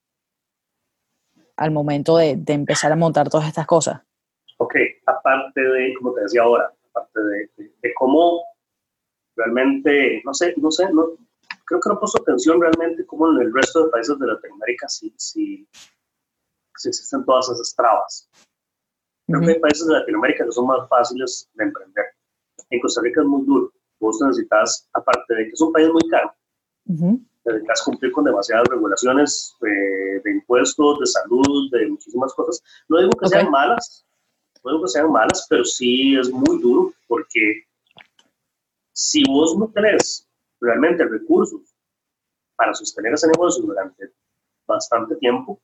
al 1.57 1.71
momento 1.71 2.17
de, 2.17 2.37
de 2.37 2.53
empezar 2.55 2.91
a 2.91 2.97
montar 2.97 3.29
todas 3.29 3.47
estas 3.47 3.67
cosas? 3.67 4.01
Ok, 4.57 4.75
aparte 5.07 5.61
de, 5.61 5.95
como 5.99 6.13
te 6.15 6.23
decía 6.23 6.43
ahora, 6.43 6.73
aparte 6.91 7.21
de, 7.21 7.51
de, 7.83 7.95
cómo 7.95 8.43
realmente, 9.41 10.23
no 10.25 10.35
sé, 10.35 10.55
no 10.59 10.71
sé, 10.71 10.93
no, 10.93 11.17
creo 11.65 11.81
que 11.81 11.89
no 11.89 11.95
he 11.95 11.99
puesto 11.99 12.21
atención 12.21 12.61
realmente 12.61 13.07
cómo 13.07 13.31
en 13.33 13.47
el 13.47 13.55
resto 13.55 13.85
de 13.85 13.91
países 13.91 14.19
de 14.19 14.27
Latinoamérica 14.27 14.89
sí, 14.89 15.13
sí, 15.17 15.67
sí 16.77 16.89
existen 16.89 17.25
todas 17.25 17.49
esas 17.49 17.75
trabas. 17.75 18.29
Creo 19.27 19.41
que 19.41 19.53
hay 19.53 19.61
países 19.61 19.87
de 19.87 19.95
Latinoamérica 19.95 20.45
que 20.45 20.53
son 20.53 20.67
más 20.67 20.89
fáciles 20.89 21.49
de 21.55 21.65
emprender. 21.65 22.05
En 22.71 22.81
Costa 22.81 23.01
Rica 23.01 23.21
es 23.21 23.27
muy 23.27 23.47
duro. 23.47 23.73
Vos 24.01 24.21
necesitas, 24.21 24.89
aparte 24.93 25.35
de 25.35 25.45
que 25.45 25.51
es 25.53 25.61
un 25.61 25.73
país 25.73 25.89
muy 25.89 26.09
caro, 26.09 26.35
necesitas 27.45 27.83
cumplir 27.83 28.13
con 28.13 28.25
demasiadas 28.25 28.67
regulaciones 28.69 29.55
de, 29.61 30.31
impuestos, 30.33 30.99
de 30.99 31.07
salud, 31.07 31.71
de 31.71 31.87
muchísimas 31.89 32.35
cosas. 32.35 32.63
No 32.89 32.99
digo 32.99 33.13
que 33.13 33.29
sean 33.29 33.51
malas, 33.51 34.05
no 34.65 34.73
digo 34.73 34.83
que 34.83 34.89
sean 34.89 35.13
malas, 35.13 35.47
pero 35.49 35.65
sí 35.65 36.17
es 36.17 36.31
muy 36.31 36.61
duro 36.61 36.93
porque 37.07 37.65
si 39.01 39.25
vos 39.25 39.57
no 39.57 39.71
tenés 39.73 40.29
realmente 40.61 41.05
recursos 41.05 41.75
para 42.55 42.75
sostener 42.75 43.15
ese 43.15 43.29
negocio 43.29 43.65
durante 43.65 44.13
bastante 44.67 45.17
tiempo, 45.17 45.59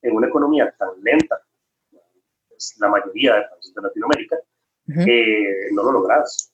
en 0.00 0.14
una 0.14 0.28
economía 0.28 0.72
tan 0.78 0.90
lenta, 1.02 1.42
es 2.56 2.76
la 2.78 2.88
mayoría 2.88 3.34
de 3.34 3.42
países 3.50 3.74
de 3.74 3.82
Latinoamérica, 3.82 4.36
eh, 5.06 5.72
no 5.72 5.82
lo 5.82 5.92
logras. 5.92 6.52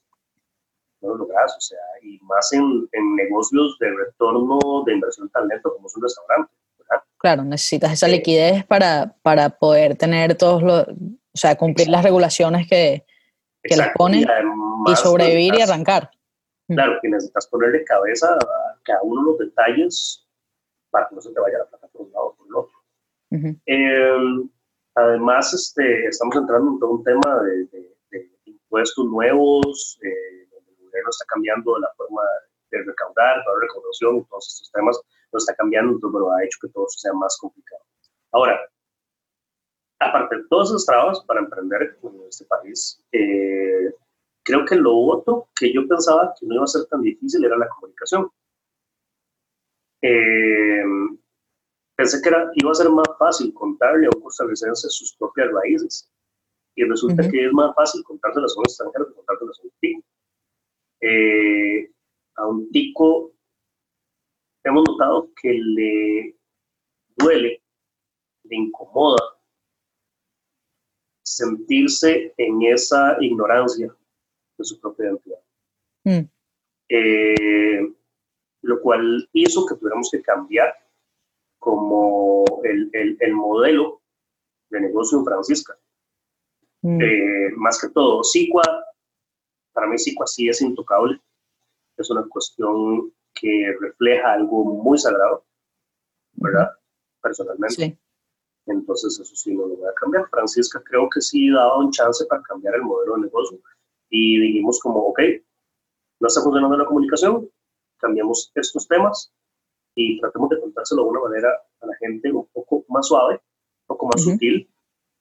No 1.03 1.11
lo 1.11 1.17
logras, 1.17 1.55
o 1.59 1.61
sea, 1.61 1.79
y 2.03 2.19
más 2.21 2.51
en, 2.55 2.89
en, 2.93 3.17
negocios 3.17 3.77
de 3.79 3.91
retorno 3.91 4.59
de 4.87 4.95
inversión 4.95 5.29
tan 5.29 5.47
lento 5.47 5.75
como 5.75 5.87
es 5.87 5.97
un 5.97 6.03
restaurante. 6.03 6.53
Claro, 7.19 7.45
necesitas 7.45 7.93
esa 7.93 8.07
eh, 8.07 8.13
liquidez 8.13 8.65
para, 8.65 9.15
para 9.21 9.51
poder 9.51 9.97
tener 9.97 10.37
todos 10.37 10.63
los, 10.63 10.89
o 10.89 11.37
sea, 11.37 11.57
cumplir 11.57 11.89
las 11.89 12.03
regulaciones 12.03 12.67
que, 12.67 13.05
que 13.63 13.77
les 13.77 13.89
ponen 13.95 14.27
y, 14.87 14.97
sobrevivir 14.97 15.55
y 15.55 15.63
arrancar. 15.63 16.11
Claro, 16.69 16.99
que 17.03 17.09
necesitas 17.09 17.47
ponerle 17.49 17.85
cabeza 17.85 18.35
a 18.35 18.79
cada 18.85 19.03
uno 19.03 19.23
de 19.23 19.31
los 19.31 19.39
detalles 19.39 20.27
para 20.91 21.09
que 21.09 21.15
no 21.15 21.21
se 21.21 21.33
te 21.33 21.41
vaya 21.41 21.59
la 21.59 21.67
plata 21.67 21.89
por 21.89 22.03
un 22.03 22.13
lado 22.13 22.27
o 22.27 22.35
por 22.37 22.47
el 22.47 22.55
otro. 22.55 22.79
Em, 23.67 24.49
además, 24.95 25.53
este, 25.53 26.07
estamos 26.07 26.37
entrando 26.37 26.73
en 26.73 26.79
todo 26.79 26.91
un 26.93 27.05
tema 27.05 27.43
de, 27.43 27.95
impuestos 28.47 29.05
nuevos, 29.07 29.99
eh, 30.03 30.49
donde 30.51 30.71
el 30.71 30.87
gobierno 30.87 31.11
está 31.11 31.25
cambiando 31.27 31.79
la 31.79 31.93
forma 31.97 32.23
de 32.71 32.83
recaudar, 32.83 33.37
la 33.37 33.61
recaudación, 33.61 34.25
todos 34.27 34.49
estos 34.49 34.73
temas, 34.73 35.01
lo 35.33 35.39
está 35.39 35.55
cambiando, 35.55 35.93
entonces 35.93 36.13
bueno, 36.13 36.35
ha 36.35 36.45
hecho 36.45 36.59
que 36.63 36.69
todo 36.69 36.87
sea 36.89 37.13
más 37.13 37.37
complicado. 37.39 37.83
Ahora, 38.33 38.59
aparte 40.01 40.37
de 40.37 40.43
todas 40.49 40.71
esas 40.71 40.87
trabas 40.87 41.21
para 41.25 41.41
emprender 41.41 41.97
en 42.03 42.23
este 42.29 42.45
país, 42.47 43.03
eh, 43.13 43.93
creo 44.45 44.65
que 44.65 44.77
lo 44.77 44.97
otro 44.97 45.49
que 45.57 45.73
yo 45.73 45.89
pensaba 45.89 46.35
que 46.39 46.47
no 46.47 46.55
iba 46.55 46.65
a 46.65 46.69
ser 46.69 46.85
tan 46.87 47.01
difícil 47.01 47.45
era 47.45 47.57
la 47.57 47.69
comunicación. 47.69 48.31
Eh, 50.03 50.85
pensé 51.97 52.21
que 52.23 52.29
era, 52.29 52.51
iba 52.55 52.71
a 52.71 52.75
ser 52.75 52.91
más 52.91 53.09
fácil 53.19 53.53
contarle 53.55 54.07
a 54.07 54.11
un 54.15 54.23
costarricense 54.23 54.89
sus 54.91 55.17
propias 55.17 55.51
raíces. 55.51 56.11
Y 56.77 56.85
resulta 56.85 57.29
que 57.29 57.47
es 57.47 57.53
más 57.53 57.75
fácil 57.75 58.03
contárselas 58.05 58.55
a 58.57 58.61
un 58.61 58.65
extranjero 58.65 59.09
que 59.09 59.15
contárselas 59.15 59.61
a 59.61 59.63
un 59.63 59.73
tico. 59.81 60.05
Eh, 61.01 61.91
a 62.37 62.47
un 62.47 62.71
tico 62.71 63.33
hemos 64.65 64.85
notado 64.89 65.31
que 65.41 65.53
le 65.53 66.37
duele, 67.17 67.63
le 68.45 68.57
incomoda 68.57 69.23
sentirse 71.23 72.35
en 72.37 72.63
esa 72.63 73.17
ignorancia 73.21 73.95
de 74.57 74.65
su 74.65 74.81
propia 74.81 75.07
identidad. 75.07 75.41
Mm. 76.05 76.29
Eh, 76.89 77.95
lo 78.63 78.81
cual 78.81 79.29
hizo 79.33 79.67
que 79.67 79.77
tuviéramos 79.77 80.11
que 80.11 80.23
cambiar 80.23 80.75
como 81.59 82.45
el, 82.63 82.91
el, 82.93 83.33
modelo 83.33 84.03
de 84.71 84.81
negocio 84.81 85.19
en 85.19 85.25
Francisca. 85.25 85.79
Mm. 86.83 87.01
Eh, 87.01 87.51
más 87.57 87.81
que 87.81 87.89
todo, 87.89 88.23
SICUA, 88.23 88.63
para 89.73 89.87
mí 89.87 89.99
SICUA 89.99 90.27
sí 90.27 90.49
es 90.49 90.61
intocable. 90.61 91.21
Es 91.97 92.11
una 92.11 92.27
cuestión 92.29 93.13
que 93.35 93.77
refleja 93.81 94.33
algo 94.33 94.65
muy 94.65 94.99
sagrado, 94.99 95.45
¿verdad? 96.35 96.71
Personalmente. 97.23 97.99
Entonces 98.67 99.19
eso 99.19 99.37
sí 99.37 99.55
no 99.55 99.67
lo 99.67 99.77
voy 99.77 99.89
a 99.89 99.95
cambiar. 99.95 100.29
Francisca 100.29 100.83
creo 100.85 101.09
que 101.11 101.21
sí 101.21 101.51
daba 101.51 101.79
un 101.79 101.91
chance 101.91 102.25
para 102.27 102.43
cambiar 102.43 102.77
el 102.77 102.83
modelo 102.83 103.17
de 103.17 103.23
negocio 103.23 103.59
y 104.11 104.41
dijimos 104.41 104.81
como, 104.81 105.01
ok, 105.01 105.21
no 106.21 106.29
está 106.29 106.43
funcionando 106.43 106.77
la 106.77 106.87
comunicación, 106.87 107.49
cambiamos 107.99 108.51
estos 108.55 108.87
temas 108.89 109.33
y 109.95 110.21
tratemos 110.21 110.51
de 110.51 110.61
contárselo 110.61 111.05
de 111.05 111.09
una 111.09 111.21
manera 111.21 111.49
a 111.81 111.87
la 111.87 111.95
gente 111.97 112.33
un 112.33 112.47
poco 112.53 112.85
más 112.89 113.07
suave, 113.09 113.35
un 113.35 113.87
poco 113.87 114.07
más 114.07 114.23
sutil, 114.23 114.69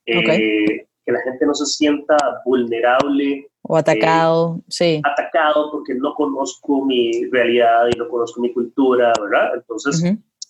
eh, 0.05 0.87
que 1.05 1.11
la 1.11 1.21
gente 1.21 1.45
no 1.45 1.53
se 1.53 1.65
sienta 1.65 2.15
vulnerable. 2.45 3.49
O 3.63 3.77
atacado, 3.77 4.57
eh, 4.59 4.63
sí. 4.69 5.01
Atacado 5.03 5.71
porque 5.71 5.95
no 5.95 6.13
conozco 6.15 6.85
mi 6.85 7.29
realidad 7.29 7.87
y 7.93 7.97
no 7.97 8.07
conozco 8.09 8.41
mi 8.41 8.53
cultura, 8.53 9.13
¿verdad? 9.19 9.55
Entonces, 9.55 10.03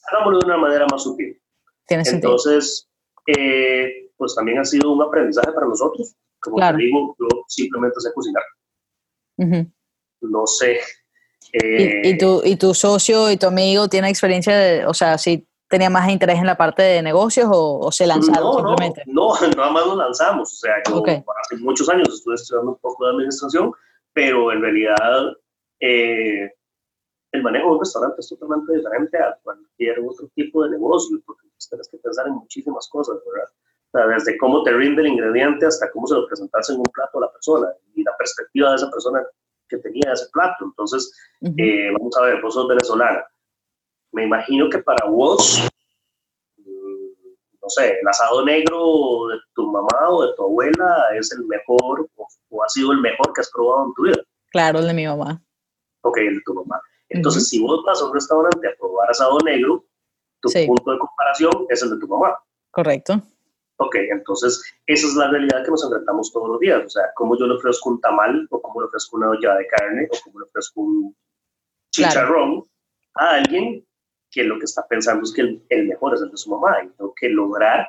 hagámoslo 0.09 0.39
de 0.39 0.45
una 0.45 0.57
manera 0.57 0.85
más 0.91 1.03
sutil. 1.03 1.39
Tiene 1.87 2.03
Entonces, 2.05 2.89
eh, 3.27 4.11
pues 4.17 4.35
también 4.35 4.59
ha 4.59 4.65
sido 4.65 4.91
un 4.91 5.01
aprendizaje 5.01 5.51
para 5.51 5.67
nosotros. 5.67 6.15
Como 6.43 6.57
te 6.57 6.77
digo, 6.77 7.15
yo 7.19 7.27
simplemente 7.47 7.99
sé 7.99 8.11
cocinar. 8.13 8.43
No 10.21 10.47
sé 10.47 10.79
¿Y, 11.51 12.09
y, 12.09 12.17
tu, 12.17 12.41
¿Y 12.43 12.55
tu 12.55 12.73
socio 12.73 13.29
y 13.29 13.37
tu 13.37 13.47
amigo 13.47 13.87
tiene 13.87 14.09
experiencia 14.09 14.57
de, 14.57 14.85
o 14.85 14.93
sea, 14.93 15.17
si 15.17 15.47
tenía 15.67 15.89
más 15.89 16.09
interés 16.09 16.37
en 16.37 16.47
la 16.47 16.57
parte 16.57 16.81
de 16.81 17.01
negocios 17.01 17.47
o, 17.51 17.91
se 17.91 18.07
lanzaron 18.07 18.53
simplemente? 18.55 19.03
No, 19.05 19.33
no, 19.39 19.47
nada 19.57 19.71
más 19.71 19.85
nos 19.85 19.97
lanzamos. 19.97 20.53
O 20.53 20.55
sea, 20.55 20.75
yo 20.87 21.03
hace 21.03 21.57
muchos 21.57 21.89
años 21.89 22.09
estuve 22.09 22.35
estudiando 22.35 22.71
un 22.71 22.77
poco 22.79 23.05
de 23.05 23.11
administración, 23.11 23.71
pero 24.13 24.51
en 24.51 24.61
realidad 24.61 25.33
eh, 25.79 26.51
el 27.31 27.43
manejo 27.43 27.67
de 27.67 27.73
un 27.73 27.79
restaurante 27.79 28.19
es 28.19 28.29
totalmente 28.29 28.75
diferente 28.75 29.17
a 29.17 29.37
cualquier 29.43 29.99
otro 29.99 30.27
tipo 30.35 30.63
de 30.63 30.71
negocio, 30.71 31.19
porque 31.25 31.47
tienes 31.69 31.87
que 31.89 31.97
pensar 31.97 32.27
en 32.27 32.33
muchísimas 32.33 32.87
cosas, 32.89 33.17
¿verdad? 33.31 33.49
O 33.93 33.97
sea, 33.97 34.07
desde 34.07 34.37
cómo 34.39 34.63
te 34.63 34.71
rinde 34.71 35.03
el 35.03 35.09
ingrediente 35.09 35.67
hasta 35.67 35.91
cómo 35.91 36.07
se 36.07 36.15
lo 36.15 36.25
presentas 36.25 36.67
en 36.71 36.77
un 36.77 36.85
plato 36.91 37.19
a 37.19 37.21
la 37.21 37.31
persona 37.31 37.67
y 37.93 38.01
la 38.01 38.15
perspectiva 38.17 38.71
de 38.71 38.75
esa 38.77 38.89
persona 38.89 39.23
que 39.69 39.77
tenía 39.77 40.13
ese 40.13 40.25
plato. 40.33 40.65
Entonces, 40.65 41.15
eh, 41.57 41.91
vamos 41.91 42.17
a 42.17 42.23
ver, 42.23 42.41
vos 42.41 42.55
sos 42.55 42.67
venezolana. 42.67 43.23
Me 44.11 44.23
imagino 44.23 44.67
que 44.67 44.79
para 44.79 45.07
vos, 45.07 45.61
mm, 46.57 47.61
no 47.61 47.69
sé, 47.69 47.99
el 47.99 48.07
asado 48.07 48.43
negro 48.43 49.27
de 49.27 49.37
tu 49.53 49.67
mamá 49.71 50.09
o 50.09 50.25
de 50.25 50.33
tu 50.35 50.43
abuela 50.43 51.09
es 51.15 51.31
el 51.31 51.45
mejor 51.45 52.09
o, 52.15 52.63
ha 52.63 52.69
sido 52.69 52.93
el 52.93 52.99
mejor 52.99 53.31
que 53.31 53.41
has 53.41 53.51
probado 53.51 53.87
en 53.87 53.93
tu 53.93 54.03
vida. 54.03 54.23
Claro, 54.49 54.79
el 54.79 54.87
de 54.87 54.93
mi 54.93 55.05
mamá. 55.05 55.39
Ok, 56.01 56.17
el 56.17 56.35
de 56.35 56.41
tu 56.43 56.55
mamá. 56.55 56.81
Entonces, 57.09 57.47
si 57.47 57.61
vos 57.61 57.83
vas 57.85 58.01
a 58.01 58.05
un 58.05 58.13
restaurante 58.15 58.67
a 58.67 58.75
probar 58.75 59.11
asado 59.11 59.37
negro, 59.45 59.85
tu 60.41 60.49
punto 60.65 60.91
de 60.91 60.97
comparación 60.97 61.67
es 61.69 61.83
el 61.83 61.91
de 61.91 61.99
tu 61.99 62.07
mamá. 62.07 62.35
Correcto. 62.71 63.21
Ok, 63.85 63.95
entonces 63.95 64.63
esa 64.85 65.07
es 65.07 65.13
la 65.15 65.29
realidad 65.29 65.63
que 65.63 65.71
nos 65.71 65.83
enfrentamos 65.83 66.31
todos 66.31 66.49
los 66.49 66.59
días. 66.59 66.85
O 66.85 66.89
sea, 66.89 67.03
cómo 67.15 67.37
yo 67.37 67.45
le 67.47 67.55
ofrezco 67.55 67.89
un 67.89 68.01
tamal, 68.01 68.47
o 68.49 68.61
cómo 68.61 68.81
le 68.81 68.87
ofrezco 68.87 69.17
una 69.17 69.29
olla 69.29 69.55
de 69.55 69.67
carne, 69.67 70.07
o 70.09 70.17
cómo 70.23 70.39
le 70.39 70.45
ofrezco 70.45 70.81
un 70.81 71.15
chicharrón 71.91 72.63
a 73.15 73.35
alguien 73.35 73.85
que 74.31 74.43
lo 74.43 74.57
que 74.57 74.65
está 74.65 74.87
pensando 74.87 75.23
es 75.23 75.33
que 75.33 75.41
el, 75.41 75.87
mejor 75.87 76.15
es 76.15 76.21
el 76.21 76.31
de 76.31 76.37
su 76.37 76.49
mamá 76.49 76.77
y 76.83 76.89
tengo 76.89 77.13
que 77.13 77.29
lograr. 77.29 77.87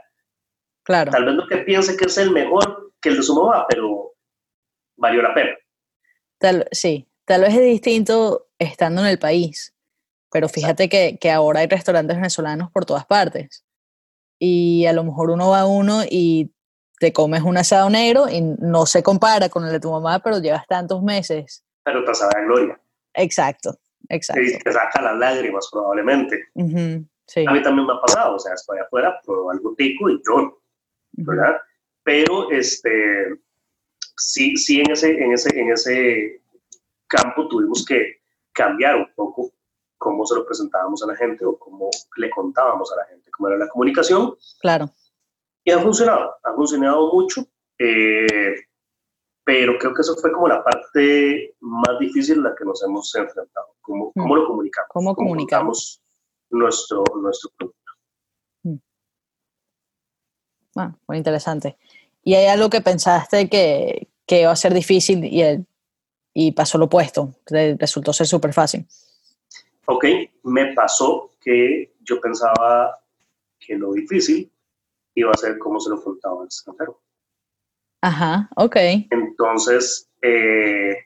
Claro. 0.83 1.11
Tal 1.11 1.25
vez 1.25 1.35
no 1.35 1.47
que 1.47 1.59
piense 1.59 1.97
que 1.97 2.05
es 2.07 2.19
el 2.19 2.31
mejor 2.31 2.93
que 3.01 3.11
el 3.11 3.17
de 3.17 3.23
su 3.23 3.35
mamá, 3.35 3.67
pero 3.69 4.13
valió 4.97 5.23
la 5.23 5.33
pena. 5.33 5.57
Tal, 6.39 6.67
sí, 6.73 7.09
tal 7.25 7.43
vez 7.43 7.55
es 7.55 7.63
distinto 7.63 8.49
estando 8.59 9.01
en 9.01 9.07
el 9.07 9.19
país, 9.19 9.75
pero 10.31 10.49
fíjate 10.49 10.89
que, 10.89 11.17
que 11.19 11.31
ahora 11.31 11.61
hay 11.61 11.69
restaurantes 11.69 12.17
venezolanos 12.17 12.71
por 12.71 12.85
todas 12.85 13.07
partes 13.07 13.65
y 14.45 14.87
a 14.87 14.93
lo 14.93 15.05
mejor 15.05 15.31
uno 15.31 15.49
va 15.49 15.61
a 15.61 15.67
uno 15.67 16.03
y 16.09 16.53
te 17.01 17.15
comes 17.15 17.43
un 17.43 17.57
asado 17.57 17.89
negro 17.89 18.29
y 18.29 18.43
no 18.43 18.85
se 18.85 19.03
compara 19.03 19.49
con 19.49 19.65
el 19.65 19.73
de 19.73 19.81
tu 19.81 19.91
mamá, 19.91 20.19
pero 20.19 20.39
llevas 20.39 20.67
tantos 20.67 21.03
meses. 21.03 21.65
Pero 21.83 22.05
te 22.05 22.15
sabe 22.15 22.33
a 22.37 22.45
gloria. 22.45 22.81
Exacto, 23.15 23.79
exacto. 24.11 24.43
Y 24.43 24.59
te 24.59 24.71
saca 24.71 25.01
las 25.01 25.17
lágrimas 25.17 25.67
probablemente. 25.73 26.49
A 26.57 27.53
mí 27.53 27.63
también 27.63 27.87
me 27.87 27.95
ha 27.95 28.01
pasado, 28.03 28.37
o 28.37 28.39
sea, 28.39 28.53
estoy 28.53 28.79
afuera, 28.81 29.19
pruebo 29.25 29.51
algo 29.51 29.75
tico 29.77 30.11
y 30.11 30.21
yo, 30.27 30.61
¿verdad? 31.13 31.57
Pero 32.03 32.51
este, 32.51 33.41
sí, 34.19 34.57
sí 34.59 34.81
en 34.81 34.91
ese, 34.91 35.11
en, 35.11 35.33
ese, 35.33 35.59
en 35.59 35.73
ese 35.73 36.43
campo 37.07 37.49
tuvimos 37.49 37.83
que 37.87 38.21
cambiar 38.53 38.97
un 38.97 39.09
poco 39.15 39.54
cómo 40.05 40.27
se 40.27 40.35
lo 40.35 40.45
presentábamos 40.45 41.03
a 41.03 41.07
la 41.07 41.17
gente 41.17 41.47
o 41.47 41.59
cómo 41.59 41.89
le 42.17 42.29
contábamos 42.29 42.93
a 42.93 42.97
la 42.97 43.07
gente 43.07 43.31
cómo 43.31 43.49
era 43.49 43.57
la 43.59 43.69
comunicación. 43.69 44.37
Claro. 44.61 44.91
Y 45.65 45.71
ha 45.71 45.81
funcionado, 45.81 46.35
ha 46.45 46.53
funcionado 46.53 47.11
mucho, 47.13 47.47
eh, 47.79 48.55
pero 49.43 49.79
creo 49.79 49.95
que 49.95 50.03
eso 50.03 50.15
fue 50.17 50.31
como 50.31 50.47
la 50.47 50.63
parte 50.63 51.57
más 51.61 51.99
difícil 51.99 52.37
en 52.37 52.45
la 52.45 52.55
que 52.55 52.67
nos 52.67 52.83
hemos 52.85 53.15
enfrentado, 53.15 53.75
cómo, 53.81 54.13
mm. 54.15 54.21
cómo 54.21 54.37
lo 54.37 54.47
comunicamos. 54.47 54.89
¿Cómo 54.91 55.15
comunicamos? 55.17 56.01
nuestro, 56.51 57.03
nuestro 57.21 57.51
producto. 57.57 57.93
Mm. 58.63 58.77
Bueno, 60.75 60.99
muy 61.09 61.17
interesante. 61.17 61.77
¿Y 62.23 62.35
hay 62.35 62.47
algo 62.47 62.71
que 62.71 62.81
pensaste 62.81 63.49
que, 63.49 64.09
que 64.27 64.43
iba 64.43 64.53
a 64.53 64.57
ser 64.57 64.73
difícil 64.73 65.25
y, 65.25 65.43
el, 65.43 65.67
y 66.33 66.53
pasó 66.53 66.79
lo 66.79 66.87
opuesto? 66.87 67.35
Resultó 67.47 68.13
ser 68.13 68.27
súper 68.27 68.53
fácil. 68.53 68.87
Ok, 69.87 70.05
me 70.45 70.73
pasó 70.75 71.31
que 71.41 71.95
yo 72.01 72.21
pensaba 72.21 72.99
que 73.59 73.77
lo 73.77 73.93
difícil 73.93 74.51
iba 75.15 75.31
a 75.31 75.37
ser 75.37 75.59
cómo 75.59 75.79
se 75.81 75.91
lo 75.91 75.97
ocultaba 75.97 76.41
al 76.41 76.47
extranjero. 76.47 77.01
Ajá, 78.03 78.49
ok. 78.57 78.77
Entonces, 79.11 80.11
eh, 80.23 80.97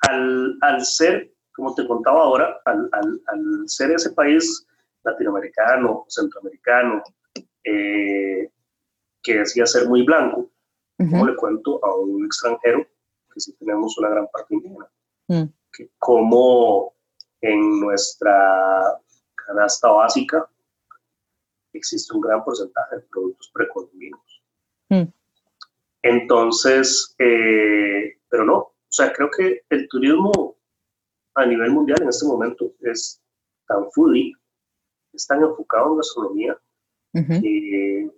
al, 0.00 0.58
al, 0.60 0.84
ser, 0.84 1.32
como 1.54 1.74
te 1.74 1.86
contaba 1.86 2.22
ahora, 2.22 2.60
al, 2.64 2.88
al, 2.92 3.20
al 3.26 3.68
ser 3.68 3.92
ese 3.92 4.10
país 4.10 4.66
latinoamericano, 5.04 6.04
centroamericano, 6.08 7.02
eh, 7.64 8.50
que 9.22 9.38
decía 9.38 9.66
ser 9.66 9.88
muy 9.88 10.02
blanco, 10.02 10.50
como 10.98 11.26
le 11.26 11.34
cuento 11.34 11.84
a 11.84 11.96
un 11.96 12.24
extranjero 12.26 12.86
que 13.32 13.40
sí 13.40 13.52
tenemos 13.54 13.96
una 13.98 14.10
gran 14.10 14.28
parte 14.28 14.54
indígena? 14.54 14.88
Mm. 15.28 15.44
Que 15.72 15.90
como 15.98 16.94
en 17.42 17.80
nuestra 17.80 18.98
canasta 19.34 19.88
básica 19.88 20.48
existe 21.72 22.14
un 22.14 22.20
gran 22.20 22.44
porcentaje 22.44 22.96
de 22.96 23.02
productos 23.02 23.50
precolombinos. 23.52 24.42
Mm. 24.88 25.02
Entonces, 26.02 27.14
eh, 27.18 28.18
pero 28.28 28.44
no, 28.44 28.56
o 28.56 28.94
sea, 28.94 29.12
creo 29.12 29.30
que 29.30 29.62
el 29.70 29.88
turismo 29.88 30.56
a 31.34 31.46
nivel 31.46 31.70
mundial 31.70 32.02
en 32.02 32.08
este 32.08 32.26
momento 32.26 32.72
es 32.80 33.20
tan 33.66 33.90
foodie, 33.92 34.34
es 35.12 35.26
tan 35.26 35.42
enfocado 35.42 35.92
en 35.92 35.96
gastronomía, 35.96 36.58
que 37.12 38.10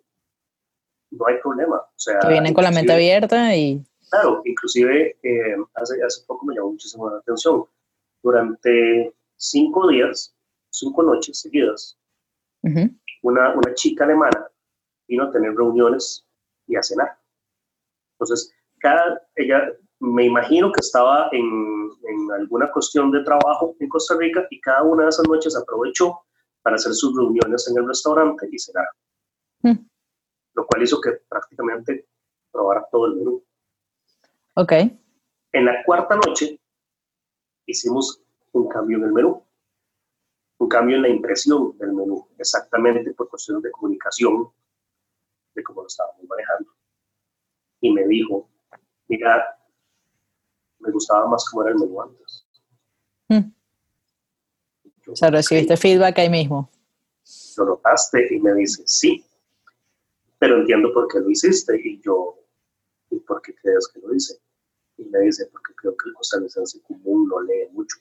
no 1.11 1.27
hay 1.27 1.39
problema. 1.41 1.77
O 1.77 1.93
sea, 1.97 2.19
que 2.21 2.29
vienen 2.29 2.55
con 2.55 2.65
la 2.65 2.71
mente 2.71 2.93
abierta 2.93 3.55
y... 3.55 3.85
Claro, 4.11 4.43
inclusive 4.45 5.17
eh, 5.23 5.57
hace, 5.75 6.03
hace 6.03 6.25
poco 6.27 6.47
me 6.47 6.55
llamó 6.55 6.73
muchísimo 6.73 7.11
la 7.11 7.19
atención. 7.19 7.65
Durante 8.25 9.15
cinco 9.37 9.87
días, 9.89 10.35
cinco 10.71 11.03
noches 11.03 11.41
seguidas, 11.41 11.99
una, 13.23 13.55
una 13.55 13.75
chica 13.75 14.05
alemana 14.05 14.49
vino 15.07 15.25
a 15.25 15.31
tener 15.31 15.55
reuniones 15.55 16.27
y 16.67 16.75
a 16.77 16.83
cenar. 16.83 17.19
Entonces, 18.15 18.51
cada, 18.79 19.21
ella 19.37 19.71
me 20.01 20.25
imagino 20.25 20.73
que 20.73 20.81
estaba 20.81 21.29
en, 21.33 21.91
en, 22.09 22.33
alguna 22.33 22.73
cuestión 22.73 23.11
de 23.11 23.23
trabajo 23.23 23.77
en 23.79 23.89
Costa 23.91 24.17
Rica 24.17 24.47
y 24.49 24.59
cada 24.61 24.83
una 24.83 25.03
de 25.03 25.11
esas 25.11 25.29
noches 25.29 25.55
aprovechó 25.55 26.21
para 26.63 26.77
hacer 26.77 26.95
sus 26.95 27.15
reuniones 27.15 27.69
en 27.69 27.77
el 27.77 27.87
restaurante 27.87 28.49
y 28.51 28.59
cenar. 28.59 28.87
Mm. 29.61 29.87
Lo 30.55 30.67
cual 30.67 30.83
hizo 30.83 30.99
que 30.99 31.11
prácticamente 31.29 32.07
probara 32.51 32.87
todo 32.91 33.07
el 33.07 33.17
menú. 33.17 33.45
Ok. 34.55 34.73
En 35.53 35.67
la 35.67 35.85
cuarta 35.85 36.17
noche 36.17 36.59
hicimos 37.67 38.23
un 38.53 38.69
cambio 38.69 38.99
en 38.99 39.05
el 39.05 39.13
menú 39.13 39.45
un 40.59 40.69
cambio 40.69 40.97
en 40.97 41.03
la 41.03 41.09
impresión 41.09 41.77
del 41.79 41.93
menú, 41.93 42.29
exactamente 42.39 43.13
por 43.13 43.29
cuestiones 43.29 43.63
de 43.63 43.71
comunicación, 43.71 44.49
de 45.55 45.63
cómo 45.63 45.83
lo 45.83 45.87
estábamos 45.87 46.25
manejando. 46.29 46.71
Y 47.81 47.93
me 47.93 48.07
dijo, 48.07 48.49
mira, 49.09 49.59
me 50.79 50.91
gustaba 50.91 51.27
más 51.29 51.49
cómo 51.49 51.63
era 51.63 51.73
el 51.73 51.79
menú 51.79 52.01
antes. 52.01 52.47
Hmm. 53.29 53.53
o 55.11 55.17
sea, 55.17 55.31
recibiste 55.31 55.77
feedback 55.77 56.19
ahí 56.19 56.31
mismo. 56.31 56.71
Lo 57.57 57.65
notaste 57.65 58.35
y 58.35 58.41
me 58.41 58.55
dice, 58.55 58.83
sí, 58.87 59.25
pero 60.39 60.59
entiendo 60.59 60.93
por 60.93 61.09
qué 61.09 61.21
lo 61.21 61.31
hiciste. 61.31 61.81
Y 61.83 62.01
yo, 62.01 62.39
¿y 63.11 63.19
por 63.21 63.41
qué 63.43 63.55
crees 63.55 63.89
que 63.89 64.01
lo 64.01 64.15
hice? 64.15 64.39
Y 64.97 65.05
me 65.05 65.21
dice, 65.21 65.47
porque 65.47 65.75
creo 65.75 65.97
que 65.97 66.09
el 66.09 66.15
costarricense 66.15 66.81
común 66.83 67.29
no 67.29 67.41
lee 67.41 67.69
mucho 67.73 67.99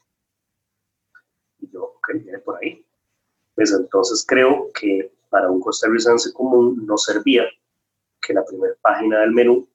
yo 1.72 1.96
que 2.06 2.18
viene 2.20 2.40
por 2.40 2.58
ahí. 2.58 2.86
Pues 3.56 3.72
entonces 3.72 4.26
creo 4.28 4.70
que 4.74 5.12
para 5.30 5.50
un 5.50 5.60
costarricense 5.60 6.34
común 6.34 6.86
no 6.86 6.98
servía 6.98 7.46
que 8.22 8.34
la 8.34 8.46
primera 8.46 8.76
página 8.82 9.22
del 9.22 9.32
menú 9.32 9.68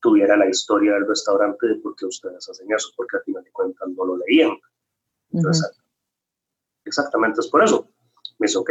tuviera 0.00 0.36
la 0.36 0.48
historia 0.48 0.94
del 0.94 1.06
restaurante 1.06 1.66
de 1.66 1.76
por 1.76 1.94
qué 1.96 2.06
ustedes 2.06 2.48
hacen 2.48 2.72
eso, 2.72 2.90
porque 2.96 3.16
al 3.16 3.22
final 3.24 3.44
de 3.44 3.52
cuentas 3.52 3.88
no 3.88 4.04
lo 4.04 4.16
leían. 4.16 4.58
Entonces, 5.30 5.70
exactamente 6.84 7.40
es 7.40 7.48
por 7.48 7.62
eso. 7.62 7.88
Me 8.38 8.46
dice, 8.46 8.58
ok. 8.58 8.70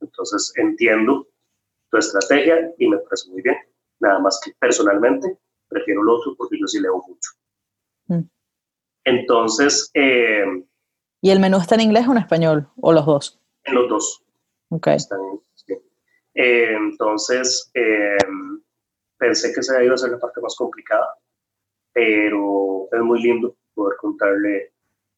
Entonces 0.00 0.52
entiendo 0.56 1.26
tu 1.90 1.96
estrategia 1.96 2.72
y 2.78 2.88
me 2.88 2.98
parece 2.98 3.30
muy 3.30 3.42
bien. 3.42 3.56
Nada 4.00 4.18
más 4.18 4.40
que 4.44 4.52
personalmente 4.60 5.38
prefiero 5.68 6.02
lo 6.02 6.16
otro 6.16 6.34
porque 6.36 6.58
yo 6.60 6.66
sí 6.66 6.80
leo 6.80 7.02
mucho. 7.06 7.30
Mm. 8.06 8.28
Entonces, 9.04 9.90
eh, 9.94 10.44
¿Y 11.20 11.30
el 11.30 11.40
menú 11.40 11.58
está 11.58 11.74
en 11.74 11.82
inglés 11.82 12.06
o 12.06 12.12
en 12.12 12.18
español? 12.18 12.68
¿O 12.80 12.92
los 12.92 13.04
dos? 13.04 13.40
En 13.64 13.74
los 13.74 13.88
dos. 13.88 14.24
Ok. 14.70 14.88
Eh, 16.34 16.72
entonces, 16.76 17.70
eh, 17.74 18.16
pensé 19.16 19.52
que 19.52 19.60
esa 19.60 19.82
iba 19.82 19.94
a 19.94 19.98
ser 19.98 20.10
la 20.10 20.20
parte 20.20 20.40
más 20.40 20.54
complicada, 20.54 21.16
pero 21.92 22.88
es 22.92 23.00
muy 23.00 23.20
lindo 23.20 23.56
poder 23.74 23.96
contarle 23.96 24.72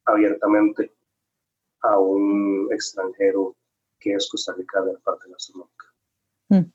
abiertamente 0.05 0.91
a 1.81 1.99
un 1.99 2.67
extranjero 2.71 3.55
que 3.99 4.13
es 4.13 4.27
Costa 4.29 4.53
Rica 4.57 4.81
de 4.81 4.93
la 4.93 4.99
parte 4.99 5.29
gastronómica. 5.29 5.85
Mm. 6.49 6.71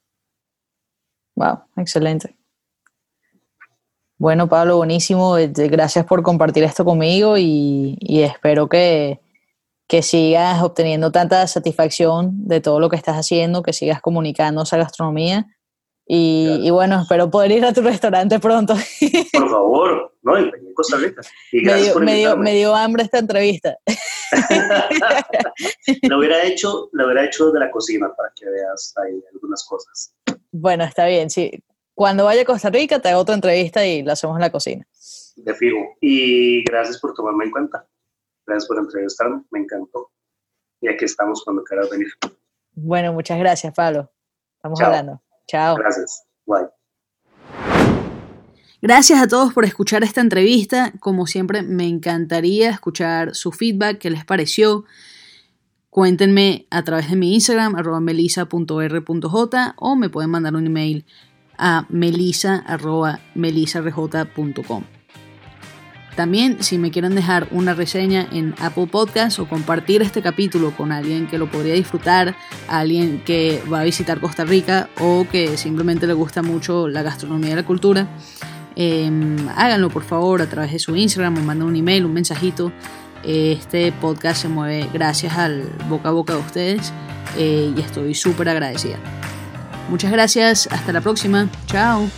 Wow, 1.34 1.64
excelente. 1.76 2.35
Bueno, 4.18 4.48
Pablo, 4.48 4.78
buenísimo. 4.78 5.36
Este, 5.36 5.68
gracias 5.68 6.06
por 6.06 6.22
compartir 6.22 6.64
esto 6.64 6.84
conmigo 6.84 7.36
y, 7.36 7.98
espero 8.22 8.68
que, 8.68 9.20
sigas 10.00 10.62
obteniendo 10.62 11.12
tanta 11.12 11.46
satisfacción 11.46 12.46
de 12.46 12.60
todo 12.60 12.80
lo 12.80 12.88
que 12.88 12.96
estás 12.96 13.16
haciendo, 13.16 13.62
que 13.62 13.74
sigas 13.74 14.00
comunicando 14.00 14.62
esa 14.62 14.78
gastronomía. 14.78 15.46
Y, 16.08 16.70
bueno, 16.70 17.02
espero 17.02 17.30
poder 17.30 17.50
ir 17.52 17.64
a 17.64 17.74
tu 17.74 17.82
restaurante 17.82 18.38
pronto. 18.38 18.74
Por 19.32 19.50
favor, 19.50 20.14
no, 20.22 20.38
en 20.38 20.50
Costa 20.74 20.96
Rica. 20.96 21.20
me, 22.00 22.54
dio, 22.54 22.74
hambre 22.74 23.02
esta 23.02 23.18
entrevista. 23.18 23.76
lo 26.08 26.18
hubiera 26.18 26.42
hecho, 26.44 26.88
lo 26.92 27.04
hubiera 27.04 27.24
hecho 27.24 27.50
de 27.50 27.60
la 27.60 27.70
cocina 27.70 28.08
para 28.16 28.32
que 28.34 28.48
veas 28.48 28.94
ahí 28.96 29.22
algunas 29.32 29.64
cosas. 29.64 30.14
Bueno, 30.52 30.84
está 30.84 31.06
bien, 31.06 31.28
sí. 31.28 31.50
Cuando 31.96 32.26
vaya 32.26 32.42
a 32.42 32.44
Costa 32.44 32.68
Rica 32.68 33.00
te 33.00 33.08
hago 33.08 33.22
otra 33.22 33.34
entrevista 33.34 33.86
y 33.86 34.02
la 34.02 34.12
hacemos 34.12 34.36
en 34.36 34.42
la 34.42 34.52
cocina. 34.52 34.86
De 35.36 35.54
fijo. 35.54 35.78
Y 36.02 36.62
gracias 36.64 37.00
por 37.00 37.14
tomarme 37.14 37.46
en 37.46 37.50
cuenta. 37.50 37.86
Gracias 38.46 38.68
por 38.68 38.78
entrevistarme. 38.78 39.42
Me 39.50 39.60
encantó. 39.60 40.10
Y 40.82 40.88
aquí 40.88 41.06
estamos 41.06 41.42
cuando 41.42 41.64
quieras 41.64 41.88
venir. 41.88 42.08
Bueno, 42.74 43.14
muchas 43.14 43.38
gracias, 43.38 43.72
Pablo. 43.72 44.10
Estamos 44.56 44.78
hablando. 44.82 45.22
Chao. 45.48 45.76
Gracias. 45.76 46.26
Bye. 46.44 46.68
Gracias 48.82 49.22
a 49.22 49.26
todos 49.26 49.54
por 49.54 49.64
escuchar 49.64 50.04
esta 50.04 50.20
entrevista. 50.20 50.92
Como 51.00 51.26
siempre, 51.26 51.62
me 51.62 51.88
encantaría 51.88 52.68
escuchar 52.68 53.34
su 53.34 53.52
feedback, 53.52 54.00
qué 54.00 54.10
les 54.10 54.26
pareció. 54.26 54.84
Cuéntenme 55.88 56.66
a 56.68 56.84
través 56.84 57.08
de 57.08 57.16
mi 57.16 57.32
Instagram, 57.32 57.74
arroba 57.74 58.00
melisa.r.j 58.00 59.74
o 59.78 59.96
me 59.96 60.10
pueden 60.10 60.30
mandar 60.30 60.54
un 60.56 60.66
email 60.66 61.06
a 61.58 61.86
melisa.melisarj.com. 61.88 64.84
También, 66.16 66.62
si 66.62 66.78
me 66.78 66.90
quieren 66.90 67.14
dejar 67.14 67.46
una 67.50 67.74
reseña 67.74 68.26
en 68.32 68.54
Apple 68.58 68.86
Podcast 68.86 69.38
o 69.38 69.46
compartir 69.46 70.00
este 70.00 70.22
capítulo 70.22 70.70
con 70.70 70.90
alguien 70.90 71.26
que 71.26 71.36
lo 71.36 71.50
podría 71.50 71.74
disfrutar, 71.74 72.34
alguien 72.68 73.22
que 73.22 73.62
va 73.70 73.80
a 73.80 73.84
visitar 73.84 74.18
Costa 74.18 74.46
Rica 74.46 74.88
o 74.98 75.26
que 75.30 75.58
simplemente 75.58 76.06
le 76.06 76.14
gusta 76.14 76.40
mucho 76.40 76.88
la 76.88 77.02
gastronomía 77.02 77.52
y 77.52 77.56
la 77.56 77.66
cultura, 77.66 78.08
em, 78.76 79.46
háganlo 79.56 79.90
por 79.90 80.04
favor 80.04 80.40
a 80.40 80.48
través 80.48 80.72
de 80.72 80.78
su 80.78 80.96
Instagram 80.96 81.36
o 81.36 81.42
manden 81.42 81.68
un 81.68 81.76
email, 81.76 82.06
un 82.06 82.14
mensajito. 82.14 82.72
Este 83.22 83.92
podcast 83.92 84.40
se 84.40 84.48
mueve 84.48 84.88
gracias 84.94 85.36
al 85.36 85.64
boca 85.90 86.08
a 86.08 86.12
boca 86.12 86.32
de 86.32 86.40
ustedes 86.40 86.92
eh, 87.36 87.74
y 87.76 87.80
estoy 87.80 88.14
súper 88.14 88.48
agradecida. 88.48 88.98
Muchas 89.88 90.10
gracias, 90.10 90.68
hasta 90.70 90.92
la 90.92 91.00
próxima, 91.00 91.48
chao. 91.66 92.08